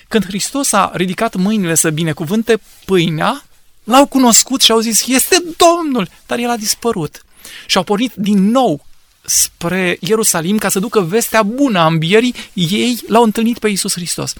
Când 0.08 0.24
Hristos 0.24 0.72
a 0.72 0.90
ridicat 0.94 1.34
mâinile 1.34 1.74
să 1.74 1.90
binecuvânte 1.90 2.60
pâinea, 2.84 3.44
l-au 3.84 4.06
cunoscut 4.06 4.60
și 4.60 4.70
au 4.70 4.78
zis, 4.78 5.06
este 5.06 5.44
Domnul, 5.56 6.08
dar 6.26 6.38
el 6.38 6.50
a 6.50 6.56
dispărut. 6.56 7.24
Și 7.66 7.76
au 7.76 7.82
pornit 7.82 8.12
din 8.14 8.50
nou 8.50 8.84
spre 9.24 9.96
Ierusalim 10.00 10.58
ca 10.58 10.68
să 10.68 10.78
ducă 10.78 11.00
vestea 11.00 11.42
bună 11.42 11.78
a 11.78 11.86
învierii, 11.86 12.34
ei 12.52 12.98
l-au 13.06 13.22
întâlnit 13.22 13.58
pe 13.58 13.68
Iisus 13.68 13.92
Hristos. 13.92 14.32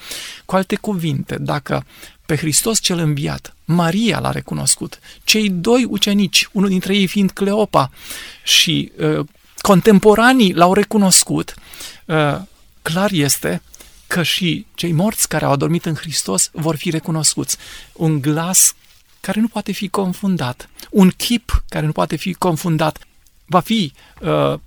Cu 0.45 0.57
alte 0.57 0.77
cuvinte, 0.77 1.37
dacă 1.41 1.85
pe 2.27 2.37
Hristos 2.37 2.81
cel 2.81 2.99
înviat, 2.99 3.55
Maria 3.65 4.19
l-a 4.19 4.31
recunoscut, 4.31 4.99
cei 5.25 5.51
doi 5.51 5.85
ucenici, 5.85 6.49
unul 6.53 6.69
dintre 6.69 6.97
ei 6.97 7.07
fiind 7.07 7.31
Cleopa 7.31 7.91
și 8.43 8.93
uh, 8.99 9.27
contemporanii 9.61 10.55
l-au 10.55 10.75
recunoscut, 10.75 11.55
uh, 12.05 12.41
clar 12.83 13.11
este 13.13 13.63
că 14.07 14.23
și 14.23 14.67
cei 14.75 14.93
morți 14.93 15.29
care 15.29 15.45
au 15.45 15.53
adormit 15.53 15.85
în 15.85 15.95
Hristos 15.95 16.51
vor 16.53 16.77
fi 16.77 16.91
recunoscuți. 16.91 17.57
Un 17.93 18.21
glas 18.21 18.75
care 19.21 19.41
nu 19.41 19.49
poate 19.49 19.73
fi 19.73 19.89
confundat, 19.89 20.69
un 20.91 21.11
chip 21.11 21.65
care 21.69 21.87
nu 21.87 21.93
poate 21.93 22.17
fi 22.17 22.33
confundat, 22.33 22.99
va 23.45 23.61
fi 23.61 23.93
uh, 24.21 24.59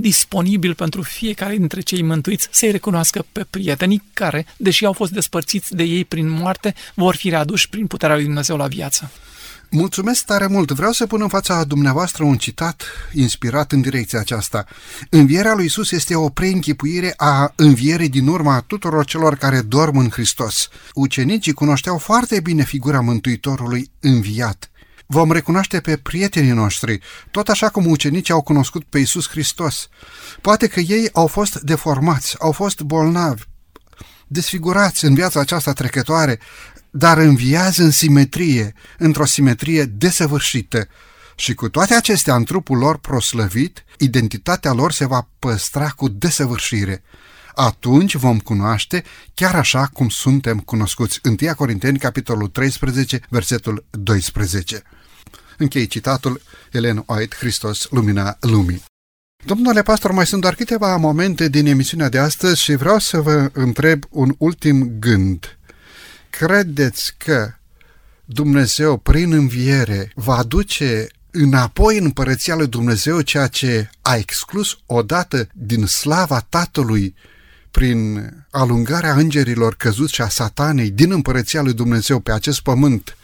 disponibil 0.00 0.74
pentru 0.74 1.02
fiecare 1.02 1.56
dintre 1.56 1.80
cei 1.80 2.02
mântuiți 2.02 2.48
să-i 2.50 2.70
recunoască 2.70 3.24
pe 3.32 3.46
prietenii 3.50 4.02
care, 4.12 4.46
deși 4.56 4.84
au 4.84 4.92
fost 4.92 5.12
despărțiți 5.12 5.74
de 5.74 5.82
ei 5.82 6.04
prin 6.04 6.28
moarte, 6.28 6.74
vor 6.94 7.14
fi 7.14 7.28
readuși 7.28 7.68
prin 7.68 7.86
puterea 7.86 8.14
lui 8.14 8.24
Dumnezeu 8.24 8.56
la 8.56 8.66
viață. 8.66 9.10
Mulțumesc 9.70 10.24
tare 10.24 10.46
mult! 10.46 10.70
Vreau 10.70 10.92
să 10.92 11.06
pun 11.06 11.22
în 11.22 11.28
fața 11.28 11.64
dumneavoastră 11.64 12.24
un 12.24 12.36
citat 12.36 12.82
inspirat 13.12 13.72
în 13.72 13.80
direcția 13.80 14.18
aceasta. 14.18 14.64
Învierea 15.10 15.54
lui 15.54 15.64
Isus 15.64 15.90
este 15.90 16.14
o 16.14 16.28
preînchipuire 16.28 17.14
a 17.16 17.52
învierii 17.56 18.08
din 18.08 18.26
urma 18.26 18.64
tuturor 18.66 19.04
celor 19.04 19.34
care 19.36 19.60
dorm 19.60 19.96
în 19.96 20.08
Hristos. 20.08 20.68
Ucenicii 20.94 21.52
cunoșteau 21.52 21.98
foarte 21.98 22.40
bine 22.40 22.64
figura 22.64 23.00
Mântuitorului 23.00 23.90
înviat 24.00 24.67
vom 25.10 25.32
recunoaște 25.32 25.80
pe 25.80 25.96
prietenii 25.96 26.50
noștri, 26.50 27.00
tot 27.30 27.48
așa 27.48 27.68
cum 27.68 27.86
ucenicii 27.86 28.34
au 28.34 28.42
cunoscut 28.42 28.84
pe 28.84 28.98
Isus 28.98 29.28
Hristos. 29.28 29.88
Poate 30.40 30.66
că 30.66 30.80
ei 30.80 31.08
au 31.12 31.26
fost 31.26 31.60
deformați, 31.60 32.36
au 32.38 32.52
fost 32.52 32.80
bolnavi, 32.80 33.42
desfigurați 34.26 35.04
în 35.04 35.14
viața 35.14 35.40
aceasta 35.40 35.72
trecătoare, 35.72 36.38
dar 36.90 37.18
înviază 37.18 37.82
în 37.82 37.90
simetrie, 37.90 38.74
într-o 38.98 39.24
simetrie 39.24 39.84
desăvârșită. 39.84 40.88
Și 41.36 41.54
cu 41.54 41.68
toate 41.68 41.94
acestea, 41.94 42.34
în 42.34 42.44
trupul 42.44 42.78
lor 42.78 42.98
proslăvit, 42.98 43.84
identitatea 43.98 44.72
lor 44.72 44.92
se 44.92 45.06
va 45.06 45.28
păstra 45.38 45.88
cu 45.88 46.08
desăvârșire. 46.08 47.02
Atunci 47.54 48.14
vom 48.14 48.38
cunoaște 48.38 49.04
chiar 49.34 49.54
așa 49.54 49.86
cum 49.86 50.08
suntem 50.08 50.58
cunoscuți. 50.58 51.20
1 51.24 51.54
Corinteni, 51.54 51.98
capitolul 51.98 52.48
13, 52.48 53.20
versetul 53.28 53.84
12. 53.90 54.82
Închei 55.58 55.86
citatul 55.86 56.40
Ellen 56.72 57.04
White, 57.06 57.36
Hristos, 57.38 57.86
Lumina 57.90 58.36
Lumii. 58.40 58.82
Domnule 59.44 59.82
pastor, 59.82 60.10
mai 60.10 60.26
sunt 60.26 60.40
doar 60.40 60.54
câteva 60.54 60.96
momente 60.96 61.48
din 61.48 61.66
emisiunea 61.66 62.08
de 62.08 62.18
astăzi 62.18 62.62
și 62.62 62.74
vreau 62.74 62.98
să 62.98 63.20
vă 63.20 63.50
întreb 63.52 64.04
un 64.10 64.34
ultim 64.38 64.92
gând. 64.98 65.58
Credeți 66.30 67.14
că 67.16 67.52
Dumnezeu, 68.24 68.96
prin 68.96 69.32
înviere, 69.32 70.12
va 70.14 70.36
aduce 70.36 71.06
înapoi 71.30 71.98
în 71.98 72.04
împărăția 72.04 72.54
lui 72.54 72.66
Dumnezeu, 72.66 73.20
ceea 73.20 73.46
ce 73.46 73.90
a 74.02 74.16
exclus 74.16 74.78
odată 74.86 75.48
din 75.52 75.86
slava 75.86 76.40
Tatălui 76.40 77.14
prin 77.70 78.30
alungarea 78.50 79.14
îngerilor 79.14 79.74
căzuți 79.74 80.14
și 80.14 80.22
a 80.22 80.28
satanei 80.28 80.90
din 80.90 81.12
împărăția 81.12 81.62
lui 81.62 81.72
Dumnezeu 81.72 82.20
pe 82.20 82.32
acest 82.32 82.60
pământ, 82.60 83.16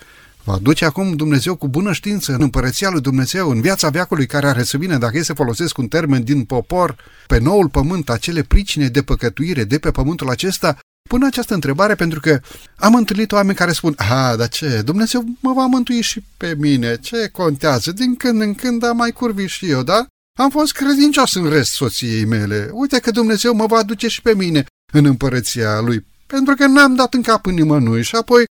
va 0.45 0.59
duce 0.63 0.85
acum 0.85 1.13
Dumnezeu 1.13 1.57
cu 1.57 1.69
bună 1.69 1.93
știință 1.93 2.33
în 2.33 2.43
împărăția 2.43 2.91
lui 2.91 3.01
Dumnezeu, 3.01 3.51
în 3.51 3.61
viața 3.61 3.89
veacului 3.89 4.27
care 4.27 4.47
are 4.47 4.63
să 4.63 4.77
vină, 4.77 4.99
dacă 4.99 5.17
e 5.17 5.23
să 5.23 5.35
folosesc 5.35 5.79
un 5.79 5.89
termen 5.89 6.25
din 6.25 6.45
popor, 6.45 6.97
pe 7.27 7.39
noul 7.39 7.69
pământ, 7.69 8.11
acele 8.11 8.43
pricine 8.43 8.89
de 8.89 9.03
păcătuire 9.03 9.65
de 9.65 9.79
pe 9.79 9.91
pământul 9.91 10.31
acesta, 10.31 10.79
pun 11.09 11.25
această 11.25 11.55
întrebare 11.55 11.95
pentru 11.95 12.21
că 12.21 12.41
am 12.77 12.95
întâlnit 12.95 13.33
oameni 13.33 13.57
care 13.57 13.73
spun, 13.73 13.95
a, 13.97 14.37
dar 14.37 14.49
ce, 14.49 14.83
Dumnezeu 14.85 15.25
mă 15.41 15.53
va 15.53 15.67
mântui 15.67 16.01
și 16.01 16.25
pe 16.37 16.55
mine, 16.59 16.97
ce 16.97 17.29
contează, 17.33 17.93
din 17.93 18.17
când 18.17 18.41
în 18.41 18.55
când 18.55 18.85
am 18.85 18.97
mai 18.97 19.11
curvi 19.11 19.47
și 19.47 19.71
eu, 19.71 19.83
da? 19.83 20.07
Am 20.39 20.51
fost 20.51 20.73
credincios 20.73 21.35
în 21.35 21.49
rest 21.49 21.73
soției 21.73 22.25
mele. 22.25 22.71
Uite 22.73 22.99
că 22.99 23.11
Dumnezeu 23.11 23.55
mă 23.55 23.67
va 23.67 23.79
aduce 23.79 24.09
și 24.09 24.23
pe 24.23 24.35
mine 24.35 24.65
în 24.93 25.05
împărăția 25.05 25.81
lui, 25.81 26.07
pentru 26.27 26.55
că 26.55 26.67
n-am 26.67 26.95
dat 26.95 27.15
în 27.15 27.23
cap 27.23 27.47
în 27.47 27.55
nimănui 27.55 28.03
și 28.03 28.17
apoi 28.17 28.45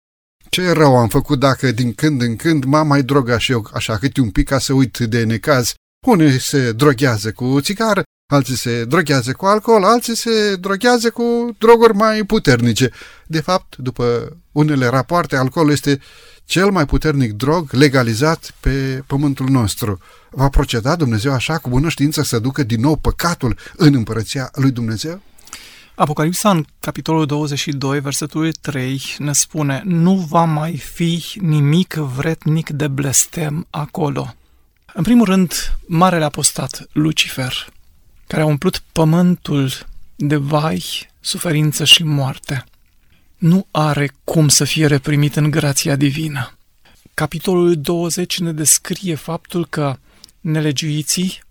ce 0.53 0.71
rău 0.71 0.97
am 0.97 1.07
făcut 1.07 1.39
dacă 1.39 1.71
din 1.71 1.93
când 1.93 2.21
în 2.21 2.35
când 2.35 2.63
m-am 2.63 2.87
mai 2.87 3.03
drogat 3.03 3.39
și 3.39 3.51
eu 3.51 3.67
așa 3.73 3.97
câte 3.97 4.21
un 4.21 4.29
pic 4.29 4.47
ca 4.47 4.59
să 4.59 4.73
uit 4.73 4.97
de 4.97 5.23
necaz. 5.23 5.73
Unii 6.05 6.39
se 6.39 6.71
droghează 6.71 7.31
cu 7.31 7.57
țigară, 7.61 8.03
alții 8.31 8.57
se 8.57 8.85
droghează 8.85 9.31
cu 9.31 9.45
alcool, 9.45 9.83
alții 9.83 10.15
se 10.15 10.55
droghează 10.55 11.09
cu 11.09 11.55
droguri 11.57 11.93
mai 11.93 12.23
puternice. 12.23 12.89
De 13.27 13.41
fapt, 13.41 13.75
după 13.77 14.37
unele 14.51 14.87
rapoarte, 14.87 15.35
alcoolul 15.35 15.71
este 15.71 15.99
cel 16.45 16.69
mai 16.69 16.85
puternic 16.85 17.31
drog 17.31 17.71
legalizat 17.71 18.53
pe 18.59 19.03
pământul 19.07 19.49
nostru. 19.49 19.99
Va 20.29 20.49
proceda 20.49 20.95
Dumnezeu 20.95 21.31
așa 21.31 21.57
cu 21.57 21.69
bună 21.69 21.89
știință 21.89 22.23
să 22.23 22.39
ducă 22.39 22.63
din 22.63 22.79
nou 22.79 22.95
păcatul 22.95 23.57
în 23.77 23.93
împărăția 23.93 24.49
lui 24.53 24.71
Dumnezeu? 24.71 25.21
Apocalipsa 25.95 26.49
în 26.49 26.65
capitolul 26.79 27.25
22, 27.25 27.99
versetul 27.99 28.51
3 28.51 29.01
ne 29.17 29.33
spune 29.33 29.81
Nu 29.85 30.15
va 30.15 30.43
mai 30.43 30.77
fi 30.77 31.23
nimic 31.39 31.93
vretnic 31.93 32.69
de 32.69 32.87
blestem 32.87 33.67
acolo. 33.69 34.35
În 34.93 35.03
primul 35.03 35.25
rând, 35.25 35.77
marele 35.87 36.23
apostat, 36.23 36.87
Lucifer, 36.91 37.67
care 38.27 38.41
a 38.41 38.45
umplut 38.45 38.83
pământul 38.91 39.71
de 40.15 40.35
vai, 40.35 41.09
suferință 41.19 41.83
și 41.85 42.03
moarte, 42.03 42.63
nu 43.37 43.67
are 43.71 44.11
cum 44.23 44.47
să 44.47 44.63
fie 44.63 44.87
reprimit 44.87 45.35
în 45.35 45.51
grația 45.51 45.95
divină. 45.95 46.57
Capitolul 47.13 47.75
20 47.75 48.39
ne 48.39 48.51
descrie 48.51 49.15
faptul 49.15 49.65
că 49.65 49.97
nelegiuiții, 50.39 51.41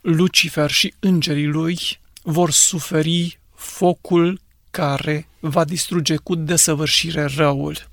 Lucifer 0.00 0.70
și 0.70 0.94
îngerii 0.98 1.46
lui 1.46 1.78
vor 2.22 2.50
suferi 2.50 3.37
focul 3.58 4.40
care 4.70 5.28
va 5.40 5.64
distruge 5.64 6.16
cu 6.16 6.34
desăvârșire 6.34 7.24
răul. 7.24 7.88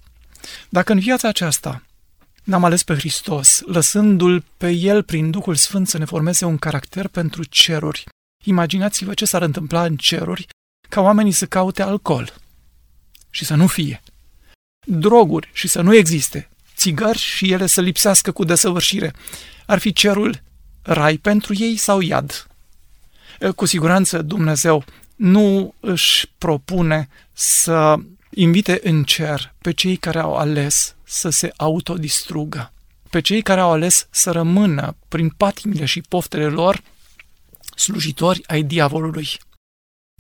Dacă 0.69 0.91
în 0.91 0.99
viața 0.99 1.27
aceasta 1.27 1.83
n-am 2.43 2.63
ales 2.63 2.83
pe 2.83 2.93
Hristos, 2.93 3.61
lăsându-L 3.65 4.43
pe 4.57 4.69
El 4.69 5.03
prin 5.03 5.31
Duhul 5.31 5.55
Sfânt 5.55 5.87
să 5.87 5.97
ne 5.97 6.05
formeze 6.05 6.45
un 6.45 6.57
caracter 6.57 7.07
pentru 7.07 7.43
ceruri, 7.43 8.03
imaginați-vă 8.43 9.13
ce 9.13 9.25
s-ar 9.25 9.41
întâmpla 9.41 9.83
în 9.83 9.95
ceruri 9.95 10.47
ca 10.89 11.01
oamenii 11.01 11.31
să 11.31 11.45
caute 11.45 11.81
alcool 11.81 12.33
și 13.29 13.45
să 13.45 13.55
nu 13.55 13.67
fie, 13.67 14.01
droguri 14.87 15.49
și 15.53 15.67
să 15.67 15.81
nu 15.81 15.95
existe, 15.95 16.49
țigări 16.75 17.17
și 17.17 17.51
ele 17.51 17.65
să 17.65 17.81
lipsească 17.81 18.31
cu 18.31 18.43
desăvârșire. 18.43 19.13
Ar 19.65 19.79
fi 19.79 19.93
cerul 19.93 20.41
rai 20.81 21.17
pentru 21.17 21.53
ei 21.57 21.77
sau 21.77 21.99
iad? 21.99 22.47
Cu 23.55 23.65
siguranță 23.65 24.21
Dumnezeu 24.21 24.85
nu 25.15 25.73
își 25.79 26.31
propune 26.37 27.09
să 27.33 27.95
invite 28.29 28.79
în 28.83 29.03
cer 29.03 29.53
pe 29.61 29.71
cei 29.71 29.95
care 29.95 30.19
au 30.19 30.35
ales 30.35 30.95
să 31.03 31.29
se 31.29 31.51
autodistrugă, 31.55 32.71
pe 33.09 33.19
cei 33.21 33.41
care 33.41 33.59
au 33.59 33.71
ales 33.71 34.07
să 34.11 34.31
rămână 34.31 34.95
prin 35.07 35.29
patimile 35.29 35.85
și 35.85 36.01
poftele 36.01 36.47
lor 36.47 36.81
slujitori 37.75 38.47
ai 38.47 38.63
diavolului. 38.63 39.27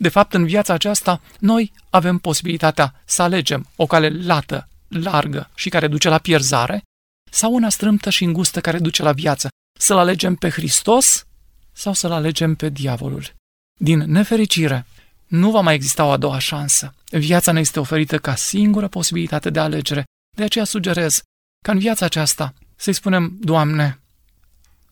De 0.01 0.09
fapt, 0.09 0.33
în 0.33 0.45
viața 0.45 0.73
aceasta, 0.73 1.21
noi 1.39 1.71
avem 1.89 2.17
posibilitatea 2.17 3.01
să 3.05 3.21
alegem 3.21 3.67
o 3.75 3.85
cale 3.85 4.09
lată, 4.09 4.67
largă 4.87 5.49
și 5.55 5.69
care 5.69 5.87
duce 5.87 6.09
la 6.09 6.17
pierzare, 6.17 6.83
sau 7.31 7.53
una 7.53 7.69
strâmtă 7.69 8.09
și 8.09 8.23
îngustă 8.23 8.61
care 8.61 8.79
duce 8.79 9.03
la 9.03 9.11
viață. 9.11 9.49
Să-L 9.79 9.97
alegem 9.97 10.35
pe 10.35 10.49
Hristos 10.49 11.25
sau 11.71 11.93
să-L 11.93 12.11
alegem 12.11 12.55
pe 12.55 12.69
diavolul. 12.69 13.33
Din 13.79 13.99
nefericire, 13.99 14.85
nu 15.27 15.51
va 15.51 15.59
mai 15.59 15.73
exista 15.73 16.05
o 16.05 16.11
a 16.11 16.17
doua 16.17 16.39
șansă. 16.39 16.93
Viața 17.09 17.51
ne 17.51 17.59
este 17.59 17.79
oferită 17.79 18.17
ca 18.17 18.35
singură 18.35 18.87
posibilitate 18.87 19.49
de 19.49 19.59
alegere. 19.59 20.03
De 20.37 20.43
aceea 20.43 20.65
sugerez 20.65 21.21
ca 21.65 21.71
în 21.71 21.79
viața 21.79 22.05
aceasta 22.05 22.53
să-i 22.75 22.93
spunem, 22.93 23.37
Doamne, 23.39 23.99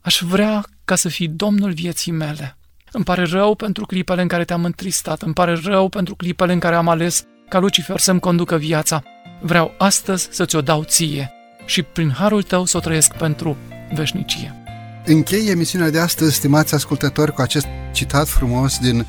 aș 0.01 0.21
vrea 0.21 0.65
ca 0.85 0.95
să 0.95 1.09
fii 1.09 1.27
Domnul 1.27 1.71
vieții 1.71 2.11
mele. 2.11 2.57
Îmi 2.91 3.03
pare 3.03 3.23
rău 3.23 3.55
pentru 3.55 3.85
clipele 3.85 4.21
în 4.21 4.27
care 4.27 4.45
te-am 4.45 4.65
întristat, 4.65 5.21
îmi 5.21 5.33
pare 5.33 5.59
rău 5.63 5.89
pentru 5.89 6.15
clipele 6.15 6.53
în 6.53 6.59
care 6.59 6.75
am 6.75 6.87
ales 6.87 7.25
ca 7.49 7.59
Lucifer 7.59 7.99
să-mi 7.99 8.19
conducă 8.19 8.57
viața. 8.57 9.03
Vreau 9.41 9.73
astăzi 9.77 10.27
să 10.31 10.45
ți-o 10.45 10.61
dau 10.61 10.83
ție 10.83 11.31
și 11.65 11.83
prin 11.83 12.11
harul 12.11 12.43
tău 12.43 12.65
să 12.65 12.77
o 12.77 12.79
trăiesc 12.79 13.13
pentru 13.13 13.57
veșnicie. 13.93 14.62
Închei 15.05 15.47
emisiunea 15.47 15.89
de 15.89 15.99
astăzi, 15.99 16.35
stimați 16.35 16.73
ascultători, 16.73 17.33
cu 17.33 17.41
acest 17.41 17.65
citat 17.91 18.27
frumos 18.27 18.77
din 18.77 19.07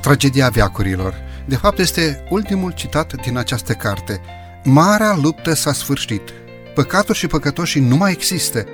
Tragedia 0.00 0.48
Veacurilor. 0.48 1.14
De 1.44 1.56
fapt, 1.56 1.78
este 1.78 2.24
ultimul 2.30 2.70
citat 2.70 3.14
din 3.22 3.36
această 3.36 3.72
carte. 3.72 4.20
Marea 4.64 5.18
luptă 5.22 5.54
s-a 5.54 5.72
sfârșit. 5.72 6.22
Păcatul 6.74 7.14
și 7.14 7.26
păcătoșii 7.26 7.80
nu 7.80 7.96
mai 7.96 8.12
există. 8.12 8.64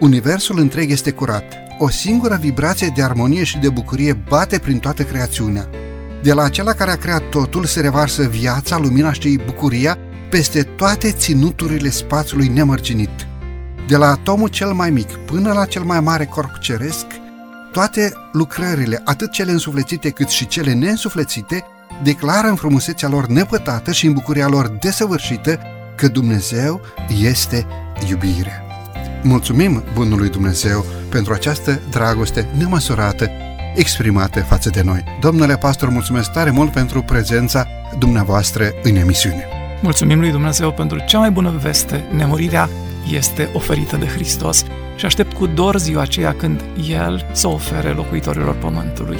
Universul 0.00 0.58
întreg 0.58 0.90
este 0.90 1.10
curat. 1.10 1.44
O 1.78 1.88
singură 1.88 2.38
vibrație 2.40 2.92
de 2.94 3.02
armonie 3.02 3.44
și 3.44 3.58
de 3.58 3.68
bucurie 3.68 4.12
bate 4.12 4.58
prin 4.58 4.78
toată 4.78 5.02
creațiunea. 5.02 5.68
De 6.22 6.32
la 6.32 6.42
acela 6.42 6.72
care 6.72 6.90
a 6.90 6.96
creat 6.96 7.22
totul 7.28 7.64
se 7.64 7.80
revarsă 7.80 8.22
viața, 8.22 8.78
lumina 8.78 9.12
și 9.12 9.40
bucuria 9.44 9.98
peste 10.30 10.62
toate 10.62 11.12
ținuturile 11.12 11.90
spațiului 11.90 12.48
nemărginit. 12.48 13.29
De 13.90 13.96
la 13.96 14.06
atomul 14.06 14.48
cel 14.48 14.72
mai 14.72 14.90
mic 14.90 15.16
până 15.16 15.52
la 15.52 15.64
cel 15.64 15.82
mai 15.82 16.00
mare 16.00 16.24
corp 16.24 16.58
ceresc, 16.58 17.06
toate 17.72 18.12
lucrările, 18.32 19.02
atât 19.04 19.30
cele 19.30 19.50
însuflețite 19.50 20.10
cât 20.10 20.28
și 20.28 20.46
cele 20.46 20.72
neînsuflețite, 20.72 21.64
declară 22.02 22.46
în 22.46 22.54
frumusețea 22.54 23.08
lor 23.08 23.26
nepătată 23.26 23.92
și 23.92 24.06
în 24.06 24.12
bucuria 24.12 24.48
lor 24.48 24.68
desăvârșită 24.68 25.60
că 25.96 26.08
Dumnezeu 26.08 26.80
este 27.22 27.66
iubire. 28.08 28.62
Mulțumim 29.22 29.82
Bunului 29.94 30.28
Dumnezeu 30.28 30.84
pentru 31.08 31.32
această 31.32 31.80
dragoste 31.90 32.48
nemăsurată 32.56 33.30
exprimată 33.74 34.40
față 34.40 34.70
de 34.70 34.82
noi. 34.82 35.04
Domnule 35.20 35.56
pastor, 35.56 35.88
mulțumesc 35.88 36.30
tare 36.30 36.50
mult 36.50 36.72
pentru 36.72 37.02
prezența 37.02 37.66
dumneavoastră 37.98 38.70
în 38.82 38.96
emisiune. 38.96 39.44
Mulțumim 39.82 40.20
lui 40.20 40.30
Dumnezeu 40.30 40.72
pentru 40.72 41.04
cea 41.06 41.18
mai 41.18 41.30
bună 41.30 41.54
veste, 41.62 42.04
nemurirea 42.12 42.68
este 43.08 43.50
oferită 43.52 43.96
de 43.96 44.06
Hristos 44.06 44.64
și 44.96 45.04
aștept 45.04 45.32
cu 45.32 45.46
dor 45.46 45.78
ziua 45.78 46.02
aceea 46.02 46.34
când 46.34 46.60
El 46.88 47.26
să 47.32 47.48
ofere 47.48 47.88
locuitorilor 47.88 48.54
pământului. 48.54 49.18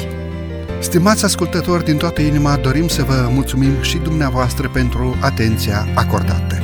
Stimați 0.80 1.24
ascultători, 1.24 1.84
din 1.84 1.96
toată 1.96 2.20
inima 2.20 2.56
dorim 2.56 2.88
să 2.88 3.02
vă 3.02 3.28
mulțumim 3.32 3.82
și 3.82 3.96
dumneavoastră 3.96 4.68
pentru 4.68 5.16
atenția 5.20 5.86
acordată. 5.94 6.62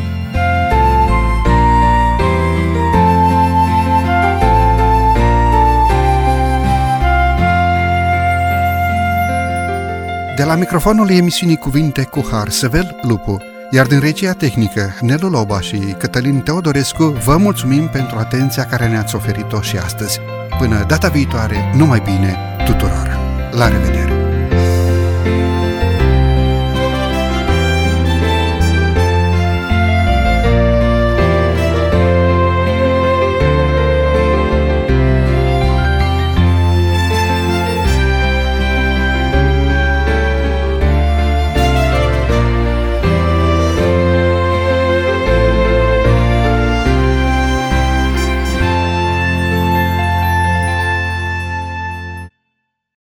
De 10.36 10.44
la 10.44 10.54
microfonul 10.54 11.10
emisiunii 11.10 11.56
Cuvinte 11.56 12.04
cu 12.04 12.26
Har, 12.30 12.48
Săvel 12.48 12.96
Lupu, 13.02 13.36
iar 13.70 13.86
din 13.86 14.00
regia 14.00 14.32
tehnică, 14.32 14.94
Nelu 15.00 15.28
Loba 15.28 15.60
și 15.60 15.78
Cătălin 15.98 16.40
Teodorescu, 16.40 17.04
vă 17.04 17.36
mulțumim 17.36 17.88
pentru 17.88 18.18
atenția 18.18 18.64
care 18.64 18.88
ne-ați 18.88 19.14
oferit-o 19.14 19.60
și 19.60 19.76
astăzi. 19.76 20.20
Până 20.58 20.84
data 20.88 21.08
viitoare, 21.08 21.72
numai 21.74 22.02
bine 22.04 22.36
tuturor! 22.64 23.18
La 23.50 23.68
revedere! 23.68 24.05